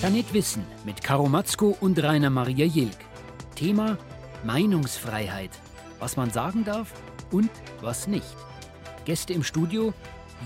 Planet 0.00 0.32
Wissen 0.32 0.64
mit 0.86 1.04
Karo 1.04 1.28
Matzko 1.28 1.76
und 1.78 2.02
Rainer 2.02 2.30
Maria 2.30 2.64
Jilk. 2.64 2.96
Thema 3.54 3.98
Meinungsfreiheit. 4.44 5.50
Was 5.98 6.16
man 6.16 6.30
sagen 6.30 6.64
darf 6.64 6.94
und 7.30 7.50
was 7.82 8.06
nicht. 8.06 8.34
Gäste 9.04 9.34
im 9.34 9.44
Studio 9.44 9.92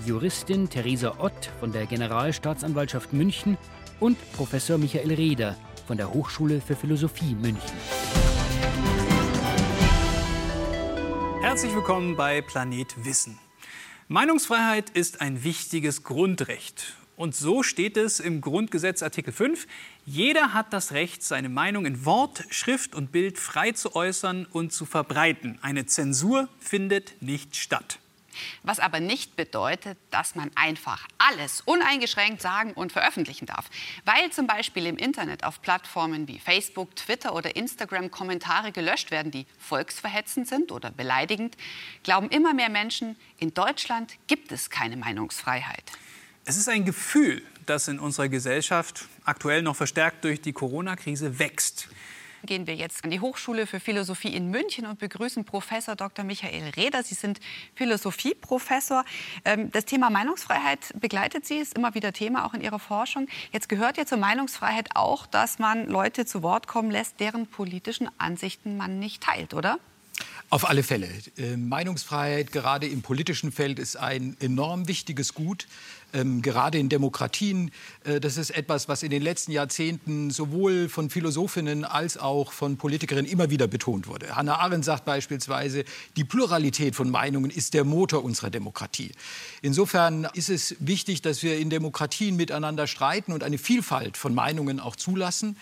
Juristin 0.05 0.69
Theresa 0.69 1.15
Ott 1.19 1.49
von 1.61 1.71
der 1.71 1.85
Generalstaatsanwaltschaft 1.85 3.13
München 3.13 3.57
und 4.01 4.17
Professor 4.33 4.77
Michael 4.77 5.13
Reder 5.13 5.55
von 5.87 5.95
der 5.95 6.13
Hochschule 6.13 6.59
für 6.59 6.75
Philosophie 6.75 7.33
München. 7.33 7.77
Herzlich 11.39 11.73
willkommen 11.73 12.17
bei 12.17 12.41
Planet 12.41 13.05
Wissen. 13.05 13.39
Meinungsfreiheit 14.09 14.89
ist 14.89 15.21
ein 15.21 15.45
wichtiges 15.45 16.03
Grundrecht 16.03 16.97
und 17.15 17.35
so 17.35 17.63
steht 17.63 17.97
es 17.97 18.19
im 18.19 18.41
Grundgesetz 18.41 19.01
Artikel 19.01 19.31
5. 19.31 19.67
Jeder 20.05 20.53
hat 20.53 20.73
das 20.73 20.91
Recht, 20.91 21.23
seine 21.23 21.49
Meinung 21.49 21.85
in 21.85 22.05
Wort, 22.05 22.43
Schrift 22.49 22.93
und 22.93 23.11
Bild 23.11 23.39
frei 23.39 23.71
zu 23.71 23.95
äußern 23.95 24.45
und 24.45 24.73
zu 24.73 24.85
verbreiten. 24.85 25.57
Eine 25.61 25.85
Zensur 25.85 26.49
findet 26.59 27.21
nicht 27.21 27.55
statt. 27.55 27.99
Was 28.63 28.79
aber 28.79 28.99
nicht 28.99 29.37
bedeutet, 29.37 29.97
dass 30.11 30.35
man 30.35 30.51
einfach 30.55 31.07
alles 31.17 31.61
uneingeschränkt 31.61 32.41
sagen 32.41 32.73
und 32.73 32.91
veröffentlichen 32.91 33.45
darf. 33.45 33.69
Weil 34.03 34.29
zum 34.31 34.45
Beispiel 34.45 34.85
im 34.85 34.97
Internet 34.97 35.45
auf 35.45 35.61
Plattformen 35.61 36.27
wie 36.27 36.39
Facebook, 36.39 36.95
Twitter 36.97 37.33
oder 37.33 37.55
Instagram 37.55 38.11
Kommentare 38.11 38.73
gelöscht 38.73 39.11
werden, 39.11 39.31
die 39.31 39.45
volksverhetzend 39.57 40.47
sind 40.47 40.73
oder 40.73 40.91
beleidigend, 40.91 41.55
glauben 42.03 42.29
immer 42.29 42.53
mehr 42.53 42.69
Menschen, 42.69 43.15
in 43.37 43.53
Deutschland 43.53 44.15
gibt 44.27 44.51
es 44.51 44.69
keine 44.69 44.97
Meinungsfreiheit. 44.97 45.91
Es 46.47 46.57
ist 46.57 46.69
ein 46.69 46.85
Gefühl, 46.85 47.41
das 47.65 47.87
in 47.87 47.97
unserer 47.97 48.29
Gesellschaft 48.29 49.07
aktuell 49.23 49.63
noch 49.63 49.75
verstärkt 49.75 50.23
durch 50.23 50.41
die 50.41 50.53
Corona-Krise 50.53 51.39
wächst. 51.39 51.89
Gehen 52.43 52.67
wir 52.67 52.75
jetzt 52.75 53.03
an 53.03 53.09
die 53.09 53.19
Hochschule 53.19 53.65
für 53.65 53.79
Philosophie 53.79 54.27
in 54.27 54.51
München 54.51 54.85
und 54.85 54.99
begrüßen 54.99 55.43
Professor 55.45 55.95
Dr. 55.95 56.23
Michael 56.23 56.69
Reder. 56.75 57.01
Sie 57.01 57.15
sind 57.15 57.39
Philosophieprofessor. 57.73 59.03
Ähm, 59.43 59.71
das 59.71 59.85
Thema 59.85 60.11
Meinungsfreiheit 60.11 60.93
begleitet 61.01 61.47
Sie, 61.47 61.57
ist 61.57 61.75
immer 61.75 61.95
wieder 61.95 62.13
Thema 62.13 62.45
auch 62.45 62.53
in 62.53 62.61
Ihrer 62.61 62.77
Forschung. 62.77 63.27
Jetzt 63.51 63.67
gehört 63.67 63.97
ja 63.97 64.05
zur 64.05 64.19
Meinungsfreiheit 64.19 64.89
auch, 64.93 65.25
dass 65.25 65.57
man 65.57 65.87
Leute 65.87 66.27
zu 66.27 66.43
Wort 66.43 66.67
kommen 66.67 66.91
lässt, 66.91 67.19
deren 67.19 67.47
politischen 67.47 68.07
Ansichten 68.19 68.77
man 68.77 68.99
nicht 68.99 69.23
teilt, 69.23 69.55
oder? 69.55 69.79
Auf 70.49 70.69
alle 70.69 70.83
Fälle. 70.83 71.09
Äh, 71.37 71.57
Meinungsfreiheit, 71.57 72.51
gerade 72.51 72.87
im 72.87 73.01
politischen 73.01 73.51
Feld, 73.51 73.79
ist 73.79 73.97
ein 73.97 74.37
enorm 74.39 74.87
wichtiges 74.87 75.33
Gut. 75.33 75.67
Ähm, 76.13 76.41
gerade 76.41 76.77
in 76.77 76.87
Demokratien. 76.87 77.71
Äh, 78.03 78.21
das 78.21 78.37
ist 78.37 78.51
etwas, 78.51 78.87
was 78.87 79.03
in 79.03 79.09
den 79.09 79.21
letzten 79.21 79.51
Jahrzehnten 79.51 80.29
sowohl 80.29 80.87
von 80.87 81.09
Philosophinnen 81.09 81.83
als 81.83 82.17
auch 82.17 82.53
von 82.53 82.77
Politikerinnen 82.77 83.29
immer 83.29 83.49
wieder 83.49 83.67
betont 83.67 84.07
wurde. 84.07 84.35
Hannah 84.35 84.59
Arendt 84.59 84.85
sagt 84.85 85.03
beispielsweise, 85.03 85.83
die 86.15 86.23
Pluralität 86.23 86.95
von 86.95 87.09
Meinungen 87.09 87.51
ist 87.51 87.73
der 87.73 87.83
Motor 87.83 88.23
unserer 88.23 88.49
Demokratie. 88.49 89.11
Insofern 89.61 90.25
ist 90.33 90.49
es 90.49 90.75
wichtig, 90.79 91.21
dass 91.21 91.43
wir 91.43 91.57
in 91.57 91.69
Demokratien 91.69 92.35
miteinander 92.37 92.87
streiten 92.87 93.33
und 93.33 93.43
eine 93.43 93.57
Vielfalt 93.57 94.15
von 94.15 94.33
Meinungen 94.33 94.79
auch 94.79 94.95
zulassen. 94.95 95.57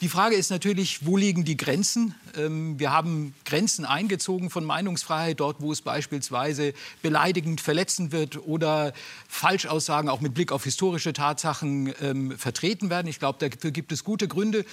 Die 0.00 0.08
Frage 0.08 0.36
ist 0.36 0.50
natürlich, 0.50 1.04
wo 1.06 1.16
liegen 1.16 1.44
die 1.44 1.56
Grenzen? 1.56 2.14
Ähm, 2.36 2.78
wir 2.78 2.92
haben 2.92 3.34
Grenzen 3.44 3.84
eingezogen 3.84 4.48
von 4.48 4.64
Meinungsfreiheit, 4.64 5.40
dort, 5.40 5.60
wo 5.60 5.72
es 5.72 5.82
beispielsweise 5.82 6.72
beleidigend, 7.02 7.60
verletzend 7.60 8.12
wird 8.12 8.46
oder 8.46 8.92
Falschaussagen 9.26 10.08
auch 10.08 10.20
mit 10.20 10.34
Blick 10.34 10.52
auf 10.52 10.62
historische 10.62 11.12
Tatsachen 11.12 11.92
ähm, 12.00 12.38
vertreten 12.38 12.90
werden. 12.90 13.08
Ich 13.08 13.18
glaube, 13.18 13.40
dafür 13.40 13.72
gibt 13.72 13.90
es 13.90 14.04
gute 14.04 14.28
Gründe. 14.28 14.64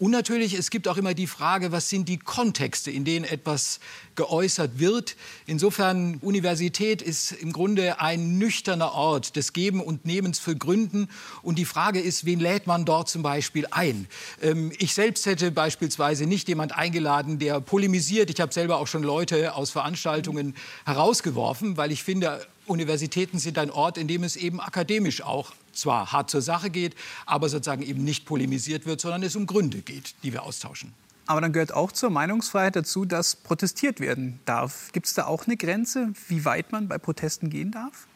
Und 0.00 0.12
natürlich, 0.12 0.54
es 0.54 0.70
gibt 0.70 0.88
auch 0.88 0.96
immer 0.96 1.12
die 1.12 1.26
Frage, 1.26 1.72
was 1.72 1.90
sind 1.90 2.08
die 2.08 2.16
Kontexte, 2.16 2.90
in 2.90 3.04
denen 3.04 3.26
etwas 3.26 3.80
geäußert 4.14 4.78
wird. 4.78 5.14
Insofern, 5.46 6.16
Universität 6.22 7.02
ist 7.02 7.32
im 7.32 7.52
Grunde 7.52 8.00
ein 8.00 8.38
nüchterner 8.38 8.94
Ort 8.94 9.36
des 9.36 9.52
Geben 9.52 9.82
und 9.82 10.06
Nehmens 10.06 10.38
für 10.38 10.56
Gründen. 10.56 11.10
Und 11.42 11.58
die 11.58 11.66
Frage 11.66 12.00
ist, 12.00 12.24
wen 12.24 12.40
lädt 12.40 12.66
man 12.66 12.86
dort 12.86 13.10
zum 13.10 13.22
Beispiel 13.22 13.66
ein? 13.72 14.06
Ähm, 14.40 14.72
ich 14.78 14.94
selbst 14.94 15.26
hätte 15.26 15.50
beispielsweise 15.50 16.24
nicht 16.24 16.48
jemand 16.48 16.74
eingeladen, 16.74 17.38
der 17.38 17.60
polemisiert. 17.60 18.30
Ich 18.30 18.40
habe 18.40 18.54
selber 18.54 18.78
auch 18.78 18.86
schon 18.86 19.02
Leute 19.02 19.54
aus 19.54 19.70
Veranstaltungen 19.70 20.54
herausgeworfen, 20.86 21.76
weil 21.76 21.92
ich 21.92 22.02
finde, 22.02 22.40
Universitäten 22.70 23.38
sind 23.38 23.58
ein 23.58 23.70
Ort, 23.70 23.98
in 23.98 24.08
dem 24.08 24.22
es 24.22 24.36
eben 24.36 24.60
akademisch 24.60 25.22
auch 25.22 25.52
zwar 25.72 26.12
hart 26.12 26.30
zur 26.30 26.40
Sache 26.40 26.70
geht, 26.70 26.94
aber 27.26 27.48
sozusagen 27.48 27.82
eben 27.82 28.04
nicht 28.04 28.24
polemisiert 28.24 28.86
wird, 28.86 29.00
sondern 29.00 29.22
es 29.22 29.36
um 29.36 29.46
Gründe 29.46 29.78
geht, 29.78 30.14
die 30.22 30.32
wir 30.32 30.44
austauschen. 30.44 30.94
Aber 31.26 31.40
dann 31.40 31.52
gehört 31.52 31.72
auch 31.72 31.92
zur 31.92 32.10
Meinungsfreiheit 32.10 32.74
dazu, 32.74 33.04
dass 33.04 33.36
protestiert 33.36 34.00
werden 34.00 34.40
darf. 34.46 34.90
Gibt 34.92 35.06
es 35.06 35.14
da 35.14 35.26
auch 35.26 35.46
eine 35.46 35.56
Grenze, 35.56 36.12
wie 36.28 36.44
weit 36.44 36.72
man 36.72 36.88
bei 36.88 36.98
Protesten 36.98 37.50
gehen 37.50 37.70
darf? 37.70 38.06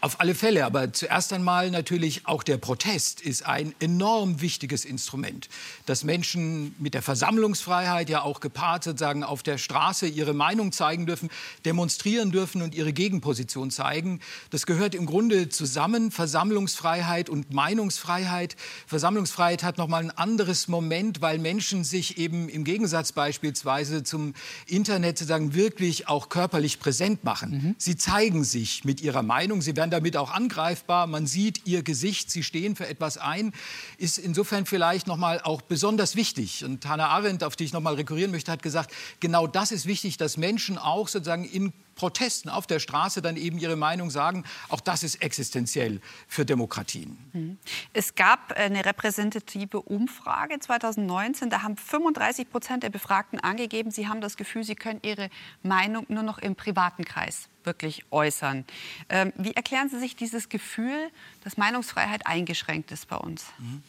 Auf 0.00 0.20
alle 0.20 0.34
Fälle, 0.34 0.64
aber 0.64 0.92
zuerst 0.92 1.32
einmal 1.32 1.70
natürlich 1.70 2.26
auch 2.26 2.42
der 2.42 2.56
Protest 2.58 3.20
ist 3.20 3.46
ein 3.46 3.74
enorm 3.80 4.40
wichtiges 4.40 4.84
Instrument, 4.84 5.48
dass 5.84 6.04
Menschen 6.04 6.74
mit 6.78 6.94
der 6.94 7.02
Versammlungsfreiheit 7.02 8.08
ja 8.08 8.22
auch 8.22 8.40
gepaart 8.40 8.84
sozusagen 8.84 9.24
auf 9.24 9.42
der 9.42 9.58
Straße 9.58 10.06
ihre 10.06 10.34
Meinung 10.34 10.72
zeigen 10.72 11.06
dürfen, 11.06 11.28
demonstrieren 11.64 12.30
dürfen 12.30 12.62
und 12.62 12.74
ihre 12.74 12.92
Gegenposition 12.92 13.70
zeigen. 13.70 14.20
Das 14.50 14.66
gehört 14.66 14.94
im 14.94 15.06
Grunde 15.06 15.48
zusammen, 15.48 16.10
Versammlungsfreiheit 16.10 17.28
und 17.28 17.52
Meinungsfreiheit. 17.52 18.56
Versammlungsfreiheit 18.86 19.62
hat 19.62 19.78
noch 19.78 19.88
mal 19.88 20.02
ein 20.02 20.10
anderes 20.10 20.68
Moment, 20.68 21.20
weil 21.20 21.38
Menschen 21.38 21.84
sich 21.84 22.18
eben 22.18 22.48
im 22.48 22.64
Gegensatz 22.64 23.12
beispielsweise 23.12 24.04
zum 24.04 24.34
Internet 24.66 25.18
sozusagen 25.18 25.54
wirklich 25.54 26.08
auch 26.08 26.28
körperlich 26.28 26.78
präsent 26.78 27.24
machen. 27.24 27.50
Mhm. 27.50 27.74
Sie 27.78 27.96
zeigen 27.96 28.44
sich 28.44 28.84
mit 28.84 29.00
ihrer 29.00 29.22
Meinung, 29.22 29.62
sie 29.62 29.74
werden 29.74 29.85
damit 29.90 30.16
auch 30.16 30.30
angreifbar. 30.30 31.06
Man 31.06 31.26
sieht 31.26 31.66
ihr 31.66 31.82
Gesicht, 31.82 32.30
sie 32.30 32.42
stehen 32.42 32.76
für 32.76 32.86
etwas 32.86 33.18
ein, 33.18 33.52
ist 33.98 34.18
insofern 34.18 34.66
vielleicht 34.66 35.06
noch 35.06 35.16
mal 35.16 35.40
auch 35.40 35.62
besonders 35.62 36.16
wichtig. 36.16 36.64
Und 36.64 36.86
Hannah 36.86 37.08
Arendt, 37.08 37.44
auf 37.44 37.56
die 37.56 37.64
ich 37.64 37.72
noch 37.72 37.80
mal 37.80 37.94
rekurrieren 37.94 38.30
möchte, 38.30 38.52
hat 38.52 38.62
gesagt, 38.62 38.92
genau 39.20 39.46
das 39.46 39.72
ist 39.72 39.86
wichtig, 39.86 40.16
dass 40.16 40.36
Menschen 40.36 40.78
auch 40.78 41.08
sozusagen 41.08 41.44
in 41.44 41.72
Protesten 41.96 42.48
auf 42.48 42.66
der 42.66 42.78
Straße 42.78 43.22
dann 43.22 43.36
eben 43.36 43.58
ihre 43.58 43.74
Meinung 43.74 44.10
sagen. 44.10 44.44
Auch 44.68 44.80
das 44.80 45.02
ist 45.02 45.22
existenziell 45.22 46.00
für 46.28 46.44
Demokratien. 46.44 47.18
Mhm. 47.32 47.58
Es 47.92 48.14
gab 48.14 48.52
eine 48.52 48.84
repräsentative 48.84 49.80
Umfrage 49.80 50.60
2019. 50.60 51.50
Da 51.50 51.62
haben 51.62 51.76
35 51.76 52.50
Prozent 52.50 52.82
der 52.84 52.90
Befragten 52.90 53.40
angegeben, 53.40 53.90
sie 53.90 54.06
haben 54.06 54.20
das 54.20 54.36
Gefühl, 54.36 54.62
sie 54.62 54.76
können 54.76 55.00
ihre 55.02 55.30
Meinung 55.62 56.06
nur 56.08 56.22
noch 56.22 56.38
im 56.38 56.54
privaten 56.54 57.04
Kreis 57.04 57.48
wirklich 57.64 58.04
äußern. 58.12 58.64
Ähm, 59.08 59.32
wie 59.36 59.52
erklären 59.52 59.88
Sie 59.88 59.98
sich 59.98 60.14
dieses 60.14 60.48
Gefühl, 60.48 61.10
dass 61.42 61.56
Meinungsfreiheit 61.56 62.24
eingeschränkt 62.24 62.92
ist 62.92 63.08
bei 63.08 63.16
uns? 63.16 63.46
Mhm. 63.58 63.82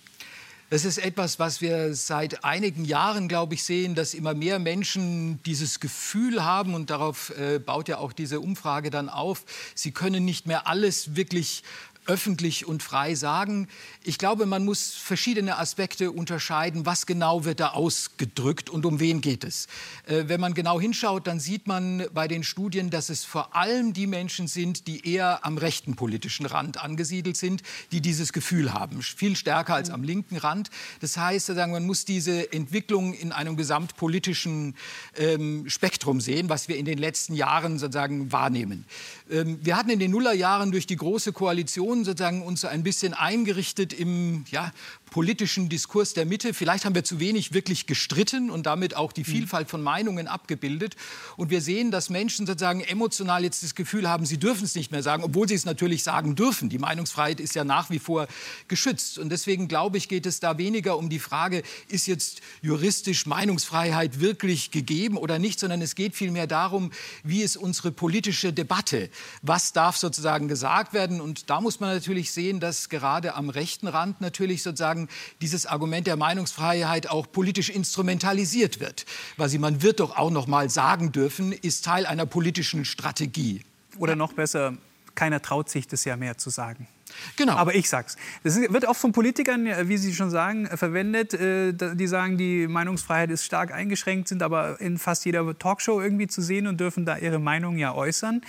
Das 0.69 0.83
ist 0.83 0.97
etwas, 0.97 1.39
was 1.39 1.61
wir 1.61 1.95
seit 1.95 2.43
einigen 2.43 2.83
Jahren, 2.83 3.29
glaube 3.29 3.53
ich, 3.53 3.63
sehen, 3.63 3.95
dass 3.95 4.13
immer 4.13 4.33
mehr 4.33 4.59
Menschen 4.59 5.41
dieses 5.43 5.79
Gefühl 5.79 6.43
haben 6.43 6.73
und 6.73 6.89
darauf 6.89 7.31
äh, 7.37 7.57
baut 7.57 7.87
ja 7.87 7.99
auch 7.99 8.11
diese 8.11 8.41
Umfrage 8.41 8.89
dann 8.89 9.07
auf. 9.07 9.45
Sie 9.75 9.91
können 9.91 10.25
nicht 10.25 10.45
mehr 10.45 10.67
alles 10.67 11.15
wirklich 11.15 11.63
öffentlich 12.07 12.65
und 12.65 12.81
frei 12.81 13.15
sagen. 13.15 13.67
Ich 14.03 14.17
glaube, 14.17 14.45
man 14.45 14.65
muss 14.65 14.93
verschiedene 14.93 15.57
Aspekte 15.57 16.11
unterscheiden. 16.11 16.85
Was 16.85 17.05
genau 17.05 17.45
wird 17.45 17.59
da 17.59 17.69
ausgedrückt 17.69 18.69
und 18.69 18.85
um 18.85 18.99
wen 18.99 19.21
geht 19.21 19.43
es? 19.43 19.67
Äh, 20.05 20.23
wenn 20.27 20.39
man 20.39 20.53
genau 20.53 20.79
hinschaut, 20.79 21.27
dann 21.27 21.39
sieht 21.39 21.67
man 21.67 22.05
bei 22.13 22.27
den 22.27 22.43
Studien, 22.43 22.89
dass 22.89 23.09
es 23.09 23.25
vor 23.25 23.55
allem 23.55 23.93
die 23.93 24.07
Menschen 24.07 24.47
sind, 24.47 24.87
die 24.87 25.07
eher 25.07 25.45
am 25.45 25.57
rechten 25.57 25.95
politischen 25.95 26.45
Rand 26.45 26.81
angesiedelt 26.81 27.37
sind, 27.37 27.61
die 27.91 28.01
dieses 28.01 28.33
Gefühl 28.33 28.73
haben. 28.73 29.01
Viel 29.01 29.35
stärker 29.35 29.75
als 29.75 29.89
am 29.89 30.03
linken 30.03 30.37
Rand. 30.37 30.69
Das 31.01 31.17
heißt, 31.17 31.49
man 31.49 31.85
muss 31.85 32.05
diese 32.05 32.51
Entwicklung 32.53 33.13
in 33.13 33.31
einem 33.31 33.57
gesamtpolitischen 33.57 34.75
ähm, 35.17 35.69
Spektrum 35.69 36.21
sehen, 36.21 36.49
was 36.49 36.67
wir 36.67 36.77
in 36.77 36.85
den 36.85 36.97
letzten 36.97 37.33
Jahren 37.33 37.79
sozusagen 37.79 38.31
wahrnehmen. 38.31 38.85
Ähm, 39.29 39.59
wir 39.61 39.75
hatten 39.75 39.89
in 39.89 39.99
den 39.99 40.11
Nullerjahren 40.11 40.71
durch 40.71 40.87
die 40.87 40.95
Große 40.95 41.33
Koalition 41.33 41.96
sozusagen 42.05 42.41
uns 42.41 42.65
ein 42.65 42.83
bisschen 42.83 43.13
eingerichtet 43.13 43.93
im 43.93 44.45
ja, 44.51 44.71
politischen 45.09 45.69
Diskurs 45.69 46.13
der 46.13 46.25
Mitte. 46.25 46.53
Vielleicht 46.53 46.85
haben 46.85 46.95
wir 46.95 47.03
zu 47.03 47.19
wenig 47.19 47.53
wirklich 47.53 47.85
gestritten 47.87 48.49
und 48.49 48.65
damit 48.65 48.95
auch 48.95 49.11
die 49.11 49.23
hm. 49.23 49.33
Vielfalt 49.33 49.69
von 49.69 49.81
Meinungen 49.81 50.27
abgebildet. 50.27 50.95
Und 51.35 51.49
wir 51.49 51.61
sehen, 51.61 51.91
dass 51.91 52.09
Menschen 52.09 52.45
sozusagen 52.45 52.81
emotional 52.81 53.43
jetzt 53.43 53.63
das 53.63 53.75
Gefühl 53.75 54.09
haben, 54.09 54.25
sie 54.25 54.37
dürfen 54.37 54.65
es 54.65 54.75
nicht 54.75 54.91
mehr 54.91 55.03
sagen, 55.03 55.23
obwohl 55.23 55.47
sie 55.47 55.55
es 55.55 55.65
natürlich 55.65 56.03
sagen 56.03 56.35
dürfen. 56.35 56.69
Die 56.69 56.79
Meinungsfreiheit 56.79 57.39
ist 57.39 57.55
ja 57.55 57.63
nach 57.63 57.89
wie 57.89 57.99
vor 57.99 58.27
geschützt. 58.67 59.17
Und 59.17 59.29
deswegen 59.29 59.67
glaube 59.67 59.97
ich, 59.97 60.09
geht 60.09 60.25
es 60.25 60.39
da 60.39 60.57
weniger 60.57 60.97
um 60.97 61.09
die 61.09 61.19
Frage, 61.19 61.63
ist 61.87 62.07
jetzt 62.07 62.41
juristisch 62.61 63.25
Meinungsfreiheit 63.25 64.19
wirklich 64.19 64.71
gegeben 64.71 65.17
oder 65.17 65.39
nicht, 65.39 65.59
sondern 65.59 65.81
es 65.81 65.95
geht 65.95 66.15
vielmehr 66.15 66.47
darum, 66.47 66.91
wie 67.23 67.43
ist 67.43 67.57
unsere 67.57 67.91
politische 67.91 68.53
Debatte? 68.53 69.09
Was 69.41 69.73
darf 69.73 69.97
sozusagen 69.97 70.47
gesagt 70.47 70.93
werden? 70.93 71.21
Und 71.21 71.49
da 71.49 71.61
muss 71.61 71.79
man 71.79 71.93
natürlich 71.93 72.31
sehen, 72.31 72.59
dass 72.59 72.89
gerade 72.89 73.35
am 73.35 73.49
rechten 73.49 73.87
Rand 73.87 74.21
natürlich 74.21 74.63
sozusagen 74.63 74.96
dieses 75.41 75.65
Argument 75.65 76.07
der 76.07 76.15
Meinungsfreiheit 76.15 77.09
auch 77.09 77.31
politisch 77.31 77.69
instrumentalisiert 77.69 78.79
wird. 78.79 79.05
Weil 79.37 79.49
sie, 79.49 79.59
man 79.59 79.83
wird 79.83 79.99
doch 79.99 80.17
auch 80.17 80.31
noch 80.31 80.47
mal 80.47 80.69
sagen 80.69 81.11
dürfen, 81.11 81.51
ist 81.51 81.85
Teil 81.85 82.05
einer 82.05 82.25
politischen 82.25 82.85
Strategie. 82.85 83.61
Oder 83.99 84.15
noch 84.15 84.33
besser, 84.33 84.73
keiner 85.15 85.41
traut 85.41 85.69
sich 85.69 85.87
das 85.87 86.05
ja 86.05 86.17
mehr 86.17 86.37
zu 86.37 86.49
sagen. 86.49 86.87
Genau. 87.35 87.53
Aber 87.53 87.75
ich 87.75 87.89
sag's. 87.89 88.15
Das 88.43 88.57
wird 88.57 88.87
auch 88.87 88.95
von 88.95 89.11
Politikern, 89.11 89.65
wie 89.87 89.97
Sie 89.97 90.13
schon 90.13 90.29
sagen, 90.29 90.67
verwendet. 90.67 91.33
Äh, 91.33 91.73
die 91.73 92.07
sagen, 92.07 92.37
die 92.37 92.67
Meinungsfreiheit 92.67 93.31
ist 93.31 93.45
stark 93.45 93.71
eingeschränkt, 93.71 94.27
sind 94.27 94.43
aber 94.43 94.79
in 94.79 94.97
fast 94.97 95.25
jeder 95.25 95.57
Talkshow 95.57 96.01
irgendwie 96.01 96.27
zu 96.27 96.41
sehen 96.41 96.67
und 96.67 96.79
dürfen 96.79 97.05
da 97.05 97.17
ihre 97.17 97.39
Meinung 97.39 97.77
ja 97.77 97.93
äußern. 97.93 98.41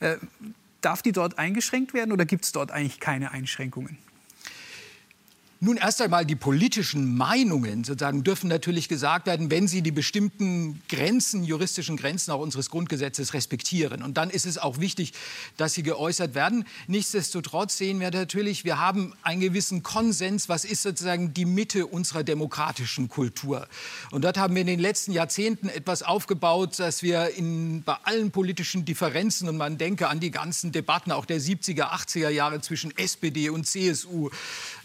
Äh, 0.00 0.16
darf 0.80 1.02
die 1.02 1.12
dort 1.12 1.38
eingeschränkt 1.38 1.94
werden 1.94 2.12
oder 2.12 2.24
gibt 2.24 2.44
es 2.44 2.52
dort 2.52 2.70
eigentlich 2.70 3.00
keine 3.00 3.32
Einschränkungen? 3.32 3.98
Nun, 5.64 5.78
erst 5.78 6.02
einmal 6.02 6.26
die 6.26 6.36
politischen 6.36 7.16
Meinungen 7.16 7.84
sozusagen 7.84 8.22
dürfen 8.22 8.48
natürlich 8.48 8.86
gesagt 8.86 9.26
werden, 9.26 9.50
wenn 9.50 9.66
sie 9.66 9.80
die 9.80 9.92
bestimmten 9.92 10.82
Grenzen, 10.90 11.42
juristischen 11.42 11.96
Grenzen 11.96 12.32
auch 12.32 12.40
unseres 12.40 12.68
Grundgesetzes 12.68 13.32
respektieren. 13.32 14.02
Und 14.02 14.18
dann 14.18 14.28
ist 14.28 14.44
es 14.44 14.58
auch 14.58 14.78
wichtig, 14.78 15.14
dass 15.56 15.72
sie 15.72 15.82
geäußert 15.82 16.34
werden. 16.34 16.66
Nichtsdestotrotz 16.86 17.78
sehen 17.78 17.98
wir 17.98 18.10
natürlich, 18.10 18.66
wir 18.66 18.78
haben 18.78 19.14
einen 19.22 19.40
gewissen 19.40 19.82
Konsens, 19.82 20.50
was 20.50 20.66
ist 20.66 20.82
sozusagen 20.82 21.32
die 21.32 21.46
Mitte 21.46 21.86
unserer 21.86 22.24
demokratischen 22.24 23.08
Kultur. 23.08 23.66
Und 24.10 24.22
dort 24.22 24.36
haben 24.36 24.54
wir 24.54 24.60
in 24.60 24.66
den 24.66 24.80
letzten 24.80 25.12
Jahrzehnten 25.12 25.70
etwas 25.70 26.02
aufgebaut, 26.02 26.78
dass 26.78 27.02
wir 27.02 27.30
in, 27.38 27.82
bei 27.84 27.96
allen 28.02 28.32
politischen 28.32 28.84
Differenzen, 28.84 29.48
und 29.48 29.56
man 29.56 29.78
denke 29.78 30.08
an 30.08 30.20
die 30.20 30.30
ganzen 30.30 30.72
Debatten 30.72 31.10
auch 31.10 31.24
der 31.24 31.40
70er, 31.40 31.84
80er 31.84 32.28
Jahre 32.28 32.60
zwischen 32.60 32.94
SPD 32.98 33.48
und 33.48 33.66
CSU, 33.66 34.28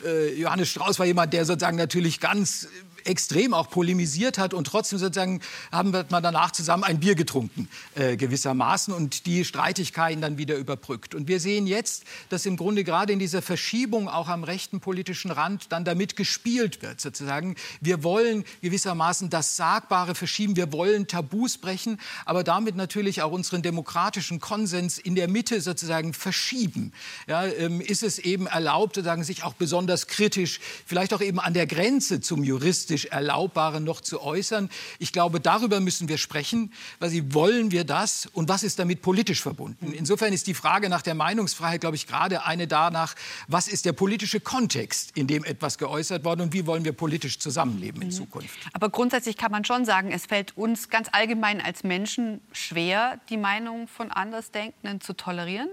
äh, 0.06 0.40
Johannes 0.40 0.69
Strauß 0.72 1.00
war 1.00 1.06
jemand, 1.06 1.34
der 1.34 1.46
sozusagen 1.46 1.78
natürlich 1.78 2.20
ganz 2.20 2.68
extrem 3.06 3.54
auch 3.54 3.70
polemisiert 3.70 4.38
hat 4.38 4.54
und 4.54 4.66
trotzdem 4.66 5.00
sozusagen 5.00 5.42
haben 5.72 5.94
wir 5.94 6.04
danach 6.04 6.52
zusammen 6.52 6.84
ein 6.84 7.00
Bier 7.00 7.16
getrunken 7.16 7.68
äh, 7.96 8.18
gewissermaßen 8.18 8.94
und 8.94 9.26
die 9.26 9.46
Streitigkeiten 9.46 10.22
dann 10.22 10.38
wieder 10.38 10.56
überbrückt. 10.56 11.16
Und 11.16 11.28
wir 11.28 11.40
sehen 11.40 11.68
jetzt, 11.68 12.04
dass 12.30 12.46
im 12.46 12.58
Grunde 12.58 12.84
gerade 12.84 13.14
in 13.14 13.20
dieser 13.20 13.42
Verschiebung 13.42 14.10
auch 14.10 14.28
am 14.28 14.44
rechten 14.44 14.80
politischen 14.80 15.32
Rand 15.32 15.72
dann 15.72 15.86
damit 15.86 16.16
gespielt 16.16 16.82
wird 16.82 17.00
sozusagen. 17.02 17.56
Wir 17.82 18.04
wollen 18.04 18.44
gewissermaßen 18.62 19.30
das 19.30 19.56
Sagbare 19.56 20.16
verschieben, 20.16 20.56
wir 20.56 20.72
wollen 20.72 21.08
Tabus 21.08 21.58
brechen, 21.58 22.00
aber 22.26 22.44
damit 22.44 22.76
natürlich 22.76 23.22
auch 23.22 23.32
unseren 23.32 23.62
demokratischen 23.62 24.40
Konsens 24.40 24.98
in 24.98 25.16
der 25.16 25.28
Mitte 25.28 25.62
sozusagen 25.62 26.14
verschieben. 26.14 26.92
Ja, 27.28 27.46
ähm, 27.46 27.82
ist 27.82 28.04
es 28.04 28.20
eben 28.20 28.48
erlaubt, 28.48 28.96
sozusagen 28.96 29.24
sich 29.24 29.44
auch 29.44 29.54
besonders 29.54 30.08
kritisch, 30.08 30.60
vielleicht 30.86 31.14
auch 31.14 31.22
eben 31.22 31.40
an 31.40 31.54
der 31.54 31.68
Grenze 31.68 32.22
zum 32.22 32.44
juristisch 32.44 32.89
juristisch 32.90 33.06
Erlaubbare 33.12 33.82
noch 33.82 34.02
zu 34.02 34.22
äußern. 34.22 34.70
Ich 35.00 35.14
glaube, 35.14 35.40
darüber 35.40 35.80
müssen 35.80 36.10
wir 36.10 36.18
sprechen. 36.18 36.74
Sie 37.02 37.34
wollen 37.34 37.72
wir 37.72 37.84
das 37.84 38.28
und 38.34 38.50
was 38.50 38.64
ist 38.64 38.80
damit 38.80 39.02
politisch 39.02 39.42
verbunden? 39.42 39.94
Insofern 39.94 40.34
ist 40.34 40.48
die 40.48 40.54
Frage 40.54 40.90
nach 40.90 41.02
der 41.02 41.16
Meinungsfreiheit, 41.16 41.82
glaube 41.82 41.96
ich, 41.96 42.08
gerade 42.08 42.46
eine 42.46 42.68
danach, 42.68 43.16
was 43.48 43.68
ist 43.68 43.86
der 43.86 43.94
politische 43.94 44.40
Kontext, 44.40 45.12
in 45.16 45.28
dem 45.28 45.44
etwas 45.44 45.78
geäußert 45.78 46.24
worden 46.24 46.42
und 46.42 46.54
wie 46.54 46.66
wollen 46.66 46.86
wir 46.86 46.94
politisch 46.94 47.40
zusammenleben 47.40 48.02
in 48.02 48.08
mhm. 48.10 48.14
Zukunft? 48.14 48.58
Aber 48.74 48.90
grundsätzlich 48.90 49.38
kann 49.38 49.52
man 49.52 49.66
schon 49.66 49.86
sagen, 49.86 50.12
es 50.12 50.26
fällt 50.26 50.58
uns 50.58 50.90
ganz 50.90 51.08
allgemein 51.12 51.62
als 51.62 51.84
Menschen 51.84 52.42
schwer, 52.52 53.20
die 53.30 53.38
Meinung 53.38 53.88
von 53.88 54.12
Andersdenkenden 54.12 55.02
zu 55.02 55.14
tolerieren. 55.14 55.70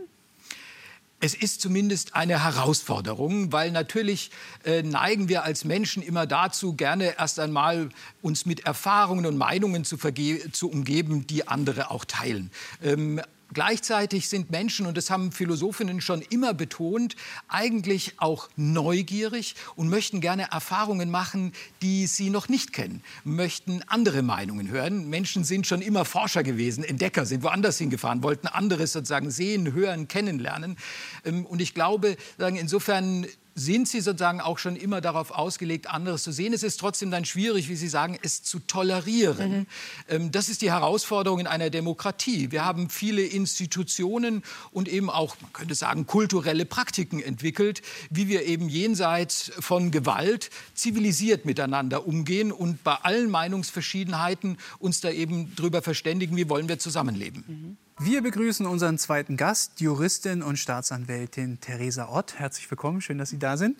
Es 1.19 1.33
ist 1.35 1.63
zumindest 1.63 2.15
eine 2.15 2.45
Herausforderung, 2.45 3.51
weil 3.51 3.71
natürlich 3.71 4.31
äh, 4.65 4.83
neigen 4.83 5.31
wir 5.31 5.45
als 5.45 5.65
Menschen 5.65 6.03
immer 6.03 6.27
dazu, 6.27 6.75
gerne 6.75 7.17
erst 7.19 7.41
einmal 7.41 7.89
uns 8.21 8.45
mit 8.45 8.67
Erfahrungen 8.67 9.25
und 9.25 9.39
Meinungen 9.39 9.85
zu, 9.85 9.97
zu 9.97 10.71
umgeben, 10.71 11.27
die 11.27 11.49
andere 11.49 11.91
auch 11.91 12.05
teilen. 12.05 12.51
Ähm, 12.83 13.23
Gleichzeitig 13.52 14.28
sind 14.28 14.50
Menschen, 14.50 14.87
und 14.87 14.96
das 14.96 15.08
haben 15.10 15.31
Philosophinnen 15.31 16.00
schon 16.00 16.20
immer 16.22 16.52
betont, 16.52 17.14
eigentlich 17.48 18.14
auch 18.16 18.48
neugierig 18.56 19.54
und 19.76 19.88
möchten 19.88 20.20
gerne 20.20 20.50
Erfahrungen 20.50 21.10
machen, 21.10 21.52
die 21.81 22.06
sie 22.06 22.31
noch 22.31 22.48
nicht 22.48 22.72
kennen, 22.72 23.02
möchten 23.25 23.82
andere 23.87 24.22
Meinungen 24.22 24.69
hören. 24.69 25.08
Menschen 25.08 25.44
sind 25.44 25.66
schon 25.66 25.81
immer 25.81 26.04
Forscher 26.04 26.43
gewesen, 26.43 26.82
Entdecker, 26.82 27.25
sind 27.25 27.44
woanders 27.44 27.78
hingefahren, 27.78 28.22
wollten 28.22 28.48
anderes 28.48 28.93
sozusagen 28.93 29.31
sehen, 29.31 29.72
hören, 29.72 30.08
kennenlernen. 30.08 30.76
Ähm, 31.25 31.46
und 31.46 31.60
ich 31.60 31.72
glaube, 31.72 32.16
insofern 32.38 33.26
sind 33.58 33.88
Sie 33.88 34.03
sozusagen 34.03 34.43
auch 34.43 34.58
schon 34.58 34.76
immer 34.76 35.00
darauf 35.00 35.31
ausgelegt, 35.31 35.88
anderes 35.91 36.23
zu 36.23 36.31
sehen. 36.31 36.53
Es 36.53 36.62
ist 36.62 36.79
trotzdem 36.79 37.11
dann 37.11 37.25
schwierig, 37.25 37.70
wie 37.70 37.75
Sie 37.75 37.88
sagen, 37.88 38.19
es 38.23 38.43
zu 38.43 38.58
tolerieren. 38.58 39.50
Mhm. 39.50 39.67
Ähm, 40.08 40.31
das 40.31 40.50
ist 40.50 40.61
die 40.61 40.70
Herausforderung 40.70 41.41
in 41.41 41.47
einer 41.47 41.70
Demokratie. 41.70 42.53
Wir 42.53 42.67
haben 42.67 42.91
viele 42.91 43.23
Institutionen 43.23 44.43
und 44.73 44.88
eben 44.88 45.08
auch, 45.08 45.37
man 45.41 45.53
könnte 45.55 45.75
sagen, 45.75 46.06
kulturelle 46.06 46.67
Praktiken 46.67 47.20
entwickelt, 47.20 47.81
wie 48.11 48.29
wir 48.29 48.44
eben 48.44 48.69
jenseits 48.69 49.50
von 49.58 49.91
Gewalt 49.91 50.50
zivilisiert 50.75 51.47
miteinander 51.47 52.06
umgehen 52.06 52.53
und 52.53 52.85
bei 52.85 52.94
allen 52.94 53.31
Meinungsverschiedenheiten 53.31 54.58
uns 54.79 55.00
da 55.00 55.11
eben 55.11 55.56
drüber 55.56 55.81
verständigen, 55.81 56.37
wie 56.37 56.50
wollen 56.50 56.69
wir 56.69 56.79
zusammenleben. 56.79 57.44
Mhm. 57.47 57.86
Wir 57.98 58.20
begrüßen 58.20 58.66
unseren 58.66 58.98
zweiten 58.98 59.38
Gast, 59.38 59.81
Juristin 59.81 60.43
und 60.43 60.58
Staatsanwältin 60.58 61.62
Theresa 61.62 62.10
Ott. 62.10 62.38
Herzlich 62.38 62.70
willkommen, 62.70 63.00
schön, 63.00 63.16
dass 63.16 63.31
Sie 63.31 63.38
da 63.38 63.56
sind. 63.56 63.78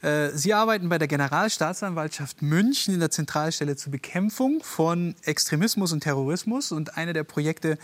Äh, 0.00 0.30
Sie 0.30 0.54
arbeiten 0.54 0.88
bei 0.88 0.96
der 0.96 1.06
Generalstaatsanwaltschaft 1.06 2.40
München 2.40 2.94
in 2.94 3.00
der 3.00 3.10
Zentralstelle 3.10 3.76
zur 3.76 3.92
Bekämpfung 3.92 4.62
von 4.62 5.14
Extremismus 5.20 5.92
und 5.92 6.00
Terrorismus. 6.00 6.72
Und 6.72 6.96
eine 6.96 7.12
der 7.12 7.24
Projekte, 7.24 7.76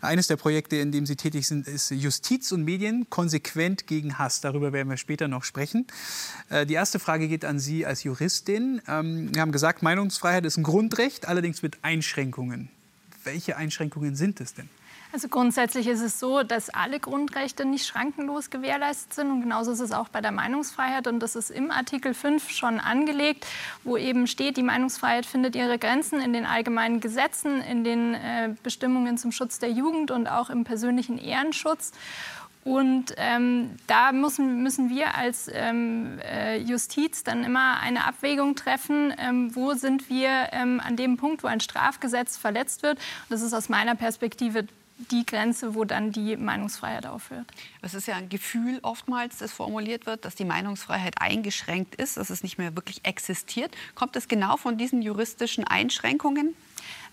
eines 0.00 0.26
der 0.26 0.34
Projekte, 0.34 0.74
in 0.74 0.90
dem 0.90 1.06
Sie 1.06 1.14
tätig 1.14 1.46
sind, 1.46 1.68
ist 1.68 1.92
Justiz 1.92 2.50
und 2.50 2.64
Medien 2.64 3.08
konsequent 3.08 3.86
gegen 3.86 4.18
Hass. 4.18 4.40
Darüber 4.40 4.72
werden 4.72 4.90
wir 4.90 4.96
später 4.96 5.28
noch 5.28 5.44
sprechen. 5.44 5.86
Äh, 6.48 6.66
die 6.66 6.74
erste 6.74 6.98
Frage 6.98 7.28
geht 7.28 7.44
an 7.44 7.60
Sie 7.60 7.86
als 7.86 8.02
Juristin. 8.02 8.82
Ähm, 8.88 9.32
wir 9.32 9.40
haben 9.40 9.52
gesagt, 9.52 9.84
Meinungsfreiheit 9.84 10.44
ist 10.44 10.56
ein 10.56 10.64
Grundrecht, 10.64 11.28
allerdings 11.28 11.62
mit 11.62 11.78
Einschränkungen. 11.82 12.70
Welche 13.22 13.56
Einschränkungen 13.56 14.16
sind 14.16 14.40
es 14.40 14.54
denn? 14.54 14.68
Also 15.10 15.28
grundsätzlich 15.28 15.86
ist 15.86 16.02
es 16.02 16.20
so, 16.20 16.42
dass 16.42 16.68
alle 16.68 17.00
Grundrechte 17.00 17.64
nicht 17.64 17.86
schrankenlos 17.86 18.50
gewährleistet 18.50 19.14
sind. 19.14 19.30
Und 19.30 19.40
genauso 19.40 19.72
ist 19.72 19.80
es 19.80 19.92
auch 19.92 20.08
bei 20.08 20.20
der 20.20 20.32
Meinungsfreiheit. 20.32 21.06
Und 21.06 21.20
das 21.20 21.34
ist 21.34 21.50
im 21.50 21.70
Artikel 21.70 22.12
5 22.12 22.50
schon 22.50 22.78
angelegt, 22.78 23.46
wo 23.84 23.96
eben 23.96 24.26
steht, 24.26 24.58
die 24.58 24.62
Meinungsfreiheit 24.62 25.24
findet 25.24 25.56
ihre 25.56 25.78
Grenzen 25.78 26.20
in 26.20 26.34
den 26.34 26.44
allgemeinen 26.44 27.00
Gesetzen, 27.00 27.62
in 27.62 27.84
den 27.84 28.14
äh, 28.14 28.54
Bestimmungen 28.62 29.16
zum 29.16 29.32
Schutz 29.32 29.58
der 29.58 29.70
Jugend 29.70 30.10
und 30.10 30.26
auch 30.26 30.50
im 30.50 30.64
persönlichen 30.64 31.16
Ehrenschutz. 31.16 31.92
Und 32.64 33.14
ähm, 33.16 33.76
da 33.86 34.12
müssen, 34.12 34.62
müssen 34.62 34.90
wir 34.90 35.14
als 35.14 35.50
ähm, 35.50 36.18
äh, 36.22 36.58
Justiz 36.58 37.24
dann 37.24 37.44
immer 37.44 37.80
eine 37.80 38.04
Abwägung 38.04 38.56
treffen, 38.56 39.14
ähm, 39.16 39.56
wo 39.56 39.72
sind 39.72 40.10
wir 40.10 40.48
ähm, 40.52 40.78
an 40.84 40.96
dem 40.96 41.16
Punkt, 41.16 41.42
wo 41.42 41.46
ein 41.46 41.60
Strafgesetz 41.60 42.36
verletzt 42.36 42.82
wird. 42.82 42.98
Und 42.98 43.30
das 43.30 43.40
ist 43.40 43.54
aus 43.54 43.70
meiner 43.70 43.94
Perspektive 43.94 44.66
die 45.10 45.24
Grenze, 45.24 45.74
wo 45.74 45.84
dann 45.84 46.12
die 46.12 46.36
Meinungsfreiheit 46.36 47.06
aufhört. 47.06 47.46
Es 47.82 47.94
ist 47.94 48.06
ja 48.08 48.16
ein 48.16 48.28
Gefühl 48.28 48.80
oftmals, 48.82 49.38
das 49.38 49.52
formuliert 49.52 50.06
wird, 50.06 50.24
dass 50.24 50.34
die 50.34 50.44
Meinungsfreiheit 50.44 51.20
eingeschränkt 51.20 51.94
ist, 51.94 52.16
dass 52.16 52.30
es 52.30 52.42
nicht 52.42 52.58
mehr 52.58 52.74
wirklich 52.74 53.04
existiert. 53.04 53.74
Kommt 53.94 54.16
es 54.16 54.28
genau 54.28 54.56
von 54.56 54.76
diesen 54.76 55.00
juristischen 55.00 55.64
Einschränkungen? 55.64 56.54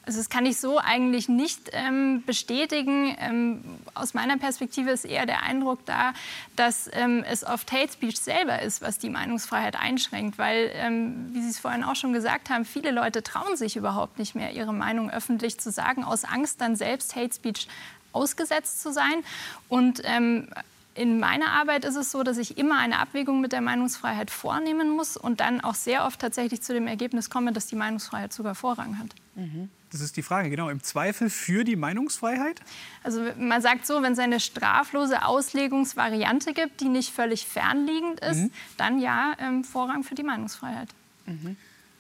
Also 0.06 0.20
das 0.20 0.30
kann 0.30 0.46
ich 0.46 0.60
so 0.60 0.78
eigentlich 0.78 1.28
nicht 1.28 1.72
ähm, 1.74 2.24
bestätigen. 2.26 3.16
Ähm, 3.20 3.62
aus 3.96 4.14
meiner 4.14 4.38
Perspektive 4.38 4.92
ist 4.92 5.04
eher 5.04 5.26
der 5.26 5.42
Eindruck 5.42 5.84
da, 5.86 6.14
dass 6.56 6.90
ähm, 6.94 7.24
es 7.28 7.44
oft 7.44 7.72
Hate 7.72 7.92
Speech 7.92 8.20
selber 8.20 8.62
ist, 8.62 8.82
was 8.82 9.00
die 9.00 9.10
Meinungsfreiheit 9.10 9.76
einschränkt. 9.76 10.38
Weil, 10.38 10.72
ähm, 10.76 11.30
wie 11.34 11.42
Sie 11.42 11.50
es 11.50 11.60
vorhin 11.60 11.84
auch 11.84 11.96
schon 11.96 12.14
gesagt 12.14 12.50
haben, 12.50 12.66
viele 12.66 12.92
Leute 12.92 13.24
trauen 13.24 13.58
sich 13.58 13.76
überhaupt 13.76 14.20
nicht 14.20 14.36
mehr, 14.36 14.52
ihre 14.54 14.74
Meinung 14.74 15.10
öffentlich 15.10 15.60
zu 15.60 15.72
sagen, 15.72 16.04
aus 16.04 16.24
Angst 16.24 16.62
dann 16.62 16.76
selbst 16.76 17.16
Hate 17.16 17.34
Speech 17.34 17.68
ausgesetzt 18.12 18.82
zu 18.82 18.94
sein. 18.94 19.24
Und 19.70 20.02
ähm, 20.04 20.50
in 20.96 21.20
meiner 21.20 21.52
Arbeit 21.52 21.84
ist 21.84 21.96
es 21.96 22.12
so, 22.12 22.24
dass 22.24 22.38
ich 22.38 22.58
immer 22.58 22.80
eine 22.80 23.00
Abwägung 23.00 23.42
mit 23.42 23.52
der 23.52 23.62
Meinungsfreiheit 23.62 24.32
vornehmen 24.32 24.90
muss 24.90 25.18
und 25.18 25.42
dann 25.42 25.62
auch 25.62 25.76
sehr 25.76 26.06
oft 26.06 26.22
tatsächlich 26.22 26.62
zu 26.62 26.74
dem 26.74 26.88
Ergebnis 26.88 27.30
komme, 27.30 27.52
dass 27.52 27.68
die 27.68 27.76
Meinungsfreiheit 27.76 28.32
sogar 28.32 28.56
Vorrang 28.56 28.98
hat. 28.98 29.10
Mhm. 29.36 29.70
Das 29.96 30.02
ist 30.02 30.18
die 30.18 30.24
Frage, 30.24 30.50
genau. 30.50 30.68
Im 30.68 30.84
Zweifel 30.84 31.30
für 31.30 31.64
die 31.64 31.78
Meinungsfreiheit? 31.78 32.60
Also 33.04 33.32
man 33.38 33.62
sagt 33.62 33.88
so, 33.88 34.02
wenn 34.04 34.12
es 34.12 34.20
eine 34.20 34.42
straflose 34.42 35.24
Auslegungsvariante 35.24 36.54
gibt, 36.54 36.82
die 36.82 36.90
nicht 36.90 37.14
völlig 37.14 37.46
fernliegend 37.46 38.20
ist, 38.20 38.40
mhm. 38.40 38.52
dann 38.75 39.00
ja 39.00 39.36
ähm, 39.40 39.64
Vorrang 39.64 40.04
für 40.04 40.14
die 40.14 40.24
Meinungsfreiheit. 40.24 40.90
Mhm. 41.28 41.56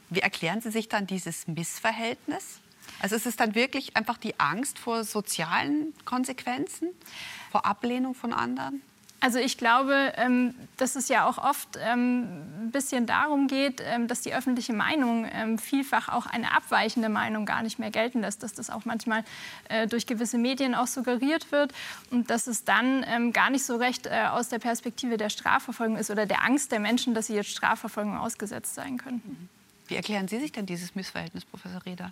Wie 0.09 0.19
erklären 0.19 0.59
Sie 0.59 0.71
sich 0.71 0.89
dann 0.89 1.07
dieses 1.07 1.47
Missverhältnis? 1.47 2.59
Also 2.99 3.15
ist 3.15 3.25
es 3.25 3.37
dann 3.37 3.55
wirklich 3.55 3.95
einfach 3.95 4.17
die 4.17 4.37
Angst 4.41 4.77
vor 4.77 5.05
sozialen 5.05 5.93
Konsequenzen, 6.03 6.89
vor 7.49 7.65
Ablehnung 7.65 8.13
von 8.13 8.33
anderen? 8.33 8.81
Also 9.25 9.39
ich 9.39 9.57
glaube, 9.57 10.13
ähm, 10.17 10.53
dass 10.77 10.95
es 10.95 11.07
ja 11.07 11.27
auch 11.27 11.39
oft 11.39 11.79
ähm, 11.81 12.27
ein 12.65 12.69
bisschen 12.71 13.07
darum 13.07 13.47
geht, 13.47 13.81
ähm, 13.83 14.07
dass 14.07 14.21
die 14.21 14.35
öffentliche 14.35 14.71
Meinung 14.71 15.27
vielfach 15.57 16.09
auch 16.09 16.27
eine 16.27 16.51
abweichende 16.55 17.09
Meinung 17.09 17.47
gar 17.47 17.63
nicht 17.63 17.79
mehr 17.79 17.89
gelten 17.89 18.21
lässt, 18.21 18.43
dass 18.43 18.53
das 18.53 18.69
auch 18.69 18.85
manchmal 18.85 19.23
äh, 19.69 19.87
durch 19.87 20.05
gewisse 20.05 20.37
Medien 20.37 20.75
auch 20.75 20.85
suggeriert 20.85 21.51
wird 21.51 21.73
und 22.11 22.29
dass 22.29 22.45
es 22.45 22.65
dann 22.65 23.03
gar 23.33 23.49
nicht 23.49 23.65
so 23.65 23.77
recht 23.77 24.05
äh, 24.05 24.27
aus 24.29 24.49
der 24.49 24.59
Perspektive 24.59 25.17
der 25.17 25.29
Strafverfolgung 25.29 25.97
ist 25.97 26.11
oder 26.11 26.27
der 26.27 26.43
Angst 26.43 26.71
der 26.71 26.79
Menschen, 26.79 27.15
dass 27.15 27.25
sie 27.25 27.33
jetzt 27.33 27.49
Strafverfolgung 27.49 28.17
ausgesetzt 28.17 28.75
sein 28.75 28.97
könnten. 28.97 29.49
Wie 29.87 29.95
erklären 29.95 30.27
Sie 30.27 30.39
sich 30.39 30.51
denn 30.51 30.67
dieses 30.67 30.93
Missverhältnis, 30.93 31.45
Professor 31.45 31.83
Reda? 31.83 32.11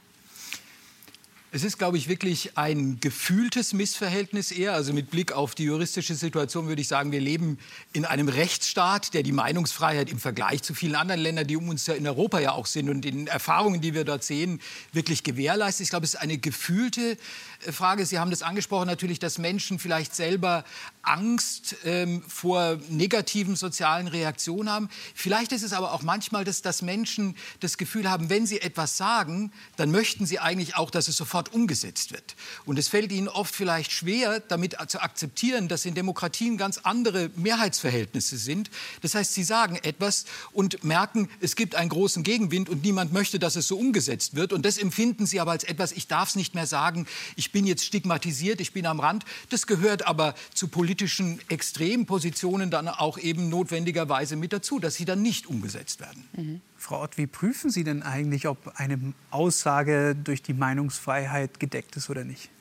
Es 1.56 1.64
ist, 1.64 1.78
glaube 1.78 2.00
ich, 2.00 2.10
wirklich 2.10 2.58
ein 2.58 3.00
gefühltes 3.00 3.74
Missverhältnis 3.74 4.52
eher. 4.52 4.74
Also 4.74 4.92
mit 4.92 5.12
Blick 5.12 5.34
auf 5.34 5.54
die 5.54 5.66
juristische 5.66 6.16
Situation 6.16 6.68
würde 6.68 6.82
ich 6.82 6.88
sagen, 6.88 7.12
wir 7.12 7.20
leben 7.20 7.60
in 7.94 8.06
einem 8.06 8.28
Rechtsstaat, 8.28 9.14
der 9.14 9.22
die 9.22 9.34
Meinungsfreiheit 9.34 10.10
im 10.10 10.18
Vergleich 10.18 10.64
zu 10.64 10.74
vielen 10.74 10.96
anderen 10.96 11.22
Ländern, 11.22 11.46
die 11.46 11.56
um 11.56 11.70
uns 11.70 11.86
ja 11.86 11.94
in 11.94 12.08
Europa 12.08 12.40
ja 12.40 12.54
auch 12.54 12.66
sind 12.66 12.90
und 12.90 13.02
den 13.02 13.28
Erfahrungen, 13.28 13.82
die 13.82 13.94
wir 13.94 14.04
dort 14.04 14.24
sehen, 14.24 14.62
wirklich 14.94 15.22
gewährleistet. 15.22 15.84
Ich 15.84 15.90
glaube, 15.92 16.06
es 16.06 16.16
ist 16.16 16.20
eine 16.20 16.40
gefühlte 16.40 17.20
äh, 17.68 17.72
Frage. 17.72 18.08
Sie 18.08 18.18
haben 18.18 18.32
das 18.32 18.42
angesprochen, 18.42 18.88
natürlich, 18.88 19.20
dass 19.20 19.38
Menschen 19.38 19.78
vielleicht 19.78 20.16
selber 20.16 20.66
Angst 21.04 21.76
ähm, 21.84 22.24
vor 22.28 22.78
negativen 22.90 23.58
sozialen 23.58 24.08
Reaktionen 24.08 24.70
haben. 24.70 24.90
Vielleicht 25.14 25.52
ist 25.52 25.62
es 25.62 25.74
aber 25.74 25.92
auch 25.92 26.02
manchmal, 26.02 26.46
dass, 26.46 26.62
dass 26.62 26.82
Menschen 26.82 27.36
das 27.60 27.78
Gefühl 27.78 28.10
haben, 28.10 28.30
wenn 28.30 28.48
sie 28.48 28.62
etwas 28.62 28.96
sagen, 28.96 29.52
dann 29.76 29.92
möchten 29.92 30.26
sie 30.26 30.40
eigentlich 30.40 30.78
auch, 30.78 30.90
dass 30.90 31.10
es 31.10 31.18
sofort 31.18 31.54
umgesetzt 31.54 32.14
wird. 32.14 32.36
Und 32.66 32.80
es 32.80 32.88
fällt 32.88 33.12
ihnen 33.12 33.28
oft 33.28 33.54
vielleicht 33.54 33.92
schwer, 33.92 34.40
damit 34.40 34.78
zu 34.88 35.02
akzeptieren, 35.02 35.68
dass 35.68 35.86
in 35.86 35.94
Demokratien 35.94 36.58
ganz 36.58 36.78
andere 36.80 37.30
Mehrheitsverhältnisse 37.36 38.38
sind. 38.38 38.72
Das 39.02 39.14
heißt, 39.14 39.34
sie 39.34 39.44
sagen 39.44 39.76
etwas 39.84 40.24
und 40.54 40.86
merken, 40.86 41.30
es 41.42 41.58
gibt 41.58 41.76
einen 41.76 41.90
großen 41.90 42.24
Gegenwind 42.24 42.70
und 42.70 42.84
niemand 42.84 43.12
möchte, 43.12 43.40
dass 43.40 43.58
es 43.58 43.68
so 43.68 43.78
umgesetzt 43.78 44.36
wird. 44.36 44.54
Und 44.54 44.66
das 44.66 44.78
empfinden 44.78 45.26
sie 45.26 45.42
aber 45.42 45.52
als 45.52 45.66
etwas, 45.66 45.92
ich 45.92 46.08
darf 46.08 46.30
es 46.30 46.36
nicht 46.36 46.56
mehr 46.56 46.66
sagen, 46.68 47.08
ich 47.36 47.52
bin 47.52 47.68
jetzt 47.68 47.84
stigmatisiert, 47.84 48.62
ich 48.62 48.72
bin 48.72 48.86
am 48.86 49.02
Rand. 49.02 49.26
Das 49.50 49.68
gehört 49.68 50.08
aber 50.08 50.34
zu 50.54 50.70
politischen 50.70 50.93
politischen 50.94 51.40
Extrempositionen 51.50 52.70
dann 52.70 52.88
auch 52.88 53.18
eben 53.18 53.50
notwendigerweise 53.50 54.36
mit 54.36 54.54
dazu, 54.54 54.78
dass 54.78 54.94
sie 54.94 55.06
dann 55.06 55.24
nicht 55.24 55.48
umgesetzt 55.48 56.00
werden. 56.00 56.24
Mhm. 56.34 56.62
Frau 56.78 57.02
Ott, 57.02 57.18
wie 57.18 57.26
prüfen 57.26 57.72
Sie 57.72 57.84
denn 57.84 58.04
eigentlich, 58.04 58.48
ob 58.48 58.74
eine 58.76 59.00
Aussage 59.32 60.16
durch 60.16 60.44
die 60.44 60.54
Meinungsfreiheit 60.54 61.60
gedeckt 61.60 61.96
ist 61.96 62.12
oder 62.12 62.24
nicht? 62.24 62.52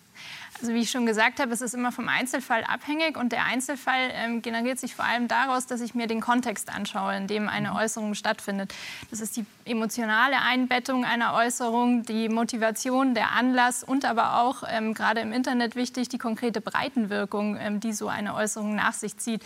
Also 0.62 0.72
wie 0.72 0.78
ich 0.78 0.90
schon 0.90 1.04
gesagt 1.04 1.40
habe, 1.40 1.52
es 1.52 1.60
ist 1.60 1.74
immer 1.74 1.92
vom 1.92 2.08
Einzelfall 2.08 2.64
abhängig 2.64 3.18
und 3.18 3.32
der 3.32 3.44
Einzelfall 3.44 4.10
ähm, 4.12 4.40
generiert 4.40 4.78
sich 4.78 4.94
vor 4.94 5.04
allem 5.04 5.28
daraus, 5.28 5.66
dass 5.66 5.82
ich 5.82 5.94
mir 5.94 6.06
den 6.06 6.20
Kontext 6.20 6.70
anschaue, 6.70 7.14
in 7.16 7.26
dem 7.26 7.48
eine 7.48 7.72
mhm. 7.72 7.76
Äußerung 7.76 8.14
stattfindet. 8.14 8.72
Das 9.10 9.20
ist 9.20 9.36
die 9.36 9.44
emotionale 9.64 10.40
Einbettung 10.40 11.04
einer 11.04 11.34
Äußerung, 11.34 12.04
die 12.04 12.28
Motivation, 12.28 13.14
der 13.14 13.32
Anlass 13.32 13.84
und 13.84 14.04
aber 14.04 14.40
auch 14.40 14.64
ähm, 14.68 14.94
gerade 14.94 15.20
im 15.20 15.32
Internet 15.32 15.76
wichtig 15.76 16.08
die 16.08 16.18
konkrete 16.18 16.60
Breitenwirkung, 16.60 17.56
ähm, 17.60 17.80
die 17.80 17.92
so 17.92 18.08
eine 18.08 18.34
Äußerung 18.34 18.74
nach 18.74 18.92
sich 18.92 19.16
zieht. 19.16 19.42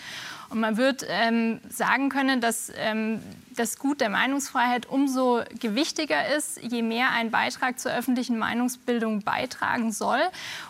Und 0.48 0.60
man 0.60 0.76
wird 0.76 1.04
ähm, 1.08 1.60
sagen 1.68 2.08
können, 2.08 2.40
dass 2.40 2.72
ähm, 2.76 3.20
das 3.56 3.78
Gut 3.78 4.00
der 4.00 4.10
Meinungsfreiheit 4.10 4.86
umso 4.86 5.42
gewichtiger 5.58 6.34
ist, 6.36 6.60
je 6.62 6.82
mehr 6.82 7.10
ein 7.10 7.30
Beitrag 7.30 7.78
zur 7.78 7.92
öffentlichen 7.92 8.38
Meinungsbildung 8.38 9.22
beitragen 9.22 9.92
soll. 9.92 10.20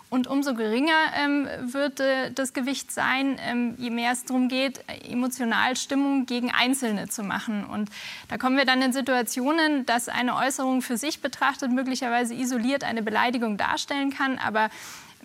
Und 0.09 0.29
umso 0.29 0.55
geringer 0.55 1.13
ähm, 1.17 1.49
wird 1.73 1.99
äh, 1.99 2.31
das 2.31 2.53
Gewicht 2.53 2.93
sein, 2.93 3.39
ähm, 3.45 3.75
je 3.77 3.91
mehr 3.91 4.13
es 4.13 4.25
darum 4.25 4.49
geht, 4.49 4.81
emotional 5.11 5.77
Stimmung 5.77 6.27
gegen 6.27 6.53
Einzelne 6.53 7.09
zu 7.09 7.25
machen. 7.25 7.65
Und 7.65 7.91
da 8.29 8.39
kommen 8.39 8.57
wir 8.57 8.65
dann 8.65 8.83
in 8.83 8.93
Situationen, 8.93 9.85
dass 9.85 10.09
eine 10.09 10.37
Äußerung 10.37 10.81
für 10.81 10.97
sich 10.97 11.21
betrachtet 11.21 11.73
möglicherweise 11.73 12.35
isoliert 12.35 12.85
eine 12.85 13.03
Beleidigung 13.03 13.57
darstellen 13.57 14.11
kann, 14.11 14.39
aber 14.39 14.71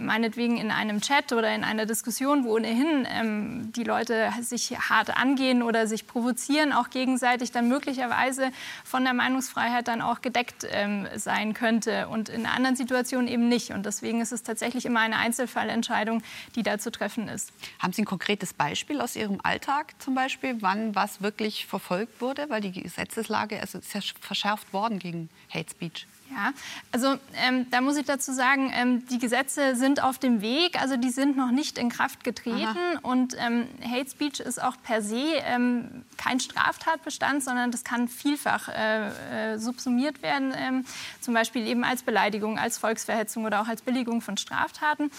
meinetwegen 0.05 0.57
in 0.57 0.71
einem 0.71 1.01
Chat 1.01 1.31
oder 1.33 1.53
in 1.53 1.63
einer 1.63 1.85
Diskussion, 1.85 2.43
wo 2.43 2.55
ohnehin 2.55 3.07
ähm, 3.09 3.71
die 3.73 3.83
Leute 3.83 4.31
sich 4.41 4.77
hart 4.77 5.15
angehen 5.15 5.63
oder 5.63 5.87
sich 5.87 6.07
provozieren, 6.07 6.73
auch 6.73 6.89
gegenseitig, 6.89 7.51
dann 7.51 7.67
möglicherweise 7.67 8.51
von 8.83 9.03
der 9.03 9.13
Meinungsfreiheit 9.13 9.87
dann 9.87 10.01
auch 10.01 10.21
gedeckt 10.21 10.67
ähm, 10.69 11.07
sein 11.15 11.53
könnte 11.53 12.07
und 12.07 12.29
in 12.29 12.45
anderen 12.45 12.75
Situationen 12.75 13.27
eben 13.27 13.47
nicht. 13.47 13.71
Und 13.71 13.85
deswegen 13.85 14.21
ist 14.21 14.31
es 14.31 14.43
tatsächlich 14.43 14.85
immer 14.85 14.99
eine 14.99 15.17
Einzelfallentscheidung, 15.17 16.23
die 16.55 16.63
da 16.63 16.77
zu 16.77 16.91
treffen 16.91 17.27
ist. 17.27 17.51
Haben 17.79 17.93
Sie 17.93 18.01
ein 18.01 18.05
konkretes 18.05 18.53
Beispiel 18.53 19.01
aus 19.01 19.15
Ihrem 19.15 19.39
Alltag 19.43 19.93
zum 19.99 20.15
Beispiel, 20.15 20.57
wann 20.61 20.95
was 20.95 21.21
wirklich 21.21 21.65
verfolgt 21.65 22.21
wurde? 22.21 22.49
Weil 22.49 22.61
die 22.61 22.71
Gesetzeslage 22.71 23.59
also 23.59 23.77
ist 23.77 23.93
ja 23.93 24.01
verschärft 24.19 24.73
worden 24.73 24.99
gegen 24.99 25.29
Hate 25.53 25.69
Speech. 25.69 26.07
Ja, 26.33 26.53
also 26.91 27.17
ähm, 27.45 27.69
da 27.71 27.81
muss 27.81 27.97
ich 27.97 28.05
dazu 28.05 28.31
sagen, 28.31 28.71
ähm, 28.73 29.05
die 29.07 29.19
Gesetze 29.19 29.75
sind 29.75 30.01
auf 30.01 30.17
dem 30.17 30.41
Weg, 30.41 30.81
also 30.81 30.95
die 30.95 31.09
sind 31.09 31.35
noch 31.35 31.51
nicht 31.51 31.77
in 31.77 31.89
Kraft 31.89 32.23
getreten 32.23 32.65
Aha. 32.65 32.99
und 33.01 33.35
ähm, 33.37 33.67
Hate 33.83 34.09
Speech 34.09 34.39
ist 34.39 34.61
auch 34.61 34.75
per 34.81 35.01
se 35.01 35.23
ähm, 35.45 36.03
kein 36.17 36.39
Straftatbestand, 36.39 37.43
sondern 37.43 37.71
das 37.71 37.83
kann 37.83 38.07
vielfach 38.07 38.69
äh, 38.69 39.53
äh, 39.53 39.57
subsumiert 39.57 40.21
werden, 40.21 40.53
ähm, 40.55 40.85
zum 41.19 41.33
Beispiel 41.33 41.67
eben 41.67 41.83
als 41.83 42.03
Beleidigung, 42.03 42.57
als 42.57 42.77
Volksverhetzung 42.77 43.45
oder 43.45 43.61
auch 43.61 43.67
als 43.67 43.81
Billigung 43.81 44.21
von 44.21 44.37
Straftaten. 44.37 45.11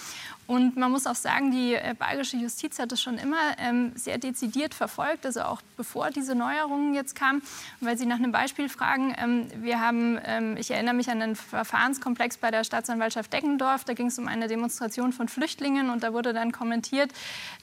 Und 0.46 0.76
man 0.76 0.90
muss 0.90 1.06
auch 1.06 1.14
sagen, 1.14 1.50
die 1.50 1.74
äh, 1.74 1.94
bayerische 1.98 2.36
Justiz 2.36 2.78
hat 2.78 2.92
das 2.92 3.00
schon 3.00 3.18
immer 3.18 3.36
ähm, 3.58 3.92
sehr 3.94 4.18
dezidiert 4.18 4.74
verfolgt, 4.74 5.26
also 5.26 5.42
auch 5.42 5.60
bevor 5.76 6.10
diese 6.10 6.34
Neuerungen 6.34 6.94
jetzt 6.94 7.14
kamen. 7.14 7.42
Und 7.80 7.86
weil 7.86 7.98
Sie 7.98 8.06
nach 8.06 8.16
einem 8.16 8.32
Beispiel 8.32 8.68
fragen, 8.68 9.50
wir 9.56 9.80
haben, 9.80 10.18
ich 10.56 10.70
erinnere 10.70 10.94
mich 10.94 11.01
an 11.10 11.22
einen 11.22 11.36
Verfahrenskomplex 11.36 12.36
bei 12.38 12.50
der 12.50 12.64
Staatsanwaltschaft 12.64 13.32
Deggendorf, 13.32 13.84
da 13.84 13.94
ging 13.94 14.06
es 14.06 14.18
um 14.18 14.28
eine 14.28 14.48
Demonstration 14.48 15.12
von 15.12 15.28
Flüchtlingen 15.28 15.90
und 15.90 16.02
da 16.02 16.12
wurde 16.12 16.32
dann 16.32 16.52
kommentiert, 16.52 17.10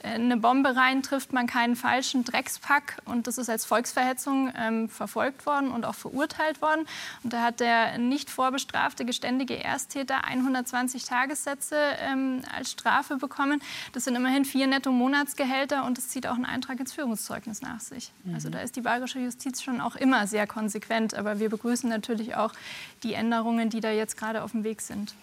äh, 0.02 0.08
eine 0.08 0.36
Bombe 0.36 0.76
rein 0.76 1.02
trifft 1.02 1.32
man 1.32 1.46
keinen 1.46 1.76
falschen 1.76 2.24
Dreckspack 2.24 2.98
und 3.04 3.26
das 3.26 3.38
ist 3.38 3.48
als 3.48 3.64
Volksverhetzung 3.64 4.52
ähm, 4.56 4.88
verfolgt 4.88 5.46
worden 5.46 5.70
und 5.70 5.84
auch 5.84 5.94
verurteilt 5.94 6.62
worden. 6.62 6.86
Und 7.22 7.32
da 7.32 7.42
hat 7.42 7.60
der 7.60 7.98
nicht 7.98 8.30
vorbestrafte 8.30 9.04
geständige 9.04 9.62
Ersttäter 9.62 10.24
120 10.24 11.04
Tagessätze 11.04 11.76
ähm, 12.00 12.42
als 12.56 12.70
Strafe 12.72 13.16
bekommen. 13.16 13.62
Das 13.92 14.04
sind 14.04 14.16
immerhin 14.16 14.44
vier 14.44 14.66
Netto-Monatsgehälter 14.66 15.84
und 15.84 15.98
es 15.98 16.08
zieht 16.08 16.26
auch 16.26 16.34
einen 16.34 16.44
Eintrag 16.44 16.80
ins 16.80 16.92
Führungszeugnis 16.92 17.62
nach 17.62 17.80
sich. 17.80 18.12
Mhm. 18.24 18.34
Also 18.34 18.50
da 18.50 18.60
ist 18.60 18.76
die 18.76 18.80
bayerische 18.80 19.18
Justiz 19.18 19.62
schon 19.62 19.80
auch 19.80 19.96
immer 19.96 20.26
sehr 20.26 20.46
konsequent. 20.46 21.14
Aber 21.14 21.38
wir 21.38 21.48
begrüßen 21.48 21.88
natürlich 21.88 22.34
auch 22.36 22.52
die 23.02 23.14
Änderungen, 23.30 23.70
die 23.70 23.80
da 23.80 23.92
jetzt 23.92 24.16
gerade 24.16 24.42
auf 24.42 24.50
dem 24.50 24.64
Weg 24.64 24.80
sind. 24.80 25.14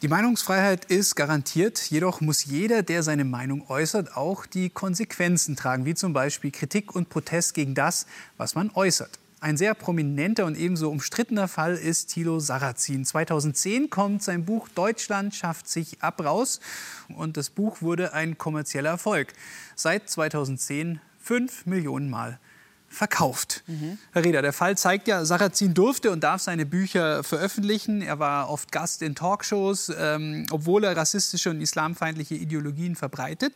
Die 0.00 0.08
Meinungsfreiheit 0.08 0.86
ist 0.86 1.14
garantiert, 1.14 1.78
jedoch 1.90 2.22
muss 2.22 2.46
jeder, 2.46 2.82
der 2.82 3.02
seine 3.02 3.24
Meinung 3.24 3.68
äußert, 3.68 4.16
auch 4.16 4.46
die 4.46 4.70
Konsequenzen 4.70 5.54
tragen, 5.54 5.84
wie 5.84 5.94
zum 5.94 6.14
Beispiel 6.14 6.50
Kritik 6.50 6.94
und 6.94 7.10
Protest 7.10 7.52
gegen 7.52 7.74
das, 7.74 8.06
was 8.38 8.54
man 8.54 8.70
äußert. 8.74 9.18
Ein 9.38 9.58
sehr 9.58 9.74
prominenter 9.74 10.46
und 10.46 10.56
ebenso 10.56 10.90
umstrittener 10.90 11.46
Fall 11.46 11.76
ist 11.76 12.06
Thilo 12.06 12.40
Sarrazin. 12.40 13.04
2010 13.04 13.90
kommt 13.90 14.22
sein 14.22 14.46
Buch 14.46 14.68
Deutschland 14.70 15.34
schafft 15.34 15.68
sich 15.68 16.02
ab 16.02 16.24
raus 16.24 16.60
und 17.08 17.36
das 17.36 17.50
Buch 17.50 17.82
wurde 17.82 18.14
ein 18.14 18.38
kommerzieller 18.38 18.90
Erfolg. 18.90 19.34
Seit 19.76 20.08
2010 20.08 21.00
fünf 21.20 21.66
Millionen 21.66 22.08
Mal 22.08 22.40
verkauft. 22.88 23.62
Mhm. 23.66 23.98
Herr 24.12 24.24
Reda, 24.24 24.42
der 24.42 24.52
Fall 24.52 24.76
zeigt 24.76 25.08
ja, 25.08 25.24
Sarrazin 25.24 25.74
durfte 25.74 26.10
und 26.10 26.24
darf 26.24 26.40
seine 26.42 26.66
Bücher 26.66 27.22
veröffentlichen. 27.22 28.00
Er 28.02 28.18
war 28.18 28.48
oft 28.48 28.72
Gast 28.72 29.02
in 29.02 29.14
Talkshows, 29.14 29.92
ähm, 29.98 30.46
obwohl 30.50 30.84
er 30.84 30.96
rassistische 30.96 31.50
und 31.50 31.60
islamfeindliche 31.60 32.34
Ideologien 32.34 32.96
verbreitet. 32.96 33.54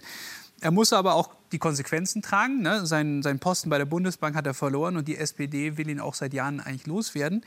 Er 0.61 0.71
muss 0.71 0.93
aber 0.93 1.15
auch 1.15 1.31
die 1.53 1.59
Konsequenzen 1.59 2.21
tragen. 2.23 2.61
Ne? 2.61 2.85
Sein, 2.85 3.23
sein 3.23 3.39
Posten 3.39 3.71
bei 3.71 3.79
der 3.79 3.87
Bundesbank 3.87 4.37
hat 4.37 4.47
er 4.47 4.55
verloren 4.55 4.97
und 4.97 5.09
die 5.09 5.17
SPD 5.17 5.77
will 5.79 5.89
ihn 5.89 6.01
auch 6.01 6.15
seit 6.15 6.35
Jahren 6.35 6.61
eigentlich 6.61 6.87
loswerden. 6.87 7.43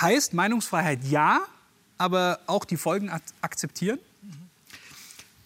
Heißt 0.00 0.34
Meinungsfreiheit 0.34 1.04
ja, 1.04 1.40
aber 1.98 2.40
auch 2.46 2.64
die 2.64 2.76
Folgen 2.76 3.10
akzeptieren? 3.40 3.98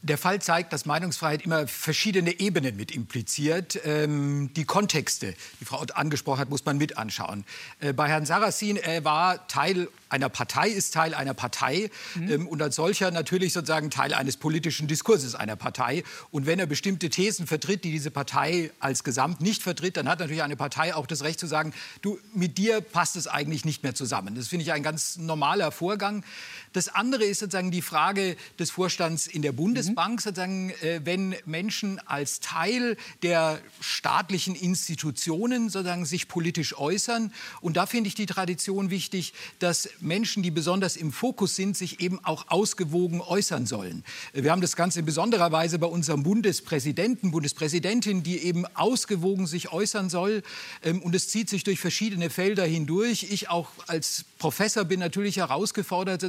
Der 0.04 0.18
Fall 0.18 0.42
zeigt, 0.42 0.72
dass 0.72 0.84
Meinungsfreiheit 0.84 1.42
immer 1.42 1.68
verschiedene 1.68 2.40
Ebenen 2.40 2.76
mit 2.76 2.90
impliziert. 2.90 3.78
Ähm, 3.84 4.50
die 4.54 4.64
Kontexte, 4.64 5.34
die 5.60 5.64
Frau 5.64 5.80
Ott 5.80 5.94
angesprochen 5.94 6.40
hat, 6.40 6.50
muss 6.50 6.64
man 6.64 6.76
mit 6.76 6.98
anschauen. 6.98 7.44
Äh, 7.78 7.92
bei 7.92 8.08
Herrn 8.08 8.26
Sarrazin, 8.26 8.76
er 8.76 9.04
war 9.04 9.46
Teil 9.46 9.88
einer 10.12 10.28
Partei, 10.28 10.68
ist 10.68 10.94
Teil 10.94 11.14
einer 11.14 11.34
Partei 11.34 11.90
mhm. 12.14 12.30
ähm, 12.30 12.46
und 12.48 12.62
als 12.62 12.76
solcher 12.76 13.10
natürlich 13.10 13.52
sozusagen 13.52 13.90
Teil 13.90 14.14
eines 14.14 14.36
politischen 14.36 14.86
Diskurses 14.86 15.34
einer 15.34 15.56
Partei. 15.56 16.04
Und 16.30 16.46
wenn 16.46 16.58
er 16.58 16.66
bestimmte 16.66 17.10
Thesen 17.10 17.46
vertritt, 17.46 17.84
die 17.84 17.90
diese 17.90 18.10
Partei 18.10 18.70
als 18.80 19.04
Gesamt 19.04 19.40
nicht 19.40 19.62
vertritt, 19.62 19.96
dann 19.96 20.08
hat 20.08 20.20
natürlich 20.20 20.42
eine 20.42 20.56
Partei 20.56 20.94
auch 20.94 21.06
das 21.06 21.22
Recht 21.22 21.40
zu 21.40 21.46
sagen, 21.46 21.72
du, 22.02 22.18
mit 22.34 22.58
dir 22.58 22.80
passt 22.80 23.16
es 23.16 23.26
eigentlich 23.26 23.64
nicht 23.64 23.82
mehr 23.82 23.94
zusammen. 23.94 24.34
Das 24.34 24.48
finde 24.48 24.64
ich 24.64 24.72
ein 24.72 24.82
ganz 24.82 25.16
normaler 25.16 25.72
Vorgang. 25.72 26.24
Das 26.72 26.88
andere 26.88 27.24
ist 27.24 27.40
sozusagen 27.40 27.70
die 27.70 27.82
Frage 27.82 28.36
des 28.58 28.70
Vorstands 28.70 29.26
in 29.26 29.42
der 29.42 29.52
Bundesbank. 29.52 30.02
Bundesbank 30.02 30.20
sozusagen, 30.20 30.70
äh, 30.82 31.00
wenn 31.04 31.34
Menschen 31.44 32.00
als 32.06 32.40
Teil 32.40 32.96
der 33.22 33.60
staatlichen 33.80 34.54
Institutionen 34.54 35.68
sozusagen 35.68 36.04
sich 36.04 36.28
politisch 36.28 36.76
äußern. 36.76 37.32
Und 37.60 37.76
da 37.76 37.86
finde 37.86 38.08
ich 38.08 38.14
die 38.14 38.26
Tradition 38.26 38.90
wichtig, 38.90 39.32
dass 39.58 39.88
Menschen, 40.02 40.42
die 40.42 40.50
besonders 40.50 40.96
im 40.96 41.12
Fokus 41.12 41.56
sind, 41.56 41.76
sich 41.76 42.00
eben 42.00 42.22
auch 42.24 42.46
ausgewogen 42.48 43.20
äußern 43.20 43.66
sollen. 43.66 44.04
Wir 44.32 44.50
haben 44.50 44.60
das 44.60 44.76
Ganze 44.76 45.00
in 45.00 45.06
besonderer 45.06 45.52
Weise 45.52 45.78
bei 45.78 45.86
unserem 45.86 46.22
Bundespräsidenten, 46.22 47.30
Bundespräsidentin, 47.30 48.22
die 48.22 48.38
eben 48.38 48.66
ausgewogen 48.74 49.46
sich 49.46 49.72
äußern 49.72 50.10
soll. 50.10 50.42
Ähm, 50.82 51.00
und 51.02 51.14
es 51.14 51.28
zieht 51.28 51.48
sich 51.48 51.64
durch 51.64 51.80
verschiedene 51.80 52.30
Felder 52.30 52.64
hindurch. 52.64 53.28
Ich 53.30 53.48
auch 53.48 53.68
als 53.86 54.24
Professor 54.38 54.84
bin 54.84 55.00
natürlich 55.00 55.36
herausgefordert, 55.36 56.22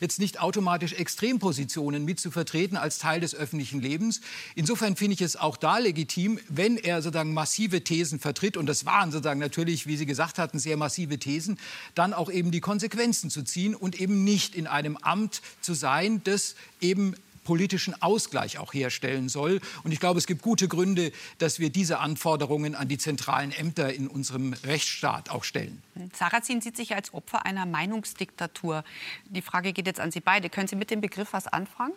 jetzt 0.00 0.18
nicht 0.20 0.40
automatisch 0.40 0.92
Extrempositionen 0.92 2.04
mitzuvertreten 2.04 2.76
als 2.76 2.98
Teil 2.98 3.20
des 3.20 3.34
öffentlichen 3.34 3.80
Lebens. 3.80 4.20
Insofern 4.54 4.96
finde 4.96 5.14
ich 5.14 5.20
es 5.20 5.36
auch 5.36 5.56
da 5.56 5.78
legitim, 5.78 6.38
wenn 6.48 6.76
er 6.76 7.02
sozusagen 7.02 7.34
massive 7.34 7.82
Thesen 7.82 8.20
vertritt, 8.20 8.56
und 8.56 8.66
das 8.66 8.84
waren 8.86 9.10
sozusagen 9.10 9.40
natürlich, 9.40 9.86
wie 9.86 9.96
Sie 9.96 10.06
gesagt 10.06 10.38
hatten, 10.38 10.58
sehr 10.58 10.76
massive 10.76 11.18
Thesen, 11.18 11.58
dann 11.94 12.12
auch 12.12 12.30
eben 12.30 12.50
die 12.50 12.60
Konsequenzen 12.60 13.15
zu 13.20 13.42
ziehen 13.42 13.74
und 13.74 14.00
eben 14.00 14.24
nicht 14.24 14.54
in 14.54 14.66
einem 14.66 14.96
Amt 14.96 15.42
zu 15.60 15.74
sein, 15.74 16.22
das 16.24 16.54
eben 16.80 17.14
politischen 17.46 18.00
Ausgleich 18.02 18.58
auch 18.58 18.74
herstellen 18.74 19.28
soll. 19.28 19.60
Und 19.84 19.92
ich 19.92 20.00
glaube, 20.00 20.18
es 20.18 20.26
gibt 20.26 20.42
gute 20.42 20.68
Gründe, 20.68 21.12
dass 21.38 21.60
wir 21.60 21.70
diese 21.70 22.00
Anforderungen 22.00 22.74
an 22.74 22.88
die 22.88 22.98
zentralen 22.98 23.52
Ämter 23.52 23.94
in 23.94 24.08
unserem 24.08 24.52
Rechtsstaat 24.52 25.30
auch 25.30 25.44
stellen. 25.44 25.80
Sarrazin 26.12 26.60
sieht 26.60 26.76
sich 26.76 26.94
als 26.94 27.14
Opfer 27.14 27.46
einer 27.46 27.64
Meinungsdiktatur. 27.64 28.84
Die 29.26 29.42
Frage 29.42 29.72
geht 29.72 29.86
jetzt 29.86 30.00
an 30.00 30.10
Sie 30.10 30.20
beide. 30.20 30.50
Können 30.50 30.66
Sie 30.66 30.76
mit 30.76 30.90
dem 30.90 31.00
Begriff 31.00 31.32
was 31.32 31.46
anfangen? 31.46 31.94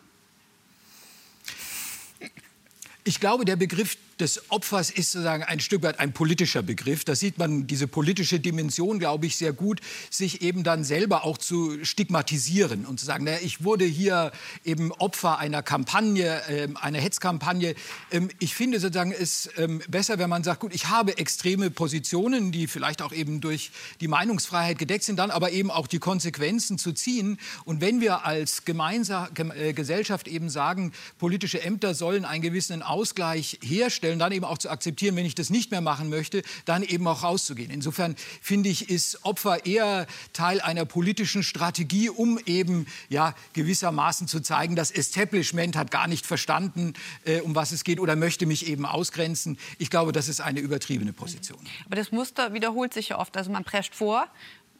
Ich 3.03 3.19
glaube, 3.19 3.43
der 3.43 3.55
Begriff 3.55 3.97
des 4.19 4.49
Opfers 4.49 4.89
ist 4.89 5.11
sozusagen 5.11 5.43
ein 5.43 5.59
Stück 5.59 5.83
weit 5.83 5.99
ein 5.99 6.11
politischer 6.13 6.61
Begriff. 6.61 7.05
Da 7.05 7.15
sieht 7.15 7.37
man 7.37 7.67
diese 7.67 7.87
politische 7.87 8.39
Dimension, 8.39 8.99
glaube 8.99 9.25
ich, 9.25 9.37
sehr 9.37 9.53
gut, 9.53 9.79
sich 10.09 10.41
eben 10.41 10.63
dann 10.63 10.83
selber 10.83 11.23
auch 11.23 11.37
zu 11.37 11.83
stigmatisieren 11.85 12.85
und 12.85 12.99
zu 12.99 13.05
sagen, 13.05 13.23
naja, 13.23 13.39
ich 13.41 13.63
wurde 13.63 13.85
hier 13.85 14.31
eben 14.65 14.91
Opfer 14.91 15.39
einer 15.39 15.63
Kampagne, 15.63 16.41
äh, 16.49 16.67
einer 16.75 16.99
Hetzkampagne. 16.99 17.75
Ähm, 18.11 18.29
ich 18.39 18.55
finde 18.55 18.79
sozusagen 18.79 19.13
es 19.13 19.49
ähm, 19.57 19.81
besser, 19.87 20.19
wenn 20.19 20.29
man 20.29 20.43
sagt, 20.43 20.59
gut, 20.59 20.73
ich 20.73 20.89
habe 20.89 21.17
extreme 21.17 21.71
Positionen, 21.71 22.51
die 22.51 22.67
vielleicht 22.67 23.01
auch 23.01 23.13
eben 23.13 23.39
durch 23.39 23.71
die 24.01 24.07
Meinungsfreiheit 24.07 24.77
gedeckt 24.77 25.05
sind, 25.05 25.17
dann 25.17 25.31
aber 25.31 25.51
eben 25.51 25.71
auch 25.71 25.87
die 25.87 25.99
Konsequenzen 25.99 26.77
zu 26.77 26.91
ziehen. 26.91 27.39
Und 27.63 27.79
wenn 27.81 28.01
wir 28.01 28.25
als 28.25 28.65
Gemeinsam, 28.65 29.29
äh, 29.55 29.73
Gesellschaft 29.73 30.27
eben 30.27 30.49
sagen, 30.49 30.91
politische 31.17 31.61
Ämter 31.61 31.93
sollen 31.93 32.25
einen 32.25 32.41
gewissen 32.41 32.81
Ausgleich 32.81 33.59
herstellen, 33.63 34.08
stellen, 34.09 34.19
dann 34.19 34.31
eben 34.31 34.45
auch 34.45 34.57
zu 34.57 34.69
akzeptieren, 34.69 35.15
wenn 35.15 35.25
ich 35.25 35.35
das 35.35 35.49
nicht 35.49 35.71
mehr 35.71 35.81
machen 35.81 36.09
möchte, 36.09 36.41
dann 36.65 36.83
eben 36.83 37.07
auch 37.07 37.23
rauszugehen. 37.23 37.71
Insofern 37.71 38.15
finde 38.41 38.69
ich, 38.69 38.89
ist 38.89 39.23
Opfer 39.23 39.65
eher 39.65 40.07
Teil 40.33 40.61
einer 40.61 40.85
politischen 40.85 41.43
Strategie, 41.43 42.09
um 42.09 42.39
eben 42.45 42.87
ja 43.09 43.35
gewissermaßen 43.53 44.27
zu 44.27 44.39
zeigen, 44.41 44.75
das 44.75 44.91
Establishment 44.91 45.75
hat 45.75 45.91
gar 45.91 46.07
nicht 46.07 46.25
verstanden, 46.25 46.93
äh, 47.25 47.41
um 47.41 47.55
was 47.55 47.71
es 47.71 47.83
geht 47.83 47.99
oder 47.99 48.15
möchte 48.15 48.45
mich 48.45 48.67
eben 48.67 48.85
ausgrenzen. 48.85 49.57
Ich 49.77 49.89
glaube, 49.89 50.11
das 50.11 50.27
ist 50.27 50.41
eine 50.41 50.59
übertriebene 50.59 51.13
Position. 51.13 51.59
Aber 51.85 51.95
das 51.95 52.11
Muster 52.11 52.53
wiederholt 52.53 52.93
sich 52.93 53.09
ja 53.09 53.19
oft. 53.19 53.37
Also 53.37 53.51
man 53.51 53.63
prescht 53.63 53.93
vor, 53.93 54.27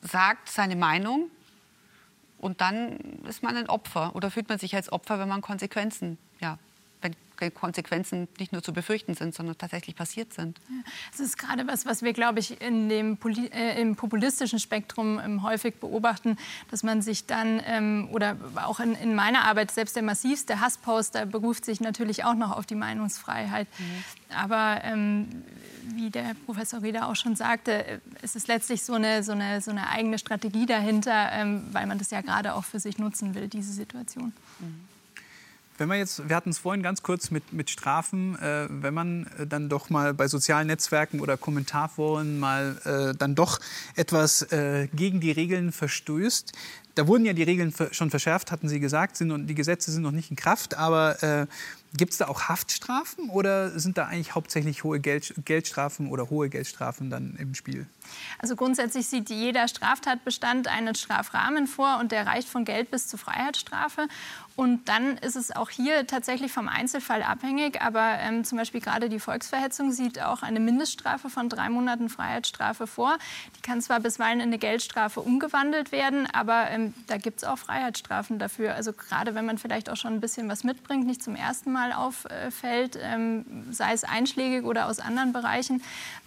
sagt 0.01 0.49
seine 0.49 0.75
Meinung 0.75 1.29
und 2.39 2.61
dann 2.61 2.97
ist 3.27 3.43
man 3.43 3.55
ein 3.55 3.69
Opfer 3.69 4.15
oder 4.15 4.31
fühlt 4.31 4.49
man 4.49 4.57
sich 4.57 4.75
als 4.75 4.91
Opfer, 4.91 5.19
wenn 5.19 5.27
man 5.27 5.41
Konsequenzen 5.41 6.17
ja, 6.39 6.57
Konsequenzen 7.49 8.27
nicht 8.37 8.51
nur 8.51 8.61
zu 8.61 8.73
befürchten 8.73 9.13
sind, 9.13 9.33
sondern 9.33 9.57
tatsächlich 9.57 9.95
passiert 9.95 10.33
sind. 10.33 10.59
Es 11.13 11.21
ist 11.21 11.37
gerade 11.37 11.65
was, 11.67 11.85
was 11.85 12.01
wir, 12.01 12.11
glaube 12.11 12.39
ich, 12.39 12.59
in 12.61 12.89
dem 12.89 13.17
äh, 13.53 13.81
im 13.81 13.95
populistischen 13.95 14.59
Spektrum 14.59 15.19
ähm, 15.23 15.41
häufig 15.41 15.75
beobachten, 15.75 16.37
dass 16.69 16.83
man 16.83 17.01
sich 17.01 17.25
dann, 17.25 17.61
ähm, 17.65 18.09
oder 18.11 18.35
auch 18.55 18.81
in, 18.81 18.93
in, 18.95 19.15
meiner 19.15 19.45
Arbeit, 19.45 19.71
selbst 19.71 19.95
der 19.95 20.03
massivste 20.03 20.59
Hassposter 20.59 21.25
beruft 21.25 21.63
sich 21.63 21.79
natürlich 21.79 22.25
auch 22.25 22.35
noch 22.35 22.51
auf 22.51 22.65
die 22.65 22.75
Meinungsfreiheit. 22.75 23.67
Mhm. 23.79 24.35
Aber 24.35 24.81
ähm, 24.83 25.43
wie 25.95 26.09
der 26.09 26.35
Professor 26.45 26.81
Rieder 26.81 27.07
auch 27.07 27.15
schon 27.15 27.35
sagte, 27.35 27.85
äh, 27.85 27.99
es 28.21 28.35
ist 28.35 28.49
letztlich 28.49 28.83
so 28.83 28.93
eine, 28.93 29.23
so 29.23 29.31
eine, 29.31 29.61
so 29.61 29.71
eine 29.71 29.87
eigene 29.89 30.17
Strategie 30.17 30.65
dahinter, 30.65 31.31
ähm, 31.31 31.63
weil 31.71 31.87
man 31.87 31.97
das 31.97 32.11
ja 32.11 32.19
gerade 32.21 32.53
auch 32.53 32.65
für 32.65 32.79
sich 32.79 32.97
nutzen 32.97 33.33
will, 33.33 33.47
diese 33.47 33.71
Situation. 33.71 34.33
Mhm. 34.59 34.89
Wenn 35.79 35.87
man 35.87 35.97
jetzt, 35.97 36.27
wir 36.27 36.35
hatten 36.35 36.49
es 36.49 36.57
vorhin 36.57 36.83
ganz 36.83 37.03
kurz 37.03 37.31
mit, 37.31 37.53
mit 37.53 37.69
Strafen, 37.69 38.37
äh, 38.39 38.67
wenn 38.69 38.93
man 38.93 39.27
äh, 39.39 39.47
dann 39.47 39.69
doch 39.69 39.89
mal 39.89 40.13
bei 40.13 40.27
sozialen 40.27 40.67
Netzwerken 40.67 41.21
oder 41.21 41.37
Kommentarforen 41.37 42.37
mal 42.37 42.75
äh, 42.83 43.17
dann 43.17 43.33
doch 43.33 43.59
etwas 43.95 44.41
äh, 44.51 44.89
gegen 44.93 45.21
die 45.21 45.31
Regeln 45.31 45.71
verstößt, 45.71 46.51
da 46.95 47.07
wurden 47.07 47.23
ja 47.23 47.31
die 47.31 47.43
Regeln 47.43 47.73
schon 47.91 48.09
verschärft, 48.09 48.51
hatten 48.51 48.67
Sie 48.67 48.81
gesagt, 48.81 49.15
sind 49.15 49.31
und 49.31 49.47
die 49.47 49.55
Gesetze 49.55 49.89
sind 49.89 50.01
noch 50.01 50.11
nicht 50.11 50.31
in 50.31 50.35
Kraft, 50.35 50.75
aber 50.75 51.23
äh, 51.23 51.47
Gibt 51.97 52.11
es 52.11 52.19
da 52.19 52.27
auch 52.27 52.49
Haftstrafen 52.49 53.29
oder 53.29 53.79
sind 53.79 53.97
da 53.97 54.05
eigentlich 54.05 54.35
hauptsächlich 54.35 54.83
hohe 54.83 54.99
Geld, 54.99 55.33
Geldstrafen 55.43 56.11
oder 56.11 56.29
hohe 56.29 56.49
Geldstrafen 56.49 57.09
dann 57.09 57.35
im 57.39 57.55
Spiel? 57.55 57.87
Also 58.37 58.55
grundsätzlich 58.55 59.07
sieht 59.07 59.29
jeder 59.29 59.67
Straftatbestand 59.67 60.67
einen 60.67 60.93
Strafrahmen 60.93 61.65
vor 61.65 61.97
und 61.99 62.11
der 62.11 62.27
reicht 62.27 62.47
von 62.47 62.63
Geld 62.63 62.91
bis 62.91 63.07
zur 63.07 63.17
Freiheitsstrafe. 63.17 64.07
Und 64.55 64.89
dann 64.89 65.17
ist 65.17 65.37
es 65.37 65.55
auch 65.55 65.69
hier 65.69 66.05
tatsächlich 66.05 66.51
vom 66.51 66.67
Einzelfall 66.67 67.23
abhängig. 67.23 67.81
Aber 67.81 68.19
ähm, 68.19 68.43
zum 68.43 68.57
Beispiel 68.57 68.81
gerade 68.81 69.07
die 69.07 69.19
Volksverhetzung 69.19 69.93
sieht 69.93 70.21
auch 70.21 70.43
eine 70.43 70.59
Mindeststrafe 70.59 71.29
von 71.29 71.47
drei 71.47 71.69
Monaten 71.69 72.09
Freiheitsstrafe 72.09 72.85
vor. 72.85 73.17
Die 73.55 73.61
kann 73.61 73.81
zwar 73.81 74.01
bisweilen 74.01 74.41
in 74.41 74.47
eine 74.47 74.57
Geldstrafe 74.57 75.21
umgewandelt 75.21 75.93
werden, 75.93 76.27
aber 76.33 76.69
ähm, 76.71 76.93
da 77.07 77.17
gibt 77.17 77.37
es 77.37 77.43
auch 77.45 77.57
Freiheitsstrafen 77.57 78.37
dafür. 78.37 78.75
Also 78.75 78.91
gerade 78.91 79.33
wenn 79.33 79.45
man 79.45 79.57
vielleicht 79.57 79.89
auch 79.89 79.95
schon 79.95 80.13
ein 80.13 80.19
bisschen 80.19 80.49
was 80.49 80.65
mitbringt, 80.65 81.05
nicht 81.05 81.23
zum 81.23 81.35
ersten 81.35 81.71
Mal 81.71 81.78
mal 81.79 81.93
auffällt, 81.93 82.97
ähm, 83.01 83.45
sei 83.71 83.93
es 83.93 84.03
einschlägig 84.03 84.65
oder 84.65 84.87
aus 84.87 84.99
anderen 84.99 85.31
Bereichen, 85.33 85.81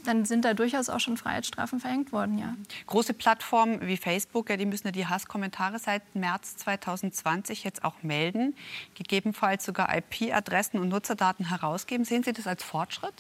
dann 0.05 0.25
sind 0.25 0.45
da 0.45 0.55
durchaus 0.55 0.89
auch 0.89 1.01
schon 1.01 1.17
Freiheitsstrafen 1.17 1.79
verhängt 1.79 2.13
worden, 2.13 2.39
ja. 2.39 2.55
Große 2.87 3.15
Plattformen 3.15 3.81
wie 3.83 3.97
Facebook, 3.97 4.47
die 4.47 4.67
müssen 4.67 4.89
ja 4.89 4.93
die 4.93 5.07
Hasskommentare 5.07 5.79
seit 5.79 6.15
März 6.15 6.57
2020 6.57 7.65
jetzt 7.65 7.85
auch 7.85 7.95
melden, 8.03 8.57
gegebenenfalls 8.95 9.65
sogar 9.65 9.95
IP-Adressen 9.95 10.81
und 10.81 10.89
Nutzerdaten 10.89 11.49
herausgeben. 11.49 12.05
Sehen 12.05 12.23
Sie 12.23 12.33
das 12.33 12.47
als 12.47 12.63
Fortschritt? 12.63 13.15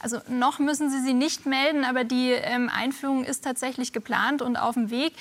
Also 0.00 0.18
noch 0.28 0.58
müssen 0.58 0.90
Sie 0.90 1.00
sie 1.00 1.14
nicht 1.14 1.46
melden, 1.46 1.84
aber 1.84 2.04
die 2.04 2.30
ähm, 2.30 2.68
Einführung 2.68 3.24
ist 3.24 3.44
tatsächlich 3.44 3.92
geplant 3.92 4.42
und 4.42 4.56
auf 4.56 4.74
dem 4.74 4.90
Weg. 4.90 5.14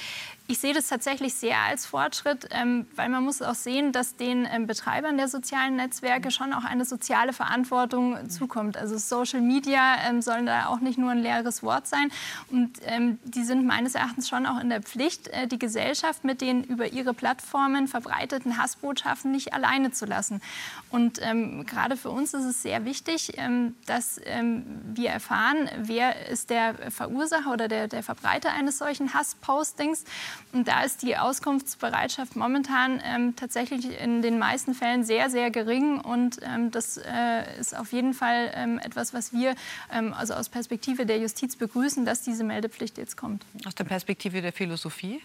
Ich 0.51 0.57
sehe 0.57 0.73
das 0.73 0.87
tatsächlich 0.87 1.35
sehr 1.35 1.59
als 1.59 1.85
Fortschritt, 1.85 2.47
ähm, 2.49 2.87
weil 2.95 3.07
man 3.07 3.23
muss 3.23 3.39
auch 3.43 3.53
sehen, 3.53 3.91
dass 3.91 4.15
den 4.15 4.47
ähm, 4.51 4.65
Betreibern 4.65 5.15
der 5.15 5.27
sozialen 5.27 5.75
Netzwerke 5.75 6.31
schon 6.31 6.53
auch 6.53 6.63
eine 6.63 6.85
soziale 6.85 7.33
Verantwortung 7.33 8.31
zukommt. 8.31 8.75
Also 8.75 8.97
Social 8.97 9.41
Media 9.41 9.97
ähm, 10.09 10.23
sollen 10.23 10.47
da 10.47 10.65
auch 10.65 10.79
nicht 10.79 10.97
nur 10.97 11.11
ein 11.11 11.19
leeres 11.19 11.61
Wort 11.61 11.85
sein. 11.85 12.09
Und 12.49 12.79
die 13.25 13.43
sind 13.43 13.67
meines 13.67 13.93
Erachtens 13.93 14.27
schon 14.27 14.47
auch 14.47 14.59
in 14.59 14.69
der 14.69 14.81
Pflicht, 14.81 15.27
äh, 15.27 15.45
die 15.45 15.59
Gesellschaft 15.59 16.23
mit 16.23 16.41
den 16.41 16.63
über 16.63 16.87
ihre 16.87 17.13
Plattformen 17.13 17.87
verbreiteten 17.87 18.57
Hassbotschaften 18.57 19.31
nicht 19.31 19.53
alleine 19.53 19.91
zu 19.91 20.07
lassen. 20.07 20.41
Und 20.89 21.19
ähm, 21.21 21.65
gerade 21.65 21.97
für 21.97 22.09
uns 22.09 22.33
ist 22.33 22.45
es 22.45 22.61
sehr 22.61 22.85
wichtig, 22.85 23.33
ähm, 23.37 23.75
dass 23.85 24.19
wir 24.19 25.09
erfahren, 25.09 25.69
wer 25.77 26.27
ist 26.29 26.49
der 26.49 26.91
Verursacher 26.91 27.51
oder 27.51 27.67
der, 27.67 27.87
der 27.87 28.03
Verbreiter 28.03 28.51
eines 28.53 28.77
solchen 28.77 29.13
Hasspostings 29.13 30.03
und 30.51 30.67
da 30.67 30.81
ist 30.81 31.03
die 31.03 31.15
Auskunftsbereitschaft 31.15 32.35
momentan 32.35 33.01
ähm, 33.05 33.35
tatsächlich 33.35 33.99
in 33.99 34.23
den 34.23 34.39
meisten 34.39 34.73
Fällen 34.73 35.03
sehr, 35.03 35.29
sehr 35.29 35.51
gering. 35.51 35.99
Und 35.99 36.39
ähm, 36.41 36.71
das 36.71 36.97
äh, 36.97 37.59
ist 37.59 37.77
auf 37.77 37.91
jeden 37.91 38.15
Fall 38.15 38.51
ähm, 38.55 38.79
etwas, 38.79 39.13
was 39.13 39.31
wir 39.31 39.55
ähm, 39.93 40.13
also 40.13 40.33
aus 40.33 40.49
Perspektive 40.49 41.05
der 41.05 41.19
Justiz 41.19 41.55
begrüßen, 41.55 42.03
dass 42.03 42.23
diese 42.23 42.43
Meldepflicht 42.43 42.97
jetzt 42.97 43.15
kommt. 43.15 43.45
Aus 43.65 43.75
der 43.75 43.83
Perspektive 43.83 44.41
der 44.41 44.51
Philosophie? 44.51 45.21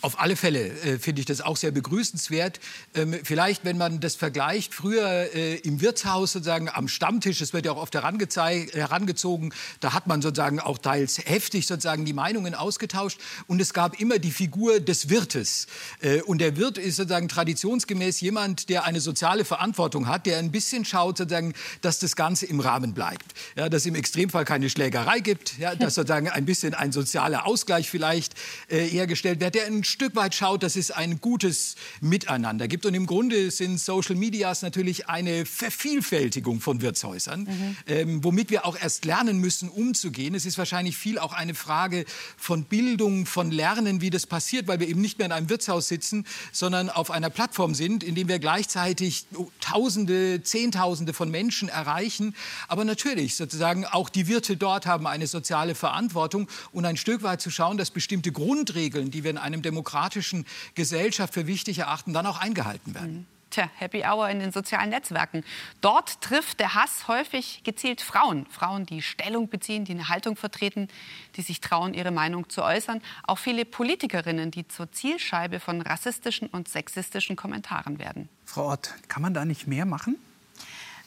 Auf 0.00 0.20
alle 0.20 0.36
Fälle 0.36 0.68
äh, 0.68 0.98
finde 1.00 1.20
ich 1.20 1.26
das 1.26 1.40
auch 1.40 1.56
sehr 1.56 1.72
begrüßenswert. 1.72 2.60
Ähm, 2.94 3.16
vielleicht, 3.24 3.64
wenn 3.64 3.76
man 3.76 3.98
das 3.98 4.14
vergleicht, 4.14 4.72
früher 4.72 5.34
äh, 5.34 5.56
im 5.56 5.80
Wirtshaus 5.80 6.32
sozusagen 6.32 6.68
am 6.68 6.86
Stammtisch, 6.86 7.40
das 7.40 7.52
wird 7.52 7.66
ja 7.66 7.72
auch 7.72 7.82
oft 7.82 7.96
herangezogen, 7.96 9.52
da 9.80 9.94
hat 9.94 10.06
man 10.06 10.22
sozusagen 10.22 10.60
auch 10.60 10.78
teils 10.78 11.18
heftig 11.18 11.66
sozusagen 11.66 12.04
die 12.04 12.12
Meinungen 12.12 12.54
ausgetauscht 12.54 13.18
und 13.48 13.60
es 13.60 13.74
gab 13.74 14.00
immer 14.00 14.20
die 14.20 14.30
Figur 14.30 14.78
des 14.78 15.08
Wirtes. 15.08 15.66
Äh, 16.00 16.22
und 16.22 16.38
der 16.38 16.56
Wirt 16.56 16.78
ist 16.78 16.94
sozusagen 16.94 17.28
traditionsgemäß 17.28 18.20
jemand, 18.20 18.68
der 18.68 18.84
eine 18.84 19.00
soziale 19.00 19.44
Verantwortung 19.44 20.06
hat, 20.06 20.26
der 20.26 20.38
ein 20.38 20.52
bisschen 20.52 20.84
schaut, 20.84 21.18
sozusagen, 21.18 21.54
dass 21.80 21.98
das 21.98 22.14
Ganze 22.14 22.46
im 22.46 22.60
Rahmen 22.60 22.94
bleibt. 22.94 23.34
Ja, 23.56 23.68
dass 23.68 23.82
es 23.82 23.86
im 23.86 23.96
Extremfall 23.96 24.44
keine 24.44 24.70
Schlägerei 24.70 25.18
gibt, 25.18 25.58
ja, 25.58 25.74
dass 25.74 25.96
sozusagen 25.96 26.28
ein 26.28 26.44
bisschen 26.44 26.74
ein 26.74 26.92
sozialer 26.92 27.46
Ausgleich 27.46 27.90
vielleicht 27.90 28.34
äh, 28.68 28.84
hergestellt 28.84 29.40
wird, 29.40 29.56
der 29.56 29.66
ein 29.66 29.87
Stück 29.88 30.14
weit 30.14 30.34
schaut, 30.34 30.62
dass 30.62 30.76
es 30.76 30.90
ein 30.90 31.20
gutes 31.20 31.74
Miteinander 32.00 32.68
gibt. 32.68 32.86
Und 32.86 32.94
im 32.94 33.06
Grunde 33.06 33.50
sind 33.50 33.80
Social 33.80 34.14
Medias 34.14 34.62
natürlich 34.62 35.08
eine 35.08 35.46
Vervielfältigung 35.46 36.60
von 36.60 36.80
Wirtshäusern, 36.80 37.40
mhm. 37.40 37.76
ähm, 37.86 38.24
womit 38.24 38.50
wir 38.50 38.66
auch 38.66 38.76
erst 38.80 39.04
lernen 39.04 39.38
müssen, 39.38 39.68
umzugehen. 39.68 40.34
Es 40.34 40.46
ist 40.46 40.58
wahrscheinlich 40.58 40.96
viel 40.96 41.18
auch 41.18 41.32
eine 41.32 41.54
Frage 41.54 42.04
von 42.36 42.64
Bildung, 42.64 43.26
von 43.26 43.50
Lernen, 43.50 44.00
wie 44.00 44.10
das 44.10 44.26
passiert, 44.26 44.68
weil 44.68 44.80
wir 44.80 44.88
eben 44.88 45.00
nicht 45.00 45.18
mehr 45.18 45.26
in 45.26 45.32
einem 45.32 45.48
Wirtshaus 45.48 45.88
sitzen, 45.88 46.24
sondern 46.52 46.90
auf 46.90 47.10
einer 47.10 47.30
Plattform 47.30 47.74
sind, 47.74 48.04
in 48.04 48.14
dem 48.14 48.28
wir 48.28 48.38
gleichzeitig 48.38 49.26
Tausende, 49.60 50.42
Zehntausende 50.42 51.12
von 51.12 51.30
Menschen 51.30 51.68
erreichen. 51.68 52.34
Aber 52.68 52.84
natürlich 52.84 53.36
sozusagen 53.36 53.84
auch 53.84 54.08
die 54.08 54.28
Wirte 54.28 54.56
dort 54.56 54.86
haben 54.86 55.06
eine 55.06 55.26
soziale 55.26 55.74
Verantwortung 55.74 56.48
und 56.72 56.84
ein 56.84 56.96
Stück 56.96 57.22
weit 57.22 57.40
zu 57.40 57.50
schauen, 57.50 57.78
dass 57.78 57.90
bestimmte 57.90 58.32
Grundregeln, 58.32 59.10
die 59.10 59.24
wir 59.24 59.30
in 59.30 59.38
einem 59.38 59.62
demokratischen 59.62 59.77
Gesellschaft 60.74 61.34
für 61.34 61.46
wichtig 61.46 61.78
erachten, 61.78 62.12
dann 62.12 62.26
auch 62.26 62.38
eingehalten 62.38 62.94
werden. 62.94 63.12
Mhm. 63.18 63.26
Tja, 63.50 63.70
Happy 63.76 64.04
Hour 64.04 64.28
in 64.28 64.40
den 64.40 64.52
sozialen 64.52 64.90
Netzwerken. 64.90 65.42
Dort 65.80 66.20
trifft 66.20 66.60
der 66.60 66.74
Hass 66.74 67.08
häufig 67.08 67.62
gezielt 67.64 68.02
Frauen. 68.02 68.44
Frauen, 68.46 68.84
die 68.84 69.00
Stellung 69.00 69.48
beziehen, 69.48 69.86
die 69.86 69.92
eine 69.92 70.08
Haltung 70.08 70.36
vertreten, 70.36 70.88
die 71.36 71.42
sich 71.42 71.60
trauen, 71.60 71.94
ihre 71.94 72.10
Meinung 72.10 72.50
zu 72.50 72.62
äußern. 72.62 73.00
Auch 73.26 73.38
viele 73.38 73.64
Politikerinnen, 73.64 74.50
die 74.50 74.68
zur 74.68 74.92
Zielscheibe 74.92 75.60
von 75.60 75.80
rassistischen 75.80 76.48
und 76.48 76.68
sexistischen 76.68 77.36
Kommentaren 77.36 77.98
werden. 77.98 78.28
Frau 78.44 78.70
Ott, 78.70 78.94
kann 79.08 79.22
man 79.22 79.32
da 79.32 79.46
nicht 79.46 79.66
mehr 79.66 79.86
machen? 79.86 80.16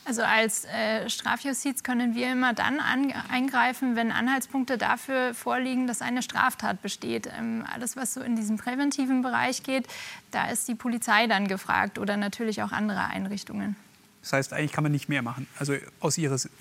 Also 0.04 0.24
als 0.24 0.66
äh, 0.66 1.10
Strafjustiz 1.10 1.84
können 1.84 2.16
wir 2.16 2.32
immer 2.32 2.54
dann 2.54 2.80
an, 2.80 3.14
eingreifen, 3.30 3.96
wenn 3.96 4.12
Anhaltspunkte 4.12 4.78
dafür 4.78 5.34
vorliegen, 5.36 5.86
dass 5.86 6.02
eine 6.02 6.24
Straftat 6.24 6.82
besteht. 6.82 7.28
Ähm, 7.38 7.64
alles, 7.72 7.96
was 7.96 8.16
so 8.16 8.22
in 8.22 8.36
diesen 8.36 8.58
präventiven 8.58 9.22
Bereich 9.22 9.62
geht, 9.62 9.86
da 10.32 10.50
ist 10.50 10.68
die 10.68 10.76
Polizei 10.76 11.28
dann 11.28 11.48
gefragt 11.48 12.00
oder 12.00 12.18
natürlich 12.18 12.64
auch 12.64 12.72
andere 12.72 13.06
Einrichtungen. 13.06 13.76
Das 14.22 14.34
heißt, 14.34 14.54
eigentlich 14.54 14.72
kann 14.72 14.84
man 14.84 14.92
nicht 14.92 15.08
mehr 15.08 15.22
machen, 15.22 15.48
also 15.60 15.76
aus 16.00 16.18
Ihrer 16.18 16.38
Sicht. 16.38 16.54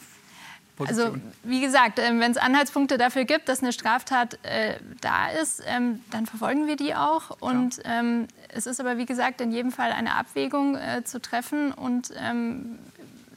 Also 0.78 1.16
wie 1.42 1.60
gesagt, 1.60 1.98
äh, 1.98 2.18
wenn 2.18 2.30
es 2.30 2.36
Anhaltspunkte 2.36 2.96
dafür 2.96 3.24
gibt, 3.24 3.48
dass 3.48 3.62
eine 3.62 3.72
Straftat 3.72 4.38
äh, 4.44 4.76
da 5.00 5.28
ist, 5.30 5.62
ähm, 5.66 6.00
dann 6.10 6.26
verfolgen 6.26 6.66
wir 6.66 6.76
die 6.76 6.94
auch. 6.94 7.36
Und 7.40 7.80
ähm, 7.84 8.28
es 8.48 8.66
ist 8.66 8.80
aber 8.80 8.96
wie 8.96 9.06
gesagt 9.06 9.40
in 9.40 9.52
jedem 9.52 9.72
Fall 9.72 9.92
eine 9.92 10.14
Abwägung 10.14 10.76
äh, 10.76 11.04
zu 11.04 11.20
treffen 11.20 11.72
und 11.72 12.12
ähm, 12.16 12.78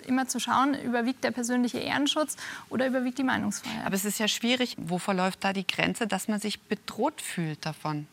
immer 0.05 0.27
zu 0.27 0.39
schauen, 0.39 0.73
überwiegt 0.73 1.23
der 1.23 1.31
persönliche 1.31 1.79
Ehrenschutz 1.79 2.37
oder 2.69 2.87
überwiegt 2.87 3.17
die 3.17 3.23
Meinungsfreiheit. 3.23 3.85
Aber 3.85 3.95
es 3.95 4.05
ist 4.05 4.19
ja 4.19 4.27
schwierig, 4.27 4.75
wo 4.77 4.97
verläuft 4.97 5.43
da 5.43 5.53
die 5.53 5.67
Grenze, 5.67 6.07
dass 6.07 6.27
man 6.27 6.39
sich 6.39 6.61
bedroht 6.61 7.21
fühlt 7.21 7.65
davon? 7.65 8.07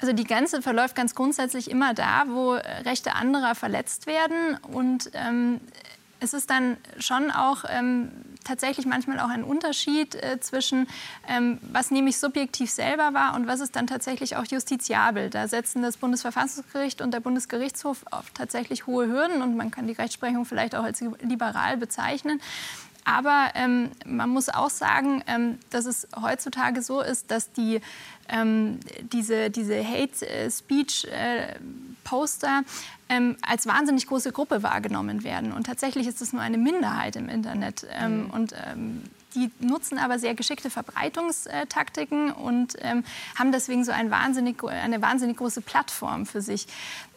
Also 0.00 0.14
die 0.14 0.24
Grenze 0.24 0.62
verläuft 0.62 0.96
ganz 0.96 1.14
grundsätzlich 1.14 1.70
immer 1.70 1.92
da, 1.92 2.24
wo 2.28 2.52
Rechte 2.52 3.14
anderer 3.14 3.54
verletzt 3.54 4.06
werden. 4.06 4.56
Und 4.62 5.10
ähm, 5.12 5.60
es 6.20 6.34
ist 6.34 6.50
dann 6.50 6.76
schon 6.98 7.30
auch 7.30 7.64
ähm, 7.68 8.10
tatsächlich 8.44 8.86
manchmal 8.86 9.20
auch 9.20 9.28
ein 9.28 9.42
Unterschied 9.42 10.14
äh, 10.14 10.38
zwischen, 10.40 10.86
ähm, 11.28 11.58
was 11.62 11.90
nehme 11.90 12.10
ich 12.10 12.18
subjektiv 12.18 12.70
selber 12.70 13.14
wahr 13.14 13.34
und 13.34 13.46
was 13.46 13.60
ist 13.60 13.76
dann 13.76 13.86
tatsächlich 13.86 14.36
auch 14.36 14.44
justiziabel. 14.44 15.30
Da 15.30 15.48
setzen 15.48 15.82
das 15.82 15.96
Bundesverfassungsgericht 15.96 17.00
und 17.00 17.12
der 17.12 17.20
Bundesgerichtshof 17.20 18.04
auf 18.10 18.30
tatsächlich 18.30 18.86
hohe 18.86 19.06
Hürden 19.06 19.42
und 19.42 19.56
man 19.56 19.70
kann 19.70 19.86
die 19.86 19.94
Rechtsprechung 19.94 20.44
vielleicht 20.44 20.74
auch 20.74 20.84
als 20.84 21.00
liberal 21.20 21.76
bezeichnen. 21.76 22.40
Aber 23.04 23.50
ähm, 23.54 23.90
man 24.04 24.28
muss 24.30 24.48
auch 24.48 24.70
sagen, 24.70 25.22
ähm, 25.26 25.58
dass 25.70 25.84
es 25.86 26.08
heutzutage 26.20 26.82
so 26.82 27.00
ist, 27.00 27.30
dass 27.30 27.52
die, 27.52 27.80
ähm, 28.28 28.80
diese, 29.12 29.50
diese 29.50 29.84
Hate-Speech-Poster 29.84 32.62
ähm, 33.08 33.36
als 33.42 33.66
wahnsinnig 33.66 34.06
große 34.06 34.32
Gruppe 34.32 34.62
wahrgenommen 34.62 35.24
werden. 35.24 35.52
Und 35.52 35.66
tatsächlich 35.66 36.06
ist 36.06 36.22
es 36.22 36.32
nur 36.32 36.42
eine 36.42 36.58
Minderheit 36.58 37.16
im 37.16 37.28
Internet. 37.28 37.84
Ähm, 37.90 38.24
mhm. 38.24 38.30
Und 38.30 38.54
ähm, 38.66 39.02
die 39.34 39.50
nutzen 39.60 39.98
aber 39.98 40.18
sehr 40.18 40.34
geschickte 40.34 40.70
Verbreitungstaktiken 40.70 42.32
und 42.32 42.76
ähm, 42.80 43.04
haben 43.38 43.52
deswegen 43.52 43.84
so 43.84 43.92
ein 43.92 44.10
wahnsinnig, 44.10 44.62
eine 44.64 45.02
wahnsinnig 45.02 45.36
große 45.36 45.60
Plattform 45.60 46.26
für 46.26 46.42
sich. 46.42 46.66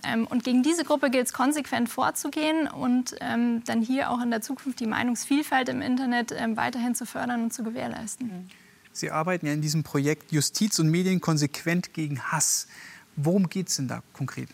Ähm, 0.04 0.28
und 0.28 0.43
gegen 0.43 0.63
diese 0.63 0.84
Gruppe 0.84 1.10
gilt 1.10 1.28
es 1.28 1.34
konsequent 1.34 1.89
vorzugehen 1.89 2.67
und 2.67 3.15
ähm, 3.21 3.63
dann 3.65 3.82
hier 3.82 4.12
auch 4.12 4.21
in 4.21 4.32
der 4.32 4.41
Zukunft 4.41 4.80
die 4.80 4.88
Meinungsvielfalt 4.88 5.69
im 5.69 5.82
Internet 5.82 6.34
ähm, 6.38 6.58
weiterhin 6.58 6.95
zu 6.95 7.06
fördern 7.06 7.43
und 7.43 7.54
zu 7.54 7.63
gewährleisten. 7.63 8.28
Mhm. 8.28 8.49
Sie 8.91 9.10
arbeiten 9.10 9.47
ja 9.47 9.54
in 9.54 9.62
diesem 9.62 9.84
Projekt 9.84 10.32
Justiz 10.32 10.78
und 10.78 10.89
Medien 10.89 11.19
konsequent 11.19 11.93
gegen 11.93 12.21
Hass. 12.21 12.67
Worum 13.15 13.49
geht 13.49 13.69
es 13.69 13.78
denn 13.78 13.88
da 13.88 14.04
konkret? 14.13 14.49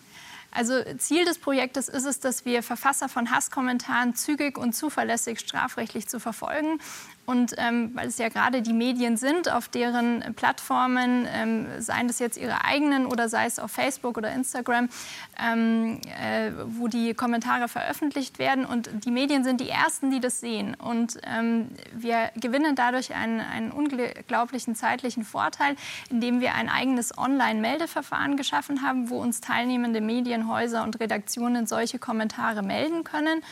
Also 0.52 0.74
Ziel 0.98 1.26
des 1.26 1.38
Projektes 1.38 1.90
ist 1.90 2.06
es, 2.06 2.20
dass 2.20 2.44
wir 2.46 2.64
Verfasser 2.64 3.08
von 3.08 3.30
Hasskommentaren 3.30 4.16
zügig 4.16 4.58
und 4.58 4.74
zuverlässig 4.74 5.40
strafrechtlich 5.40 6.08
zu 6.08 6.20
verfolgen 6.20 6.80
und 7.30 7.54
ähm, 7.60 7.92
weil 7.94 8.08
es 8.08 8.18
ja 8.18 8.30
gerade 8.30 8.64
die 8.64 8.74
Medien 8.74 9.16
sind, 9.16 9.52
auf 9.52 9.68
deren 9.70 10.34
Plattformen, 10.36 11.28
ähm, 11.32 11.68
seien 11.78 12.08
das 12.08 12.18
jetzt 12.18 12.38
ihre 12.38 12.66
eigenen 12.66 13.06
oder 13.06 13.30
sei 13.30 13.46
es 13.46 13.60
auf 13.60 13.70
Facebook 13.70 14.18
oder 14.18 14.32
Instagram, 14.32 14.90
ähm, 15.40 16.02
äh, 16.20 16.52
wo 16.66 16.88
die 16.88 17.14
Kommentare 17.14 17.68
veröffentlicht 17.68 18.40
werden. 18.40 18.66
Und 18.66 18.90
die 19.06 19.12
Medien 19.12 19.44
sind 19.44 19.62
die 19.62 19.70
Ersten, 19.70 20.10
die 20.10 20.20
das 20.20 20.40
sehen. 20.40 20.74
Und 20.74 21.20
ähm, 21.24 21.68
wir 21.94 22.32
gewinnen 22.36 22.76
dadurch 22.76 23.14
einen, 23.14 23.42
einen 23.42 23.72
unglaublichen 23.72 24.74
zeitlichen 24.74 25.24
Vorteil, 25.24 25.76
indem 26.10 26.42
wir 26.42 26.56
ein 26.56 26.68
eigenes 26.68 27.16
Online-Meldeverfahren 27.16 28.38
geschaffen 28.38 28.82
haben, 28.82 29.12
wo 29.12 29.22
uns 29.22 29.40
teilnehmende 29.40 30.02
Medienhäuser 30.02 30.82
und 30.84 31.00
Redaktionen 31.00 31.68
solche 31.68 32.00
Kommentare 32.00 32.64
melden 32.64 33.04
können. 33.04 33.44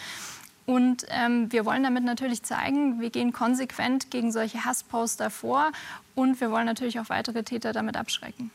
Und 0.68 1.06
ähm, 1.08 1.50
wir 1.50 1.64
wollen 1.64 1.82
damit 1.82 2.04
natürlich 2.04 2.44
zeigen, 2.44 3.00
wir 3.00 3.10
gehen 3.10 3.32
konsequent 3.32 4.12
gegen 4.12 4.34
solche 4.34 4.66
Hassposter 4.66 5.30
vor 5.30 5.72
und 6.14 6.42
wir 6.42 6.52
wollen 6.52 6.66
natürlich 6.66 7.00
auch 7.00 7.08
weitere 7.08 7.44
Täter 7.44 7.72
damit 7.72 7.96
abschrecken. 7.96 8.52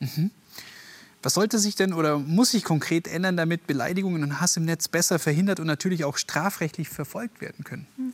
Mhm. 0.00 0.30
Was 1.22 1.34
sollte 1.34 1.58
sich 1.58 1.76
denn 1.76 1.92
oder 1.92 2.18
muss 2.18 2.50
sich 2.50 2.64
konkret 2.64 3.06
ändern, 3.06 3.36
damit 3.36 3.66
Beleidigungen 3.66 4.22
und 4.22 4.40
Hass 4.40 4.56
im 4.56 4.64
Netz 4.64 4.88
besser 4.88 5.18
verhindert 5.18 5.60
und 5.60 5.66
natürlich 5.66 6.04
auch 6.04 6.16
strafrechtlich 6.16 6.88
verfolgt 6.88 7.40
werden 7.40 7.64
können? 7.64 7.86
Mhm. 7.96 8.12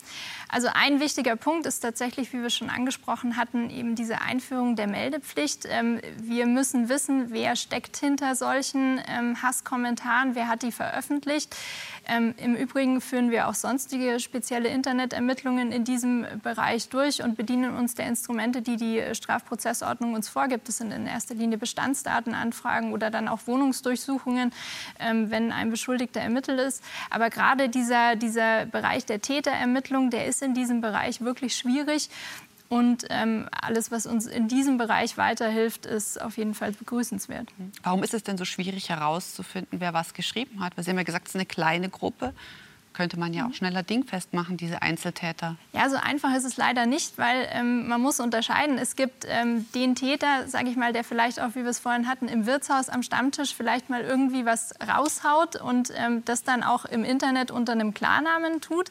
Also 0.49 0.69
ein 0.73 1.01
wichtiger 1.01 1.37
Punkt 1.37 1.67
ist 1.67 1.81
tatsächlich, 1.81 2.33
wie 2.33 2.41
wir 2.41 2.49
schon 2.49 2.71
angesprochen 2.71 3.37
hatten, 3.37 3.69
eben 3.69 3.95
diese 3.95 4.23
Einführung 4.23 4.77
der 4.77 4.87
Meldepflicht. 4.87 5.67
Ähm, 5.69 6.01
wir 6.23 6.47
müssen 6.47 6.89
wissen, 6.89 7.31
wer 7.31 7.55
steckt 7.55 7.99
hinter 7.99 8.35
solchen 8.35 9.01
ähm, 9.07 9.43
Hasskommentaren, 9.43 10.35
wer 10.35 10.49
hat 10.49 10.63
die 10.63 10.73
veröffentlicht. 10.73 11.55
Ähm, 12.07 12.35
Im 12.39 12.57
Übrigen 12.57 13.03
führen 13.03 13.31
wir 13.31 13.49
auch 13.49 13.55
sonstige 13.55 14.19
spezielle 14.21 14.69
Internetermittlungen 14.69 15.71
in 15.71 15.85
diesem 15.85 16.25
Bereich 16.43 16.89
durch 16.89 17.23
und 17.23 17.37
bedienen 17.37 17.77
uns 17.77 17.95
der 17.95 18.07
Instrumente, 18.07 18.63
die 18.63 18.77
die 18.77 19.03
Strafprozessordnung 19.15 20.15
uns 20.15 20.31
vorgibt. 20.31 20.69
Das 20.69 20.79
sind 20.79 20.91
in 20.93 21.07
erster 21.07 21.35
Linie 21.35 21.59
Bestandsdatenanfragen 21.59 22.93
oder 22.99 23.11
dann 23.11 23.29
auch 23.29 23.41
Wohnungsdurchsuchungen, 23.47 24.53
wenn 24.99 25.53
ein 25.53 25.71
Beschuldigter 25.71 26.21
ermittelt 26.21 26.59
ist. 26.59 26.83
Aber 27.11 27.29
gerade 27.29 27.69
dieser, 27.69 28.17
dieser 28.17 28.65
Bereich 28.67 29.05
der 29.05 29.21
Täterermittlung, 29.21 30.11
der 30.11 30.27
ist 30.27 30.39
ist 30.39 30.43
in 30.43 30.55
diesem 30.55 30.81
Bereich 30.81 31.21
wirklich 31.21 31.57
schwierig. 31.57 32.09
Und 32.69 33.07
ähm, 33.09 33.49
alles, 33.51 33.91
was 33.91 34.05
uns 34.05 34.27
in 34.27 34.47
diesem 34.47 34.77
Bereich 34.77 35.17
weiterhilft, 35.17 35.87
ist 35.87 36.21
auf 36.21 36.37
jeden 36.37 36.53
Fall 36.55 36.73
begrüßenswert. 36.73 37.49
Warum 37.83 38.03
ist 38.03 38.13
es 38.13 38.23
denn 38.23 38.37
so 38.37 38.45
schwierig 38.45 38.91
herauszufinden, 38.91 39.81
wer 39.81 39.95
was 39.95 40.13
geschrieben 40.13 40.61
hat? 40.63 40.77
Weil 40.77 40.85
Sie 40.85 40.91
haben 40.91 40.99
ja 40.99 41.05
gesagt, 41.05 41.29
es 41.29 41.31
ist 41.31 41.37
eine 41.37 41.47
kleine 41.47 41.89
Gruppe 41.89 42.35
könnte 42.99 43.17
man 43.17 43.33
ja 43.33 43.47
auch 43.47 43.55
schneller 43.55 43.85
dingfest 43.85 44.35
machen, 44.35 44.57
diese 44.57 44.83
Einzeltäter. 44.83 45.55
Ja, 45.73 45.89
so 45.89 45.97
einfach 45.97 46.35
ist 46.35 46.43
es 46.43 46.57
leider 46.57 46.85
nicht, 46.85 47.17
weil 47.17 47.49
ähm, 47.53 47.87
man 47.87 48.01
muss 48.01 48.19
unterscheiden. 48.19 48.77
Es 48.77 48.97
gibt 48.97 49.25
ähm, 49.29 49.67
den 49.73 49.95
Täter, 49.95 50.49
sage 50.49 50.69
ich 50.69 50.77
mal, 50.77 50.93
der 50.93 51.05
vielleicht 51.05 51.41
auch, 51.41 51.51
wie 51.51 51.63
wir 51.63 51.71
es 51.71 51.79
vorhin 51.79 52.09
hatten, 52.09 52.27
im 52.27 52.45
Wirtshaus 52.45 52.89
am 52.89 53.05
Stammtisch 53.05 53.55
vielleicht 53.55 53.89
mal 53.89 54.01
irgendwie 54.01 54.45
was 54.45 54.75
raushaut 54.81 55.55
und 55.55 55.93
ähm, 55.97 56.25
das 56.25 56.43
dann 56.43 56.65
auch 56.65 56.87
im 56.87 57.05
Internet 57.05 57.53
unter 57.53 57.71
einem 57.71 57.95
Klarnamen 57.95 58.61
tut. 58.61 58.91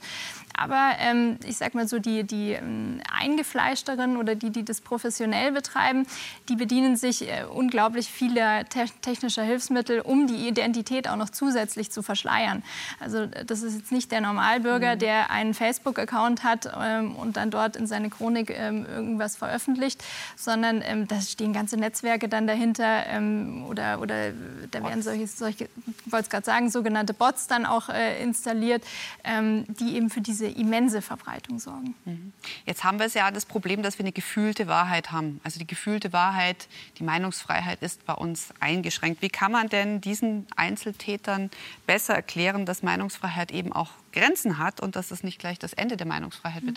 Aber 0.58 0.94
ähm, 1.00 1.38
ich 1.46 1.58
sage 1.58 1.78
mal 1.78 1.88
so, 1.88 2.00
die, 2.00 2.24
die 2.24 2.54
ähm, 2.54 3.00
Eingefleischteren 3.16 4.18
oder 4.18 4.34
die, 4.34 4.50
die 4.50 4.66
das 4.66 4.82
professionell 4.82 5.52
betreiben, 5.52 6.08
die 6.50 6.56
bedienen 6.56 6.98
sich 6.98 7.30
äh, 7.30 7.44
unglaublich 7.44 8.08
vieler 8.08 8.66
te 8.66 8.86
technischer 9.02 9.44
Hilfsmittel, 9.44 10.02
um 10.02 10.26
die 10.26 10.48
Identität 10.48 11.08
auch 11.08 11.16
noch 11.16 11.30
zusätzlich 11.30 11.92
zu 11.92 12.02
verschleiern. 12.02 12.64
Also 13.00 13.28
das 13.28 13.62
ist 13.62 13.76
jetzt 13.76 13.92
nicht 13.92 14.12
der 14.12 14.22
Normalbürger, 14.22 14.96
mhm. 14.96 15.00
der 15.00 15.30
einen 15.30 15.54
Facebook-Account 15.54 16.44
hat 16.44 16.72
ähm, 16.82 17.16
und 17.16 17.38
dann 17.38 17.52
dort 17.52 17.76
in 17.76 17.86
seine 17.86 18.10
Chronik 18.10 18.50
ähm, 18.50 18.86
irgendwas 18.86 19.36
veröffentlicht, 19.36 20.04
sondern 20.36 20.82
ähm, 20.82 21.08
da 21.08 21.22
stehen 21.22 21.54
ganze 21.54 21.78
Netzwerke 21.78 22.28
dann 22.30 22.48
dahinter 22.48 23.06
ähm, 23.08 23.64
oder, 23.70 24.02
oder 24.02 24.32
da 24.72 24.84
werden 24.84 25.04
solche, 25.04 25.28
solche 25.28 25.66
ich 26.06 26.12
wollte 26.12 26.24
es 26.24 26.30
gerade 26.30 26.46
sagen, 26.46 26.72
sogenannte 26.72 27.14
Bots 27.14 27.46
dann 27.46 27.66
auch 27.66 27.90
äh, 27.90 28.22
installiert, 28.24 28.84
die 29.26 29.96
eben 29.96 30.10
für 30.10 30.22
diese 30.22 30.47
diese 30.48 30.60
immense 30.60 31.02
Verbreitung 31.02 31.60
sorgen. 31.60 31.96
Mhm. 32.06 32.34
Jetzt 32.66 32.84
haben 32.84 33.00
wir 33.00 33.08
ja 33.08 33.32
das 33.32 33.46
Problem, 33.46 33.84
dass 33.84 33.98
wir 33.98 34.04
eine 34.04 34.12
gefühlte 34.12 34.68
Wahrheit 34.68 35.12
haben. 35.12 35.40
Also 35.44 35.60
die 35.60 35.68
gefühlte 35.68 36.14
Wahrheit, 36.14 36.68
die 36.98 37.04
Meinungsfreiheit 37.04 37.82
ist 37.82 38.06
bei 38.06 38.14
uns 38.14 38.54
eingeschränkt. 38.60 39.22
Wie 39.22 39.30
kann 39.30 39.52
man 39.52 39.70
denn 39.70 40.02
diesen 40.02 40.48
Einzeltätern 40.56 41.50
besser 41.86 42.16
erklären, 42.16 42.66
dass 42.66 42.84
Meinungsfreiheit 42.84 43.52
eben 43.52 43.74
auch 43.74 43.92
Grenzen 44.12 44.58
hat 44.58 44.80
und 44.80 44.96
dass 44.96 45.12
es 45.12 45.24
nicht 45.24 45.40
gleich 45.40 45.60
das 45.60 45.74
Ende 45.74 45.98
der 45.98 46.08
Meinungsfreiheit 46.08 46.64
mhm. 46.64 46.68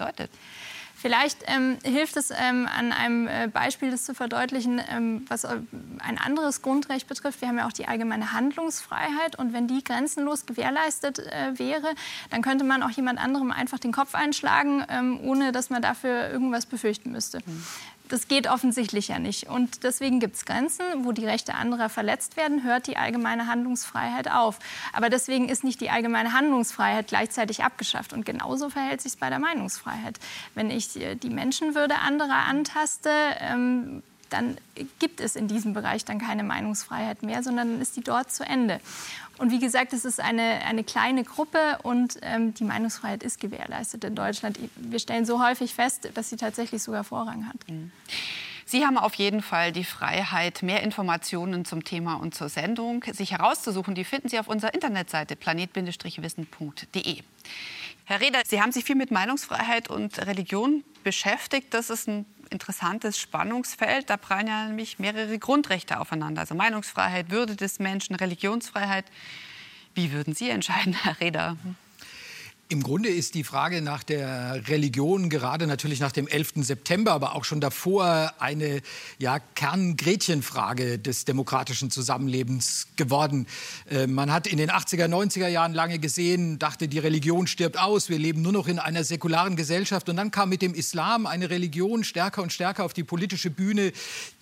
Vielleicht 1.01 1.45
ähm, 1.47 1.79
hilft 1.83 2.19
es 2.19 2.31
ähm, 2.31 2.69
an 2.69 2.93
einem 2.93 3.27
äh, 3.27 3.49
Beispiel, 3.49 3.91
das 3.91 4.05
zu 4.05 4.15
verdeutlichen, 4.15 4.83
ähm, 4.91 5.25
was 5.29 5.45
äh, 5.45 5.57
ein 5.99 6.19
anderes 6.19 6.61
Grundrecht 6.61 7.09
betrifft. 7.09 7.41
Wir 7.41 7.49
haben 7.49 7.57
ja 7.57 7.67
auch 7.67 7.73
die 7.73 7.89
allgemeine 7.89 8.35
Handlungsfreiheit 8.35 9.39
und 9.39 9.55
wenn 9.55 9.67
die 9.67 9.83
grenzenlos 9.83 10.45
gewährleistet 10.45 11.19
äh, 11.19 11.59
wäre, 11.59 11.95
dann 12.29 12.43
könnte 12.43 12.65
man 12.65 12.83
auch 12.83 12.91
jemand 12.91 13.19
anderem 13.19 13.51
einfach 13.51 13.79
den 13.79 13.93
Kopf 13.93 14.15
einschlagen, 14.15 14.85
ähm, 14.91 15.19
ohne 15.23 15.53
dass 15.53 15.71
man 15.71 15.81
dafür 15.81 16.29
irgendwas 16.29 16.67
befürchten 16.67 17.13
müsste. 17.13 17.39
Mhm. 17.47 17.65
Das 18.11 18.27
geht 18.27 18.49
offensichtlich 18.49 19.07
ja 19.07 19.20
nicht. 19.20 19.49
Und 19.49 19.85
deswegen 19.85 20.18
gibt 20.18 20.35
es 20.35 20.44
Grenzen, 20.44 20.85
wo 21.05 21.12
die 21.12 21.25
Rechte 21.25 21.55
anderer 21.55 21.88
verletzt 21.88 22.37
werden, 22.37 22.64
hört 22.64 22.88
die 22.88 22.96
allgemeine 22.96 23.46
Handlungsfreiheit 23.46 24.29
auf. 24.29 24.59
Aber 24.92 25.11
deswegen 25.11 25.49
ist 25.49 25.62
nicht 25.62 25.81
die 25.81 25.90
allgemeine 25.90 26.33
Handlungsfreiheit 26.33 27.07
gleichzeitig 27.07 27.62
abgeschafft. 27.62 28.12
Und 28.12 28.27
genauso 28.27 28.68
verhält 28.68 29.01
sich 29.01 29.12
es 29.12 29.16
bei 29.16 29.31
der 29.31 29.38
Meinungsfreiheit. 29.38 30.18
Wenn 30.57 30.73
ich 30.73 30.88
die 30.92 31.31
Menschenwürde 31.31 31.99
anderer 31.99 32.46
antaste, 32.49 33.11
ähm, 33.38 34.03
dann 34.29 34.57
gibt 34.99 35.20
es 35.20 35.37
in 35.37 35.49
diesem 35.49 35.73
Bereich 35.73 36.05
dann 36.05 36.18
keine 36.18 36.42
Meinungsfreiheit 36.42 37.23
mehr, 37.23 37.42
sondern 37.42 37.73
dann 37.73 37.81
ist 37.81 37.96
die 37.96 38.03
dort 38.03 38.33
zu 38.33 38.44
Ende. 38.44 38.81
Und 39.40 39.50
wie 39.50 39.59
gesagt, 39.59 39.94
es 39.94 40.05
ist 40.05 40.20
eine, 40.20 40.61
eine 40.66 40.85
kleine 40.85 41.24
Gruppe 41.24 41.79
und 41.83 42.18
ähm, 42.20 42.53
die 42.53 42.64
Meinungsfreiheit 42.64 43.22
ist 43.22 43.40
gewährleistet 43.40 44.05
in 44.05 44.14
Deutschland. 44.14 44.59
Wir 44.76 44.98
stellen 44.98 45.24
so 45.24 45.42
häufig 45.42 45.74
fest, 45.74 46.11
dass 46.12 46.29
sie 46.29 46.37
tatsächlich 46.37 46.83
sogar 46.83 47.05
Vorrang 47.05 47.48
hat. 47.48 47.57
Mhm. 47.66 47.90
Sie 48.66 48.85
haben 48.85 48.98
auf 48.98 49.14
jeden 49.14 49.40
Fall 49.40 49.72
die 49.72 49.85
Freiheit, 49.85 50.62
mehr 50.62 50.83
Informationen 50.83 51.64
zum 51.64 51.85
Thema 51.85 52.16
und 52.16 52.35
zur 52.35 52.50
Sendung 52.50 53.03
sich 53.11 53.33
herauszusuchen. 53.33 53.94
Die 53.94 54.05
finden 54.05 54.29
Sie 54.29 54.38
auf 54.38 54.46
unserer 54.46 54.74
Internetseite 54.74 55.37
planet-wissen.de. 55.37 57.22
Herr 58.05 58.20
Reder, 58.20 58.40
Sie 58.44 58.61
haben 58.61 58.72
sich 58.72 58.85
viel 58.85 58.96
mit 58.96 59.11
Meinungsfreiheit 59.11 59.88
und 59.88 60.18
Religion 60.26 60.85
beschäftigt. 61.03 61.72
Das 61.72 61.88
ist 61.88 62.09
ein 62.09 62.26
interessantes 62.51 63.19
Spannungsfeld. 63.19 64.11
Da 64.11 64.17
prallen 64.17 64.47
ja 64.47 64.65
nämlich 64.67 64.99
mehrere 64.99 65.39
Grundrechte 65.39 66.01
aufeinander. 66.01 66.43
Also 66.43 66.55
Meinungsfreiheit, 66.55 67.31
Würde 67.31 67.57
des 67.57 67.79
Menschen, 67.79 68.15
Religionsfreiheit. 68.17 69.07
Wie 69.95 70.13
würden 70.13 70.35
Sie 70.35 70.51
entscheiden, 70.51 70.93
Herr 70.93 71.21
Reder? 71.21 71.57
Im 72.73 72.85
Grunde 72.85 73.09
ist 73.09 73.35
die 73.35 73.43
Frage 73.43 73.83
nach 73.83 74.05
der 74.05 74.69
Religion 74.69 75.29
gerade 75.29 75.67
natürlich 75.67 75.99
nach 75.99 76.13
dem 76.13 76.29
11. 76.29 76.53
September, 76.59 77.11
aber 77.11 77.35
auch 77.35 77.43
schon 77.43 77.61
davor 77.61 78.33
eine 78.39 78.81
ja, 79.19 79.41
Kerngretchenfrage 79.41 81.01
des 81.01 81.25
demokratischen 81.25 81.91
Zusammenlebens 81.91 82.87
geworden. 82.95 83.49
Äh, 83.91 84.07
man 84.07 84.33
hat 84.33 84.47
in 84.47 84.57
den 84.57 84.71
80er, 84.71 85.07
90er 85.07 85.49
Jahren 85.49 85.75
lange 85.75 85.99
gesehen, 85.99 86.61
dachte, 86.61 86.87
die 86.87 87.01
Religion 87.01 87.49
stirbt 87.49 87.77
aus, 87.77 88.09
wir 88.09 88.21
leben 88.21 88.41
nur 88.41 88.53
noch 88.53 88.69
in 88.69 88.79
einer 88.79 89.03
säkularen 89.03 89.57
Gesellschaft. 89.57 90.09
Und 90.09 90.15
dann 90.15 90.31
kam 90.31 90.49
mit 90.49 90.63
dem 90.63 90.73
Islam 90.73 91.27
eine 91.27 91.51
Religion 91.51 92.05
stärker 92.05 92.41
und 92.41 92.53
stärker 92.53 92.85
auf 92.85 92.93
die 92.93 93.03
politische 93.03 93.51
Bühne, 93.51 93.91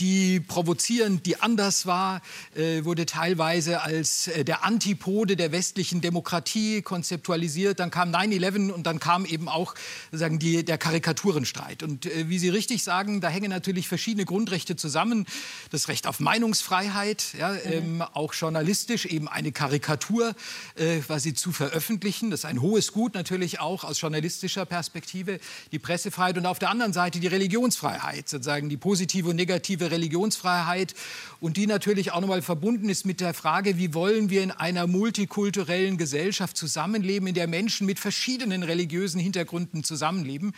die 0.01 0.41
provozierend, 0.41 1.25
die 1.25 1.41
anders 1.41 1.87
war, 1.87 2.21
äh, 2.55 2.85
wurde 2.85 3.07
teilweise 3.07 3.81
als 3.81 4.29
äh, 4.29 4.45
der 4.45 4.65
Antipode 4.65 5.35
der 5.35 5.51
westlichen 5.51 6.03
Demokratie 6.03 6.83
konzeptualisiert. 6.83 7.81
Dann 7.81 7.91
kam 7.91 8.13
9-11 8.19 8.71
und 8.71 8.87
dann 8.87 9.01
kam 9.01 9.25
eben 9.25 9.49
auch 9.49 9.75
sagen 10.13 10.39
die, 10.39 10.65
der 10.65 10.79
Karikaturenstreit. 10.79 11.83
Und 11.83 12.07
äh, 12.07 12.29
wie 12.29 12.39
Sie 12.39 12.49
richtig 12.49 12.83
sagen, 12.83 13.21
da 13.21 13.29
hängen 13.29 13.51
natürlich 13.51 13.89
verschiedene 13.89 14.25
Grundrechte 14.25 14.77
zusammen. 14.77 15.27
Das 15.71 15.89
Recht 15.89 16.07
auf 16.07 16.21
Meinungsfreiheit, 16.21 17.35
ja, 17.39 17.53
mhm. 17.53 17.59
ähm, 17.65 18.03
auch 18.03 18.35
journalistisch 18.35 19.07
eben 19.07 19.29
eine 19.29 19.53
Karikatur 19.53 20.35
äh, 20.77 20.99
quasi 21.01 21.35
zu 21.35 21.53
veröffentlichen. 21.53 22.31
Das 22.31 22.41
ist 22.41 22.45
ein 22.45 22.61
hohes 22.61 22.93
Gut 22.93 23.15
natürlich 23.15 23.61
auch 23.61 23.85
aus 23.85 24.01
journalistischer 24.01 24.67
Perspektive. 24.67 25.41
Die 25.73 25.79
Pressefreiheit 25.79 26.39
und 26.39 26.47
auf 26.47 26.59
der 26.59 26.71
anderen 26.71 26.93
Seite 26.93 27.21
die 27.21 27.27
Religionsfreiheit, 27.27 28.29
sozusagen 28.29 28.69
die 28.69 28.77
positive 28.77 29.29
und 29.31 29.37
negative 29.37 29.91
Religionsfreiheit 29.91 30.95
und 31.41 31.57
die 31.57 31.67
natürlich 31.67 32.13
auch 32.13 32.21
nochmal 32.21 32.43
verbunden 32.43 32.89
ist 32.89 33.07
mit 33.07 33.21
der 33.21 33.35
Frage, 33.35 33.79
wie 33.79 33.95
wollen 33.95 34.31
wir 34.31 34.43
in 34.43 34.51
einer 34.51 34.87
multikulturellen 34.87 35.97
Gesellschaft 35.97 36.57
zusammenleben, 36.57 37.29
in 37.29 37.35
der 37.35 37.47
Menschen 37.47 37.87
mit 37.87 37.99
verschiedenen 38.09 38.63
religiösen 38.63 39.21
Hintergründen 39.21 39.85
zusammenleben. 39.85 40.55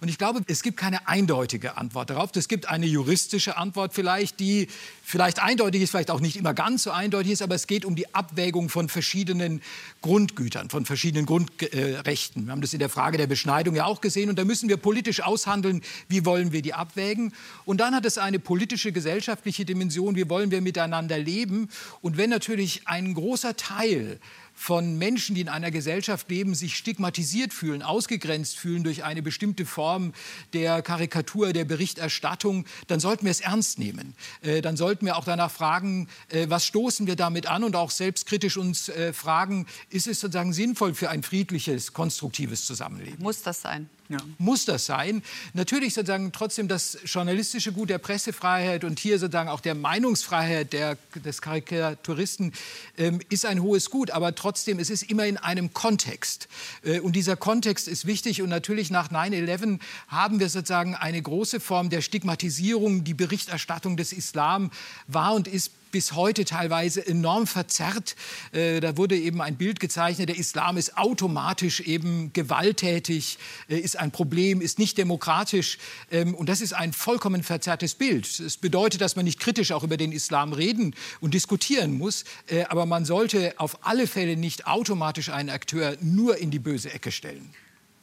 Und 0.00 0.08
ich 0.08 0.16
glaube, 0.16 0.40
es 0.46 0.62
gibt 0.62 0.78
keine 0.78 1.06
eindeutige 1.06 1.76
Antwort 1.76 2.08
darauf. 2.08 2.30
Es 2.34 2.48
gibt 2.48 2.66
eine 2.70 2.86
juristische 2.86 3.58
Antwort 3.58 3.92
vielleicht, 3.92 4.40
die 4.40 4.68
vielleicht 5.02 5.42
eindeutig 5.42 5.82
ist, 5.82 5.90
vielleicht 5.90 6.10
auch 6.10 6.20
nicht 6.20 6.36
immer 6.36 6.54
ganz 6.54 6.84
so 6.84 6.92
eindeutig 6.92 7.32
ist, 7.32 7.42
aber 7.42 7.54
es 7.56 7.66
geht 7.66 7.84
um 7.84 7.94
die 7.94 8.14
Abwägung 8.14 8.70
von 8.70 8.88
verschiedenen 8.88 9.60
Grundgütern, 10.00 10.70
von 10.70 10.86
verschiedenen 10.86 11.26
Grundrechten. 11.26 12.46
Wir 12.46 12.52
haben 12.52 12.62
das 12.62 12.72
in 12.72 12.78
der 12.78 12.88
Frage 12.88 13.18
der 13.18 13.26
Beschneidung 13.26 13.74
ja 13.76 13.84
auch 13.84 14.00
gesehen 14.00 14.30
und 14.30 14.38
da 14.38 14.44
müssen 14.44 14.70
wir 14.70 14.78
politisch 14.78 15.22
aushandeln, 15.22 15.82
wie 16.08 16.24
wollen 16.24 16.52
wir 16.52 16.62
die 16.62 16.72
abwägen. 16.72 17.34
Und 17.66 17.82
dann 17.82 17.94
hat 17.94 18.06
es 18.06 18.16
eine 18.16 18.38
politische, 18.38 18.92
gesellschaftliche 18.92 19.66
Dimension, 19.66 20.16
wie 20.16 20.30
wollen 20.30 20.50
wir 20.50 20.62
miteinander 20.62 21.18
leben. 21.18 21.68
Und 22.00 22.16
wenn 22.16 22.30
natürlich 22.30 22.88
ein 22.88 23.12
großer 23.12 23.56
Teil 23.56 24.18
von 24.54 24.96
Menschen, 24.96 25.34
die 25.34 25.40
in 25.40 25.48
einer 25.48 25.70
Gesellschaft 25.70 26.30
leben, 26.30 26.54
sich 26.54 26.76
stigmatisiert 26.76 27.52
fühlen, 27.52 27.82
ausgegrenzt 27.82 28.56
fühlen 28.56 28.84
durch 28.84 29.04
eine 29.04 29.22
bestimmte 29.22 29.66
Form 29.66 30.12
der 30.52 30.80
Karikatur, 30.82 31.52
der 31.52 31.64
Berichterstattung, 31.64 32.64
dann 32.86 33.00
sollten 33.00 33.24
wir 33.24 33.30
es 33.30 33.40
ernst 33.40 33.78
nehmen. 33.78 34.14
Äh, 34.42 34.62
dann 34.62 34.76
sollten 34.76 35.06
wir 35.06 35.16
auch 35.16 35.24
danach 35.24 35.50
fragen, 35.50 36.08
äh, 36.28 36.46
was 36.48 36.64
stoßen 36.66 37.06
wir 37.06 37.16
damit 37.16 37.46
an 37.46 37.64
und 37.64 37.76
auch 37.76 37.90
selbstkritisch 37.90 38.56
uns 38.56 38.88
äh, 38.88 39.12
fragen, 39.12 39.66
ist 39.90 40.06
es 40.06 40.20
sozusagen 40.20 40.52
sinnvoll 40.52 40.94
für 40.94 41.10
ein 41.10 41.22
friedliches, 41.22 41.92
konstruktives 41.92 42.64
Zusammenleben? 42.64 43.22
Muss 43.22 43.42
das 43.42 43.60
sein? 43.60 43.88
Ja. 44.10 44.18
Muss 44.36 44.66
das 44.66 44.84
sein? 44.84 45.22
Natürlich 45.54 45.94
sozusagen 45.94 46.30
trotzdem 46.30 46.68
das 46.68 46.98
journalistische 47.06 47.72
Gut 47.72 47.88
der 47.88 47.96
Pressefreiheit 47.96 48.84
und 48.84 48.98
hier 48.98 49.18
sozusagen 49.18 49.48
auch 49.48 49.60
der 49.60 49.74
Meinungsfreiheit 49.74 50.74
der, 50.74 50.98
des 51.14 51.40
Karikaturisten 51.40 52.52
ähm, 52.98 53.20
ist 53.30 53.46
ein 53.46 53.62
hohes 53.62 53.88
Gut, 53.88 54.10
aber 54.10 54.34
trotzdem 54.34 54.78
es 54.78 54.90
ist 54.90 55.04
immer 55.04 55.24
in 55.24 55.38
einem 55.38 55.72
Kontext. 55.72 56.48
Äh, 56.82 57.00
und 57.00 57.16
dieser 57.16 57.36
Kontext 57.36 57.88
ist 57.88 58.04
wichtig 58.04 58.42
und 58.42 58.50
natürlich 58.50 58.90
nach 58.90 59.10
9-11 59.10 59.80
haben 60.08 60.38
wir 60.38 60.50
sozusagen 60.50 60.94
eine 60.94 61.22
große 61.22 61.58
Form 61.58 61.88
der 61.88 62.02
Stigmatisierung. 62.02 63.04
Die 63.04 63.14
Berichterstattung 63.14 63.96
des 63.96 64.12
Islam 64.12 64.70
war 65.06 65.32
und 65.32 65.48
ist 65.48 65.70
bis 65.94 66.10
heute 66.14 66.44
teilweise 66.44 67.06
enorm 67.06 67.46
verzerrt. 67.46 68.16
Äh, 68.50 68.80
da 68.80 68.96
wurde 68.96 69.16
eben 69.16 69.40
ein 69.40 69.54
Bild 69.54 69.78
gezeichnet, 69.78 70.28
der 70.28 70.36
Islam 70.36 70.76
ist 70.76 70.98
automatisch 70.98 71.78
eben 71.78 72.32
gewalttätig, 72.32 73.38
äh, 73.68 73.76
ist 73.76 73.96
ein 73.96 74.10
Problem, 74.10 74.60
ist 74.60 74.80
nicht 74.80 74.98
demokratisch. 74.98 75.78
Ähm, 76.10 76.34
und 76.34 76.48
das 76.48 76.60
ist 76.60 76.72
ein 76.72 76.92
vollkommen 76.92 77.44
verzerrtes 77.44 77.94
Bild. 77.94 78.26
Es 78.40 78.56
bedeutet, 78.56 79.02
dass 79.02 79.14
man 79.14 79.24
nicht 79.24 79.38
kritisch 79.38 79.70
auch 79.70 79.84
über 79.84 79.96
den 79.96 80.10
Islam 80.10 80.52
reden 80.52 80.96
und 81.20 81.32
diskutieren 81.32 81.96
muss, 81.96 82.24
äh, 82.48 82.64
aber 82.64 82.86
man 82.86 83.04
sollte 83.04 83.54
auf 83.58 83.86
alle 83.86 84.08
Fälle 84.08 84.36
nicht 84.36 84.66
automatisch 84.66 85.28
einen 85.28 85.50
Akteur 85.50 85.96
nur 86.00 86.38
in 86.38 86.50
die 86.50 86.58
böse 86.58 86.92
Ecke 86.92 87.12
stellen. 87.12 87.54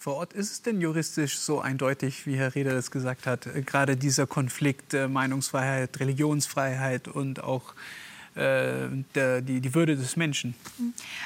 Vor 0.01 0.15
Ort 0.15 0.33
ist 0.33 0.51
es 0.51 0.61
denn 0.63 0.81
juristisch 0.81 1.37
so 1.37 1.61
eindeutig, 1.61 2.25
wie 2.25 2.35
Herr 2.35 2.55
Reder 2.55 2.73
das 2.73 2.89
gesagt 2.89 3.27
hat, 3.27 3.47
gerade 3.67 3.95
dieser 3.95 4.25
Konflikt 4.25 4.93
Meinungsfreiheit, 4.93 5.99
Religionsfreiheit 5.99 7.07
und 7.07 7.43
auch 7.43 7.75
äh, 8.35 8.87
der, 9.15 9.41
die, 9.41 9.59
die 9.59 9.75
Würde 9.75 9.97
des 9.97 10.15
Menschen. 10.15 10.55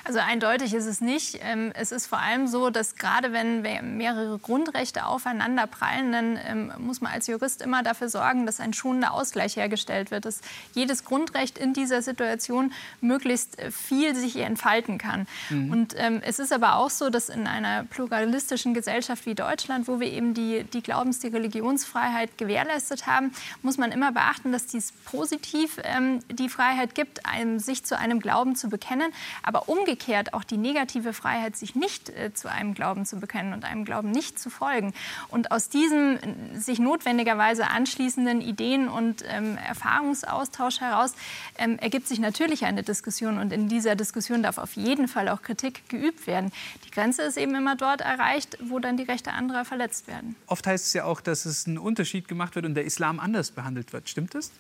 Also 0.04 0.20
eindeutig 0.20 0.74
ist 0.74 0.88
es 0.88 1.02
nicht. 1.02 1.40
Ähm, 1.44 1.72
es 1.76 1.92
ist 1.92 2.08
vor 2.08 2.20
allem 2.20 2.48
so, 2.48 2.72
dass 2.72 2.96
gerade 2.96 3.32
wenn 3.32 3.62
mehrere 3.98 4.40
Grundrechte 4.40 5.06
aufeinander 5.06 5.68
prallen, 5.68 6.12
dann 6.12 6.40
ähm, 6.48 6.74
muss 6.80 7.02
man 7.02 7.12
als 7.12 7.28
Jurist 7.28 7.62
immer 7.62 7.84
dafür 7.84 8.10
sorgen, 8.10 8.48
dass 8.48 8.60
ein 8.60 8.74
schonender 8.74 9.14
Ausgleich 9.14 9.56
hergestellt 9.56 10.10
wird, 10.10 10.26
dass 10.26 10.42
jedes 10.74 11.06
Grundrecht 11.06 11.60
in 11.60 11.74
dieser 11.74 12.02
Situation 12.02 12.74
möglichst 13.02 13.58
viel 13.72 14.16
sich 14.16 14.38
entfalten 14.38 14.98
kann. 14.98 15.28
Mhm. 15.50 15.72
Und 15.72 15.96
ähm, 15.98 16.22
es 16.26 16.40
ist 16.40 16.52
aber 16.52 16.76
auch 16.76 16.90
so, 16.90 17.12
dass 17.12 17.30
in 17.30 17.46
einer 17.46 17.84
pluralistischen 17.84 18.74
Gesellschaft 18.74 19.28
wie 19.28 19.36
Deutschland, 19.36 19.88
wo 19.88 20.00
wir 20.00 20.12
eben 20.12 20.34
die, 20.34 20.64
die 20.64 20.82
Glaubens-, 20.82 21.20
die 21.20 21.28
Religionsfreiheit 21.28 22.38
gewährleistet 22.40 23.06
haben, 23.06 23.32
muss 23.62 23.78
man 23.78 23.92
immer 23.92 24.12
beachten, 24.12 24.52
dass 24.52 24.66
dies 24.66 24.92
positiv 25.06 25.80
ähm, 25.84 26.20
die 26.32 26.50
Freiheit 26.50 26.95
gibt, 26.96 27.26
einem, 27.26 27.60
sich 27.60 27.84
zu 27.86 27.98
einem 27.98 28.20
Glauben 28.20 28.56
zu 28.56 28.70
bekennen, 28.70 29.12
aber 29.44 29.70
umgekehrt 29.70 30.34
auch 30.34 30.44
die 30.44 30.58
negative 30.58 31.14
Freiheit, 31.14 31.56
sich 31.56 31.76
nicht 31.76 32.10
äh, 32.10 32.34
zu 32.34 32.50
einem 32.50 32.74
Glauben 32.74 33.06
zu 33.06 33.20
bekennen 33.20 33.54
und 33.54 33.66
einem 33.66 33.86
Glauben 33.86 34.12
nicht 34.12 34.40
zu 34.40 34.50
folgen. 34.50 34.94
Und 35.30 35.52
aus 35.52 35.70
diesem 35.70 36.18
äh, 36.18 36.60
sich 36.60 36.80
notwendigerweise 36.80 37.68
anschließenden 37.68 38.42
Ideen- 38.42 38.88
und 38.88 39.24
ähm, 39.28 39.58
Erfahrungsaustausch 39.58 40.82
heraus 40.82 41.14
ähm, 41.58 41.78
ergibt 41.80 42.08
sich 42.08 42.20
natürlich 42.20 42.66
eine 42.66 42.84
Diskussion. 42.84 43.38
Und 43.38 43.54
in 43.54 43.68
dieser 43.68 43.96
Diskussion 43.96 44.44
darf 44.44 44.58
auf 44.58 44.74
jeden 44.74 45.08
Fall 45.08 45.30
auch 45.30 45.42
Kritik 45.42 45.88
geübt 45.90 46.28
werden. 46.28 46.52
Die 46.86 46.92
Grenze 46.92 47.24
ist 47.24 47.38
eben 47.38 47.56
immer 47.56 47.76
dort 47.76 48.02
erreicht, 48.02 48.58
wo 48.64 48.80
dann 48.80 48.98
die 48.98 49.04
Rechte 49.04 49.34
anderer 49.34 49.66
verletzt 49.66 50.08
werden. 50.08 50.36
Oft 50.48 50.66
heißt 50.66 50.88
es 50.88 50.94
ja 50.94 51.04
auch, 51.04 51.22
dass 51.22 51.46
es 51.46 51.68
ein 51.68 51.78
Unterschied 51.78 52.28
gemacht 52.28 52.56
wird 52.56 52.66
und 52.66 52.76
der 52.76 52.86
Islam 52.86 53.20
anders 53.20 53.52
behandelt 53.52 53.94
wird. 53.94 54.10
Stimmt 54.10 54.36
das? 54.36 54.52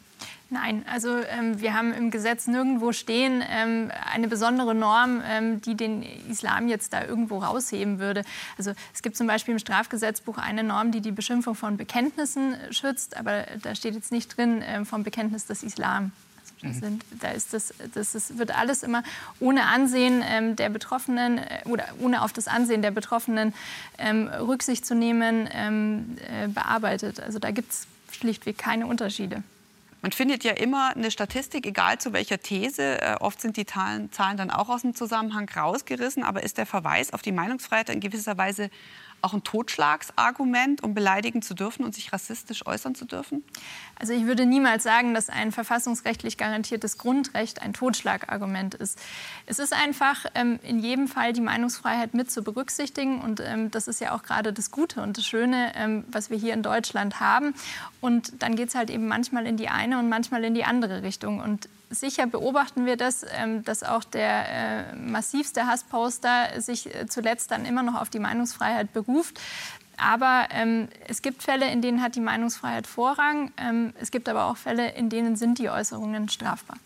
Nein, 0.52 0.86
also 0.92 1.18
ähm, 1.18 1.60
wir 1.60 1.74
haben 1.74 1.92
im 1.92 2.12
Gesetz 2.12 2.46
nirgendwo 2.46 2.92
stehen 2.92 3.44
ähm, 3.50 3.92
eine 4.14 4.28
besondere 4.28 4.76
Norm, 4.76 5.22
ähm, 5.28 5.60
die 5.62 5.76
den 5.76 6.04
Islam 6.30 6.68
jetzt 6.68 6.94
da 6.94 7.04
irgendwo 7.04 7.40
rausheben 7.40 7.98
würde. 7.98 8.24
Also 8.58 8.72
es 8.94 9.02
gibt 9.02 9.18
zum 9.18 9.26
Beispiel 9.26 9.54
im 9.54 9.60
Strafgesetzbuch 9.60 10.38
eine 10.38 10.64
Norm, 10.64 10.92
die 10.92 11.02
die 11.02 11.12
Beschimpfung 11.12 11.56
von 11.56 11.78
Bekenntnissen 11.78 12.56
schützt, 12.70 13.18
aber 13.18 13.46
da 13.64 13.74
steht 13.74 13.96
jetzt 13.96 14.12
nicht 14.12 14.38
drin 14.38 14.64
ähm, 14.66 14.86
vom 14.86 15.04
Bekenntnis 15.04 15.46
des 15.46 15.64
Islam. 15.64 16.12
Also 16.64 16.80
sind, 16.80 17.04
da 17.20 17.32
ist 17.32 17.54
das, 17.54 17.74
das 17.94 18.16
ist, 18.16 18.38
wird 18.38 18.58
alles 18.58 18.84
immer 18.84 19.04
ohne 19.40 19.66
Ansehen 19.66 20.24
ähm, 20.26 20.56
der 20.56 20.70
Betroffenen 20.70 21.40
äh, 21.40 21.62
oder 21.66 21.86
ohne 22.00 22.22
auf 22.22 22.34
das 22.34 22.48
Ansehen 22.48 22.82
der 22.82 22.92
Betroffenen 22.92 23.54
ähm, 23.98 24.28
Rücksicht 24.28 24.86
zu 24.86 24.96
nehmen 24.96 25.48
äh, 25.48 26.48
bearbeitet. 26.48 27.20
Also 27.20 27.40
da 27.40 27.52
gibt 27.52 27.72
es 27.72 27.88
schlichtweg 28.12 28.58
keine 28.58 28.88
Unterschiede. 28.88 29.44
Man 30.06 30.12
findet 30.12 30.44
ja 30.44 30.52
immer 30.52 30.96
eine 30.96 31.10
Statistik, 31.10 31.66
egal 31.66 31.98
zu 31.98 32.14
welcher 32.14 32.38
These. 32.38 33.02
Äh, 33.02 33.16
oft 33.22 33.42
sind 33.42 33.58
die 33.58 33.66
Zahlen, 33.66 34.12
Zahlen 34.12 34.38
dann 34.38 34.52
auch 34.52 34.70
aus 34.70 34.84
dem 34.84 34.94
Zusammenhang 34.94 35.50
rausgerissen. 35.50 36.24
Aber 36.24 36.44
ist 36.44 36.60
der 36.60 36.68
Verweis 36.68 37.12
auf 37.12 37.24
die 37.24 37.32
Meinungsfreiheit 37.32 37.90
in 37.90 38.02
gewisser 38.02 38.38
Weise 38.38 38.70
auch 39.22 39.34
ein 39.34 39.44
Totschlagsargument, 39.44 40.84
um 40.84 40.94
beleidigen 40.94 41.42
zu 41.42 41.54
dürfen 41.54 41.84
und 41.84 41.96
sich 41.96 42.14
rassistisch 42.14 42.66
äußern 42.66 42.96
zu 42.96 43.06
dürfen? 43.06 43.44
Also 43.98 44.14
ich 44.14 44.26
würde 44.26 44.46
niemals 44.46 44.84
sagen, 44.84 45.14
dass 45.14 45.30
ein 45.30 45.52
verfassungsrechtlich 45.52 46.38
garantiertes 46.38 46.98
Grundrecht 46.98 47.62
ein 47.62 47.74
Totschlagargument 47.74 48.76
ist. 48.76 49.00
Es 49.46 49.60
ist 49.60 49.74
einfach 49.74 50.26
ähm, 50.36 50.60
in 50.64 50.80
jedem 50.80 51.08
Fall 51.08 51.34
die 51.34 51.42
Meinungsfreiheit 51.42 52.14
mit 52.14 52.30
zu 52.30 52.44
berücksichtigen 52.44 53.22
und 53.22 53.40
ähm, 53.40 53.72
das 53.72 53.88
ist 53.88 54.02
ja 54.02 54.14
auch 54.14 54.24
gerade 54.24 54.54
das 54.54 54.72
Gute 54.72 55.02
und 55.02 55.18
das 55.18 55.26
Schöne, 55.26 55.72
ähm, 55.76 56.04
was 56.10 56.30
wir 56.30 56.38
hier 56.38 56.54
in 56.54 56.62
Deutschland 56.62 57.20
haben. 57.20 57.56
Und 58.02 58.42
dann 58.44 58.56
geht 58.56 58.70
es 58.70 58.76
halt 58.76 58.90
eben 58.90 59.08
manchmal 59.08 59.48
in 59.48 59.58
die 59.58 59.70
eine 59.70 59.98
und 60.00 60.10
manchmal 60.10 60.44
in 60.44 60.54
die 60.54 60.66
andere 60.66 61.04
Richtung. 61.04 61.40
Und 61.40 61.70
sicher 61.90 62.28
beobachten 62.28 62.86
wir 62.86 62.98
das, 62.98 63.26
ähm, 63.32 63.64
dass 63.64 63.84
auch 63.84 64.04
der 64.04 64.92
äh, 64.92 64.96
massivste 64.96 65.68
Hassposter 65.68 66.62
sich 66.62 66.94
äh, 66.94 67.08
zuletzt 67.08 67.52
dann 67.52 67.66
immer 67.66 67.84
noch 67.84 68.00
auf 68.00 68.10
die 68.10 68.20
Meinungsfreiheit 68.20 68.94
beruft. 68.94 69.40
Aber 69.98 70.48
ähm, 70.52 70.90
es 71.08 71.22
gibt 71.22 71.44
Fälle, 71.44 71.72
in 71.72 71.82
denen 71.82 72.02
hat 72.02 72.16
die 72.16 72.22
Meinungsfreiheit 72.22 72.88
Vorrang. 72.88 73.52
Ähm, 73.58 73.94
es 74.00 74.12
gibt 74.12 74.28
aber 74.28 74.46
auch 74.46 74.58
Fälle, 74.58 74.92
in 74.92 75.10
denen 75.10 75.36
sind 75.36 75.58
die 75.58 75.70
Äußerungen 75.70 76.30
strafbar. 76.30 76.78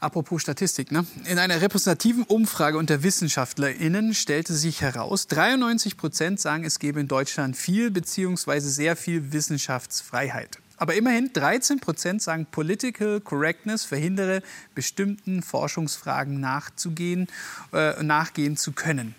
Apropos 0.00 0.42
Statistik, 0.42 0.92
ne? 0.92 1.04
In 1.24 1.40
einer 1.40 1.60
repräsentativen 1.60 2.22
Umfrage 2.22 2.78
unter 2.78 3.02
WissenschaftlerInnen 3.02 4.14
stellte 4.14 4.54
sich 4.54 4.80
heraus, 4.80 5.26
93 5.26 5.96
Prozent 5.96 6.38
sagen, 6.38 6.64
es 6.64 6.78
gebe 6.78 7.00
in 7.00 7.08
Deutschland 7.08 7.56
viel 7.56 7.90
bzw. 7.90 8.60
sehr 8.60 8.94
viel 8.94 9.32
Wissenschaftsfreiheit. 9.32 10.58
Aber 10.78 10.94
immerhin 10.94 11.32
13 11.32 11.80
Prozent 11.80 12.22
sagen, 12.22 12.46
Political 12.50 13.20
Correctness 13.20 13.84
verhindere, 13.84 14.42
bestimmten 14.74 15.42
Forschungsfragen 15.42 16.40
nachzugehen, 16.40 17.26
äh, 17.72 18.02
nachgehen 18.02 18.56
zu 18.56 18.72
können. 18.72 19.14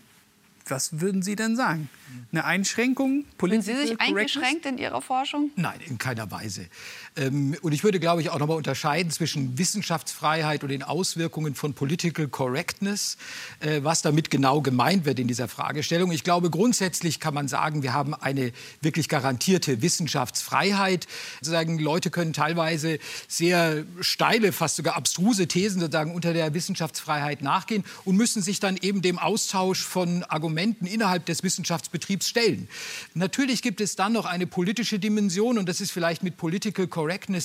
Was 0.69 1.01
würden 1.01 1.21
Sie 1.21 1.35
denn 1.35 1.55
sagen? 1.55 1.89
Eine 2.31 2.45
Einschränkung? 2.45 3.25
Sind 3.41 3.63
Sie 3.63 3.75
sich 3.75 3.99
eingeschränkt 3.99 4.65
in 4.65 4.77
Ihrer 4.77 5.01
Forschung? 5.01 5.51
Nein, 5.55 5.79
in 5.87 5.97
keiner 5.97 6.29
Weise. 6.31 6.67
Ähm, 7.15 7.55
und 7.61 7.73
ich 7.73 7.83
würde, 7.83 7.99
glaube 7.99 8.21
ich, 8.21 8.29
auch 8.29 8.39
noch 8.39 8.47
mal 8.47 8.55
unterscheiden 8.55 9.11
zwischen 9.11 9.57
Wissenschaftsfreiheit 9.57 10.63
und 10.63 10.69
den 10.69 10.83
Auswirkungen 10.83 11.55
von 11.55 11.73
Political 11.73 12.27
Correctness, 12.27 13.17
äh, 13.59 13.81
was 13.83 14.01
damit 14.01 14.29
genau 14.29 14.61
gemeint 14.61 15.05
wird 15.05 15.19
in 15.19 15.27
dieser 15.27 15.47
Fragestellung. 15.47 16.11
Ich 16.11 16.23
glaube, 16.23 16.49
grundsätzlich 16.49 17.19
kann 17.19 17.33
man 17.33 17.47
sagen, 17.47 17.83
wir 17.83 17.93
haben 17.93 18.13
eine 18.13 18.51
wirklich 18.81 19.09
garantierte 19.09 19.81
Wissenschaftsfreiheit. 19.81 21.07
Sozusagen, 21.41 21.79
Leute 21.79 22.09
können 22.09 22.33
teilweise 22.33 22.99
sehr 23.27 23.83
steile, 24.01 24.51
fast 24.51 24.75
sogar 24.75 24.95
abstruse 24.95 25.47
Thesen 25.47 25.81
sozusagen 25.81 26.13
unter 26.13 26.33
der 26.33 26.53
Wissenschaftsfreiheit 26.53 27.41
nachgehen 27.41 27.83
und 28.05 28.15
müssen 28.15 28.41
sich 28.41 28.59
dann 28.59 28.77
eben 28.77 29.01
dem 29.01 29.19
Austausch 29.19 29.81
von 29.83 30.23
Argumenten 30.23 30.85
innerhalb 30.85 31.25
des 31.25 31.43
Wissenschaftsbetriebs 31.43 32.27
stellen. 32.27 32.67
Natürlich 33.13 33.61
gibt 33.61 33.81
es 33.81 33.95
dann 33.95 34.13
noch 34.13 34.25
eine 34.25 34.47
politische 34.47 34.99
Dimension 34.99 35.57
und 35.57 35.67
das 35.67 35.81
ist 35.81 35.91
vielleicht 35.91 36.23
mit 36.23 36.37
Political 36.37 36.87
Correctness 36.87 36.98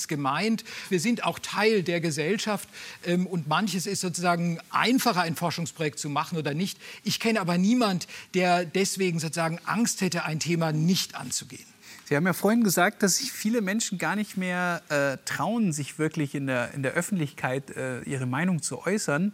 gemeint. 0.09 0.65
Wir 0.89 1.01
sind 1.01 1.25
auch 1.25 1.39
Teil 1.39 1.83
der 1.83 2.01
Gesellschaft 2.01 2.69
ähm, 3.05 3.27
und 3.27 3.49
manches 3.49 3.87
ist 3.87 4.01
sozusagen 4.01 4.59
einfacher, 4.71 5.23
ein 5.23 5.37
Forschungsprojekt 5.37 5.99
zu 5.99 6.09
machen 6.09 6.39
oder 6.39 6.55
nicht. 6.55 6.79
Ich 7.03 7.21
kenne 7.21 7.41
aber 7.41 7.59
niemand, 7.59 8.07
der 8.35 8.65
deswegen 8.65 9.19
sozusagen 9.19 9.59
Angst 9.65 10.01
hätte, 10.01 10.25
ein 10.25 10.41
Thema 10.41 10.73
nicht 10.73 11.15
anzugehen. 11.15 11.67
Sie 12.07 12.17
haben 12.17 12.27
ja 12.27 12.35
vorhin 12.35 12.63
gesagt, 12.63 13.03
dass 13.03 13.17
sich 13.17 13.33
viele 13.33 13.63
Menschen 13.63 13.97
gar 13.97 14.15
nicht 14.15 14.37
mehr 14.37 14.83
äh, 14.91 15.17
trauen, 15.25 15.73
sich 15.73 15.99
wirklich 15.99 16.35
in 16.35 16.47
der, 16.47 16.75
in 16.75 16.83
der 16.83 16.93
Öffentlichkeit 16.93 17.71
äh, 17.71 18.03
ihre 18.03 18.27
Meinung 18.27 18.61
zu 18.61 18.85
äußern, 18.87 19.33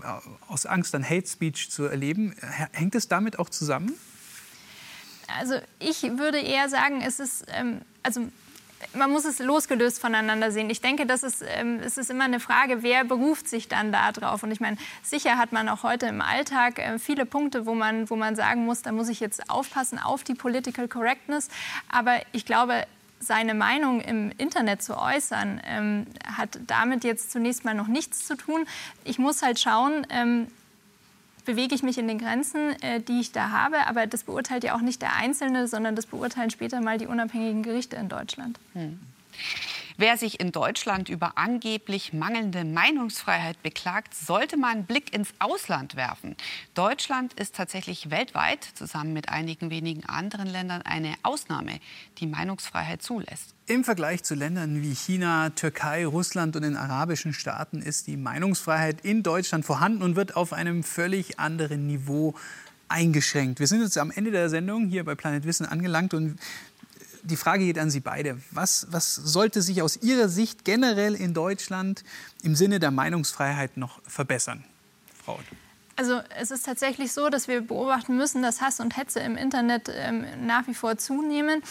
äh, 0.00 0.06
aus 0.46 0.64
Angst 0.64 0.94
an 0.94 1.02
Hate 1.08 1.26
Speech 1.26 1.70
zu 1.70 1.84
erleben. 1.84 2.34
Hängt 2.70 2.94
es 2.94 3.08
damit 3.08 3.40
auch 3.40 3.48
zusammen? 3.48 3.94
Also 5.40 5.54
ich 5.80 6.02
würde 6.02 6.38
eher 6.38 6.68
sagen, 6.68 7.02
es 7.04 7.18
ist, 7.18 7.44
ähm, 7.48 7.80
also 8.04 8.28
man 8.94 9.10
muss 9.10 9.24
es 9.24 9.38
losgelöst 9.38 10.00
voneinander 10.00 10.52
sehen. 10.52 10.70
Ich 10.70 10.80
denke, 10.80 11.06
das 11.06 11.22
ist, 11.22 11.44
ähm, 11.46 11.80
es 11.84 11.98
ist 11.98 12.10
immer 12.10 12.24
eine 12.24 12.40
Frage, 12.40 12.82
wer 12.82 13.04
beruft 13.04 13.48
sich 13.48 13.68
dann 13.68 13.92
da 13.92 14.12
drauf. 14.12 14.42
Und 14.42 14.50
ich 14.50 14.60
meine, 14.60 14.76
sicher 15.02 15.38
hat 15.38 15.52
man 15.52 15.68
auch 15.68 15.82
heute 15.82 16.06
im 16.06 16.20
Alltag 16.20 16.78
äh, 16.78 16.98
viele 16.98 17.26
Punkte, 17.26 17.66
wo 17.66 17.74
man, 17.74 18.10
wo 18.10 18.16
man 18.16 18.36
sagen 18.36 18.64
muss, 18.64 18.82
da 18.82 18.92
muss 18.92 19.08
ich 19.08 19.20
jetzt 19.20 19.50
aufpassen 19.50 19.98
auf 19.98 20.24
die 20.24 20.34
Political 20.34 20.88
Correctness. 20.88 21.48
Aber 21.88 22.20
ich 22.32 22.44
glaube, 22.44 22.84
seine 23.18 23.54
Meinung 23.54 24.00
im 24.00 24.32
Internet 24.36 24.82
zu 24.82 24.98
äußern, 24.98 25.60
ähm, 25.64 26.06
hat 26.36 26.58
damit 26.66 27.04
jetzt 27.04 27.30
zunächst 27.30 27.64
mal 27.64 27.74
noch 27.74 27.86
nichts 27.86 28.26
zu 28.26 28.36
tun. 28.36 28.66
Ich 29.04 29.18
muss 29.18 29.42
halt 29.42 29.60
schauen, 29.60 30.06
ähm, 30.10 30.48
bewege 31.44 31.74
ich 31.74 31.82
mich 31.82 31.98
in 31.98 32.08
den 32.08 32.18
Grenzen, 32.18 32.80
äh, 32.82 33.00
die 33.00 33.20
ich 33.20 33.32
da 33.32 33.50
habe. 33.50 33.86
Aber 33.86 34.06
das 34.06 34.24
beurteilt 34.24 34.64
ja 34.64 34.74
auch 34.74 34.80
nicht 34.80 35.02
der 35.02 35.16
Einzelne, 35.16 35.68
sondern 35.68 35.96
das 35.96 36.06
beurteilen 36.06 36.50
später 36.50 36.80
mal 36.80 36.98
die 36.98 37.06
unabhängigen 37.06 37.62
Gerichte 37.62 37.96
in 37.96 38.08
Deutschland. 38.08 38.58
Hm. 38.74 39.00
Wer 39.96 40.16
sich 40.16 40.40
in 40.40 40.52
Deutschland 40.52 41.08
über 41.08 41.36
angeblich 41.36 42.12
mangelnde 42.12 42.64
Meinungsfreiheit 42.64 43.62
beklagt, 43.62 44.14
sollte 44.14 44.56
mal 44.56 44.72
einen 44.72 44.84
Blick 44.84 45.14
ins 45.14 45.30
Ausland 45.38 45.96
werfen. 45.96 46.36
Deutschland 46.74 47.34
ist 47.34 47.54
tatsächlich 47.54 48.10
weltweit, 48.10 48.64
zusammen 48.74 49.12
mit 49.12 49.28
einigen 49.28 49.70
wenigen 49.70 50.04
anderen 50.06 50.48
Ländern, 50.48 50.82
eine 50.82 51.14
Ausnahme, 51.22 51.78
die 52.18 52.26
Meinungsfreiheit 52.26 53.02
zulässt. 53.02 53.54
Im 53.66 53.84
Vergleich 53.84 54.22
zu 54.22 54.34
Ländern 54.34 54.82
wie 54.82 54.94
China, 54.94 55.50
Türkei, 55.50 56.06
Russland 56.06 56.56
und 56.56 56.62
den 56.62 56.76
arabischen 56.76 57.32
Staaten 57.32 57.82
ist 57.82 58.06
die 58.06 58.16
Meinungsfreiheit 58.16 59.02
in 59.02 59.22
Deutschland 59.22 59.64
vorhanden 59.64 60.02
und 60.02 60.16
wird 60.16 60.36
auf 60.36 60.52
einem 60.52 60.82
völlig 60.82 61.38
anderen 61.38 61.86
Niveau 61.86 62.34
eingeschränkt. 62.88 63.58
Wir 63.58 63.66
sind 63.66 63.80
jetzt 63.80 63.96
am 63.98 64.10
Ende 64.10 64.30
der 64.30 64.50
Sendung 64.50 64.86
hier 64.86 65.04
bei 65.04 65.14
Planet 65.14 65.44
Wissen 65.44 65.66
angelangt 65.66 66.12
und 66.14 66.38
die 67.22 67.36
Frage 67.36 67.64
geht 67.64 67.78
an 67.78 67.90
Sie 67.90 68.00
beide. 68.00 68.40
Was, 68.50 68.86
was 68.90 69.14
sollte 69.14 69.62
sich 69.62 69.82
aus 69.82 69.96
Ihrer 70.02 70.28
Sicht 70.28 70.64
generell 70.64 71.14
in 71.14 71.34
Deutschland 71.34 72.04
im 72.42 72.54
Sinne 72.54 72.80
der 72.80 72.90
Meinungsfreiheit 72.90 73.76
noch 73.76 74.00
verbessern? 74.06 74.64
Frau 75.24 75.38
also 75.96 76.20
es 76.40 76.50
ist 76.50 76.64
tatsächlich 76.64 77.12
so, 77.12 77.28
dass 77.28 77.48
wir 77.48 77.60
beobachten 77.60 78.16
müssen, 78.16 78.42
dass 78.42 78.60
Hass 78.60 78.80
und 78.80 78.96
Hetze 78.96 79.20
im 79.20 79.36
Internet 79.36 79.90
ähm, 79.94 80.24
nach 80.44 80.66
wie 80.66 80.74
vor 80.74 80.96
zunehmen. 80.96 81.62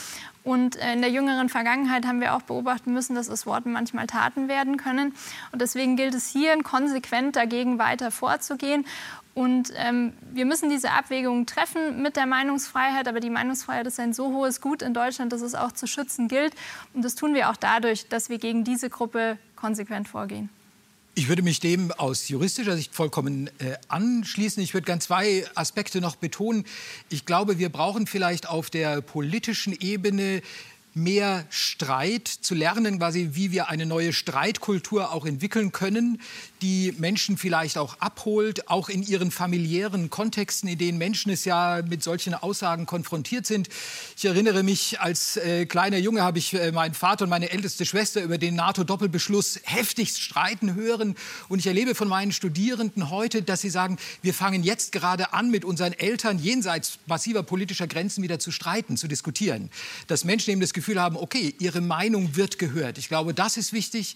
Und 0.43 0.75
äh, 0.77 0.93
in 0.93 1.01
der 1.01 1.11
jüngeren 1.11 1.49
Vergangenheit 1.49 2.05
haben 2.05 2.21
wir 2.21 2.35
auch 2.35 2.41
beobachten 2.41 2.93
müssen, 2.93 3.15
dass 3.15 3.29
aus 3.29 3.45
Worten 3.45 3.71
manchmal 3.71 4.07
Taten 4.07 4.47
werden 4.47 4.77
können. 4.77 5.13
Und 5.51 5.61
deswegen 5.61 5.97
gilt 5.97 6.13
es 6.13 6.27
hier 6.27 6.55
konsequent 6.63 7.35
dagegen 7.35 7.79
weiter 7.79 8.11
vorzugehen. 8.11 8.85
Und 9.33 9.71
ähm, 9.75 10.13
wir 10.33 10.45
müssen 10.45 10.69
diese 10.69 10.91
Abwägungen 10.91 11.45
treffen 11.45 12.01
mit 12.01 12.17
der 12.17 12.25
Meinungsfreiheit. 12.25 13.07
Aber 13.07 13.19
die 13.19 13.29
Meinungsfreiheit 13.29 13.87
ist 13.87 13.99
ein 13.99 14.13
so 14.13 14.33
hohes 14.33 14.59
Gut 14.59 14.81
in 14.81 14.93
Deutschland, 14.93 15.31
dass 15.31 15.41
es 15.41 15.55
auch 15.55 15.71
zu 15.71 15.87
schützen 15.87 16.27
gilt. 16.27 16.53
Und 16.93 17.03
das 17.03 17.15
tun 17.15 17.33
wir 17.33 17.49
auch 17.49 17.55
dadurch, 17.55 18.07
dass 18.07 18.29
wir 18.29 18.39
gegen 18.39 18.63
diese 18.63 18.89
Gruppe 18.89 19.37
konsequent 19.55 20.07
vorgehen. 20.07 20.49
Ich 21.13 21.27
würde 21.27 21.41
mich 21.41 21.59
dem 21.59 21.91
aus 21.91 22.29
juristischer 22.29 22.75
Sicht 22.75 22.95
vollkommen 22.95 23.47
äh, 23.59 23.75
anschließen. 23.89 24.63
Ich 24.63 24.73
würde 24.73 24.85
ganz 24.85 25.05
zwei 25.05 25.45
Aspekte 25.55 25.99
noch 25.99 26.15
betonen. 26.15 26.65
Ich 27.09 27.25
glaube, 27.25 27.59
wir 27.59 27.69
brauchen 27.69 28.07
vielleicht 28.07 28.47
auf 28.47 28.69
der 28.69 29.01
politischen 29.01 29.73
Ebene 29.73 30.41
mehr 30.93 31.45
Streit, 31.49 32.27
zu 32.27 32.53
lernen, 32.53 32.99
quasi, 32.99 33.29
wie 33.33 33.51
wir 33.51 33.69
eine 33.69 33.85
neue 33.85 34.11
Streitkultur 34.11 35.11
auch 35.11 35.25
entwickeln 35.25 35.71
können, 35.71 36.21
die 36.61 36.93
Menschen 36.97 37.37
vielleicht 37.37 37.77
auch 37.77 37.97
abholt, 37.99 38.67
auch 38.67 38.89
in 38.89 39.01
ihren 39.01 39.31
familiären 39.31 40.09
Kontexten, 40.09 40.69
in 40.69 40.77
denen 40.77 40.97
Menschen 40.97 41.31
es 41.31 41.45
ja 41.45 41.81
mit 41.87 42.03
solchen 42.03 42.33
Aussagen 42.33 42.85
konfrontiert 42.85 43.45
sind. 43.45 43.69
Ich 44.17 44.25
erinnere 44.25 44.63
mich, 44.63 44.99
als 44.99 45.37
äh, 45.37 45.65
kleiner 45.65 45.97
Junge 45.97 46.21
habe 46.21 46.39
ich 46.39 46.53
äh, 46.53 46.71
meinen 46.71 46.93
Vater 46.93 47.23
und 47.23 47.29
meine 47.29 47.49
älteste 47.49 47.85
Schwester 47.85 48.21
über 48.21 48.37
den 48.37 48.55
NATO-Doppelbeschluss 48.55 49.61
heftigst 49.63 50.21
streiten 50.21 50.75
hören. 50.75 51.15
Und 51.47 51.59
ich 51.59 51.67
erlebe 51.67 51.95
von 51.95 52.09
meinen 52.09 52.31
Studierenden 52.31 53.09
heute, 53.09 53.41
dass 53.41 53.61
sie 53.61 53.69
sagen, 53.69 53.97
wir 54.21 54.33
fangen 54.33 54.63
jetzt 54.63 54.91
gerade 54.91 55.33
an, 55.33 55.49
mit 55.49 55.63
unseren 55.65 55.93
Eltern 55.93 56.37
jenseits 56.37 56.99
massiver 57.07 57.43
politischer 57.43 57.87
Grenzen 57.87 58.23
wieder 58.23 58.39
zu 58.39 58.51
streiten, 58.51 58.97
zu 58.97 59.07
diskutieren. 59.07 59.69
Dass 60.07 60.25
Menschen 60.25 60.51
eben 60.51 60.61
das 60.61 60.73
Gefühl 60.73 60.80
haben, 61.01 61.17
okay, 61.17 61.53
ihre 61.59 61.81
Meinung 61.81 62.35
wird 62.35 62.59
gehört. 62.59 62.97
Ich 62.97 63.07
glaube, 63.07 63.33
das 63.33 63.57
ist 63.57 63.73
wichtig. 63.73 64.15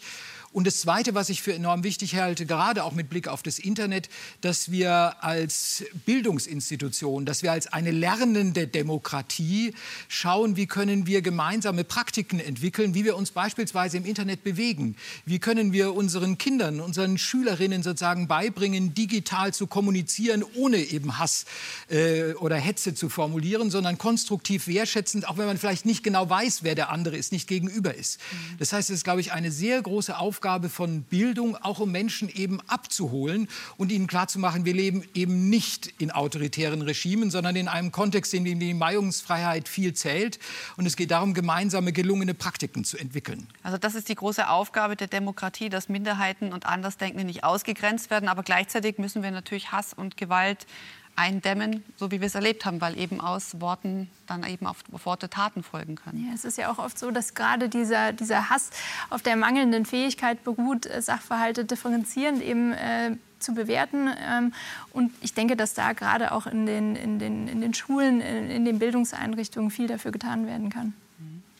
Und 0.55 0.65
das 0.65 0.79
Zweite, 0.79 1.13
was 1.15 1.27
ich 1.27 1.41
für 1.41 1.53
enorm 1.53 1.83
wichtig 1.83 2.15
halte, 2.15 2.45
gerade 2.45 2.85
auch 2.85 2.93
mit 2.93 3.09
Blick 3.09 3.27
auf 3.27 3.43
das 3.43 3.59
Internet, 3.59 4.07
dass 4.39 4.71
wir 4.71 5.21
als 5.21 5.83
Bildungsinstitution, 6.05 7.25
dass 7.25 7.43
wir 7.43 7.51
als 7.51 7.67
eine 7.67 7.91
lernende 7.91 8.65
Demokratie 8.65 9.73
schauen, 10.07 10.55
wie 10.55 10.65
können 10.65 11.07
wir 11.07 11.21
gemeinsame 11.21 11.83
Praktiken 11.83 12.39
entwickeln, 12.39 12.93
wie 12.93 13.03
wir 13.03 13.17
uns 13.17 13.31
beispielsweise 13.31 13.97
im 13.97 14.05
Internet 14.05 14.45
bewegen. 14.45 14.95
Wie 15.25 15.39
können 15.39 15.73
wir 15.73 15.93
unseren 15.93 16.37
Kindern, 16.37 16.79
unseren 16.79 17.17
Schülerinnen 17.17 17.83
sozusagen 17.83 18.29
beibringen, 18.29 18.93
digital 18.93 19.53
zu 19.53 19.67
kommunizieren, 19.67 20.41
ohne 20.55 20.77
eben 20.77 21.19
Hass 21.19 21.43
äh, 21.89 22.31
oder 22.35 22.55
Hetze 22.55 22.95
zu 22.95 23.09
formulieren, 23.09 23.71
sondern 23.71 23.97
konstruktiv 23.97 24.67
wertschätzend, 24.67 25.27
auch 25.27 25.37
wenn 25.37 25.47
man 25.47 25.57
vielleicht 25.57 25.85
nicht 25.85 26.01
genau 26.01 26.29
weiß, 26.29 26.63
wer 26.63 26.75
der 26.75 26.91
andere 26.91 27.17
ist, 27.17 27.33
nicht 27.33 27.49
gegenüber 27.49 27.93
ist. 27.93 28.21
Mhm. 28.31 28.57
Das 28.59 28.71
heißt, 28.71 28.89
es 28.89 28.99
ist, 28.99 29.03
glaube 29.03 29.19
ich, 29.19 29.33
eine 29.33 29.51
sehr 29.51 29.81
große 29.81 30.17
Aufgabe, 30.17 30.44
Aufgabe 30.45 30.69
von 30.69 31.01
Bildung, 31.01 31.55
auch 31.55 31.79
um 31.79 31.91
Menschen 31.91 32.29
eben 32.29 32.61
abzuholen 32.67 33.47
und 33.77 33.91
ihnen 33.91 34.05
klarzumachen, 34.05 34.63
wir 34.63 34.75
leben 34.75 35.03
eben 35.15 35.49
nicht 35.49 35.91
in 35.97 36.11
autoritären 36.11 36.83
Regimen, 36.83 37.31
sondern 37.31 37.55
in 37.55 37.67
einem 37.67 37.91
Kontext, 37.91 38.31
in 38.35 38.45
dem 38.45 38.59
die 38.59 38.75
Meinungsfreiheit 38.75 39.67
viel 39.67 39.95
zählt. 39.95 40.37
Und 40.77 40.85
es 40.85 40.95
geht 40.95 41.09
darum, 41.09 41.33
gemeinsame 41.33 41.93
gelungene 41.93 42.35
Praktiken 42.35 42.83
zu 42.83 42.95
entwickeln. 42.99 43.47
Also 43.63 43.79
das 43.79 43.95
ist 43.95 44.07
die 44.07 44.13
große 44.13 44.47
Aufgabe 44.47 44.95
der 44.95 45.07
Demokratie, 45.07 45.69
dass 45.69 45.89
Minderheiten 45.89 46.53
und 46.53 46.67
Andersdenkende 46.67 47.23
nicht 47.23 47.43
ausgegrenzt 47.43 48.11
werden. 48.11 48.29
Aber 48.29 48.43
gleichzeitig 48.43 48.99
müssen 48.99 49.23
wir 49.23 49.31
natürlich 49.31 49.71
Hass 49.71 49.93
und 49.93 50.15
Gewalt 50.15 50.67
eindämmen, 51.15 51.83
so 51.97 52.11
wie 52.11 52.19
wir 52.19 52.27
es 52.27 52.35
erlebt 52.35 52.65
haben, 52.65 52.81
weil 52.81 52.97
eben 52.97 53.21
aus 53.21 53.59
Worten 53.61 54.09
dann 54.27 54.43
eben 54.43 54.65
auf 54.65 54.77
Worte 54.89 55.29
Taten 55.29 55.63
folgen 55.63 55.95
können. 55.95 56.27
Ja, 56.27 56.33
es 56.33 56.45
ist 56.45 56.57
ja 56.57 56.71
auch 56.71 56.79
oft 56.79 56.99
so, 56.99 57.11
dass 57.11 57.33
gerade 57.33 57.69
dieser, 57.69 58.11
dieser 58.11 58.49
Hass 58.49 58.69
auf 59.09 59.21
der 59.21 59.35
mangelnden 59.35 59.85
Fähigkeit 59.85 60.43
beruht, 60.43 60.85
äh, 60.85 61.01
Sachverhalte 61.01 61.63
differenzierend 61.63 62.41
eben 62.41 62.73
äh, 62.73 63.17
zu 63.39 63.53
bewerten. 63.53 64.09
Ähm, 64.19 64.53
und 64.91 65.11
ich 65.21 65.33
denke, 65.33 65.55
dass 65.55 65.73
da 65.73 65.93
gerade 65.93 66.31
auch 66.31 66.47
in 66.47 66.65
den, 66.65 66.95
in 66.95 67.19
den, 67.19 67.47
in 67.47 67.61
den 67.61 67.73
Schulen, 67.73 68.21
in, 68.21 68.49
in 68.49 68.65
den 68.65 68.79
Bildungseinrichtungen 68.79 69.71
viel 69.71 69.87
dafür 69.87 70.11
getan 70.11 70.47
werden 70.47 70.69
kann. 70.69 70.93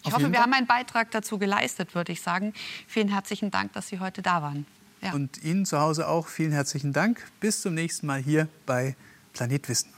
Ich 0.05 0.13
hoffe, 0.13 0.31
wir 0.31 0.39
haben 0.39 0.53
einen 0.53 0.67
Beitrag 0.67 1.09
dazu 1.11 1.39
geleistet, 1.39 1.95
würde 1.95 2.11
ich 2.11 2.21
sagen. 2.21 2.53
Vielen 2.87 3.07
herzlichen 3.07 3.49
Dank, 3.49 3.73
dass 3.73 3.87
Sie 3.87 3.99
heute 3.99 4.21
da 4.21 4.43
waren. 4.43 4.67
Ja. 5.01 5.13
Und 5.13 5.43
Ihnen 5.43 5.65
zu 5.65 5.79
Hause 5.79 6.07
auch 6.07 6.27
vielen 6.27 6.51
herzlichen 6.51 6.93
Dank. 6.93 7.23
Bis 7.39 7.61
zum 7.61 7.73
nächsten 7.73 8.05
Mal 8.05 8.21
hier 8.21 8.47
bei 8.67 8.95
Planetwissen. 9.35 9.89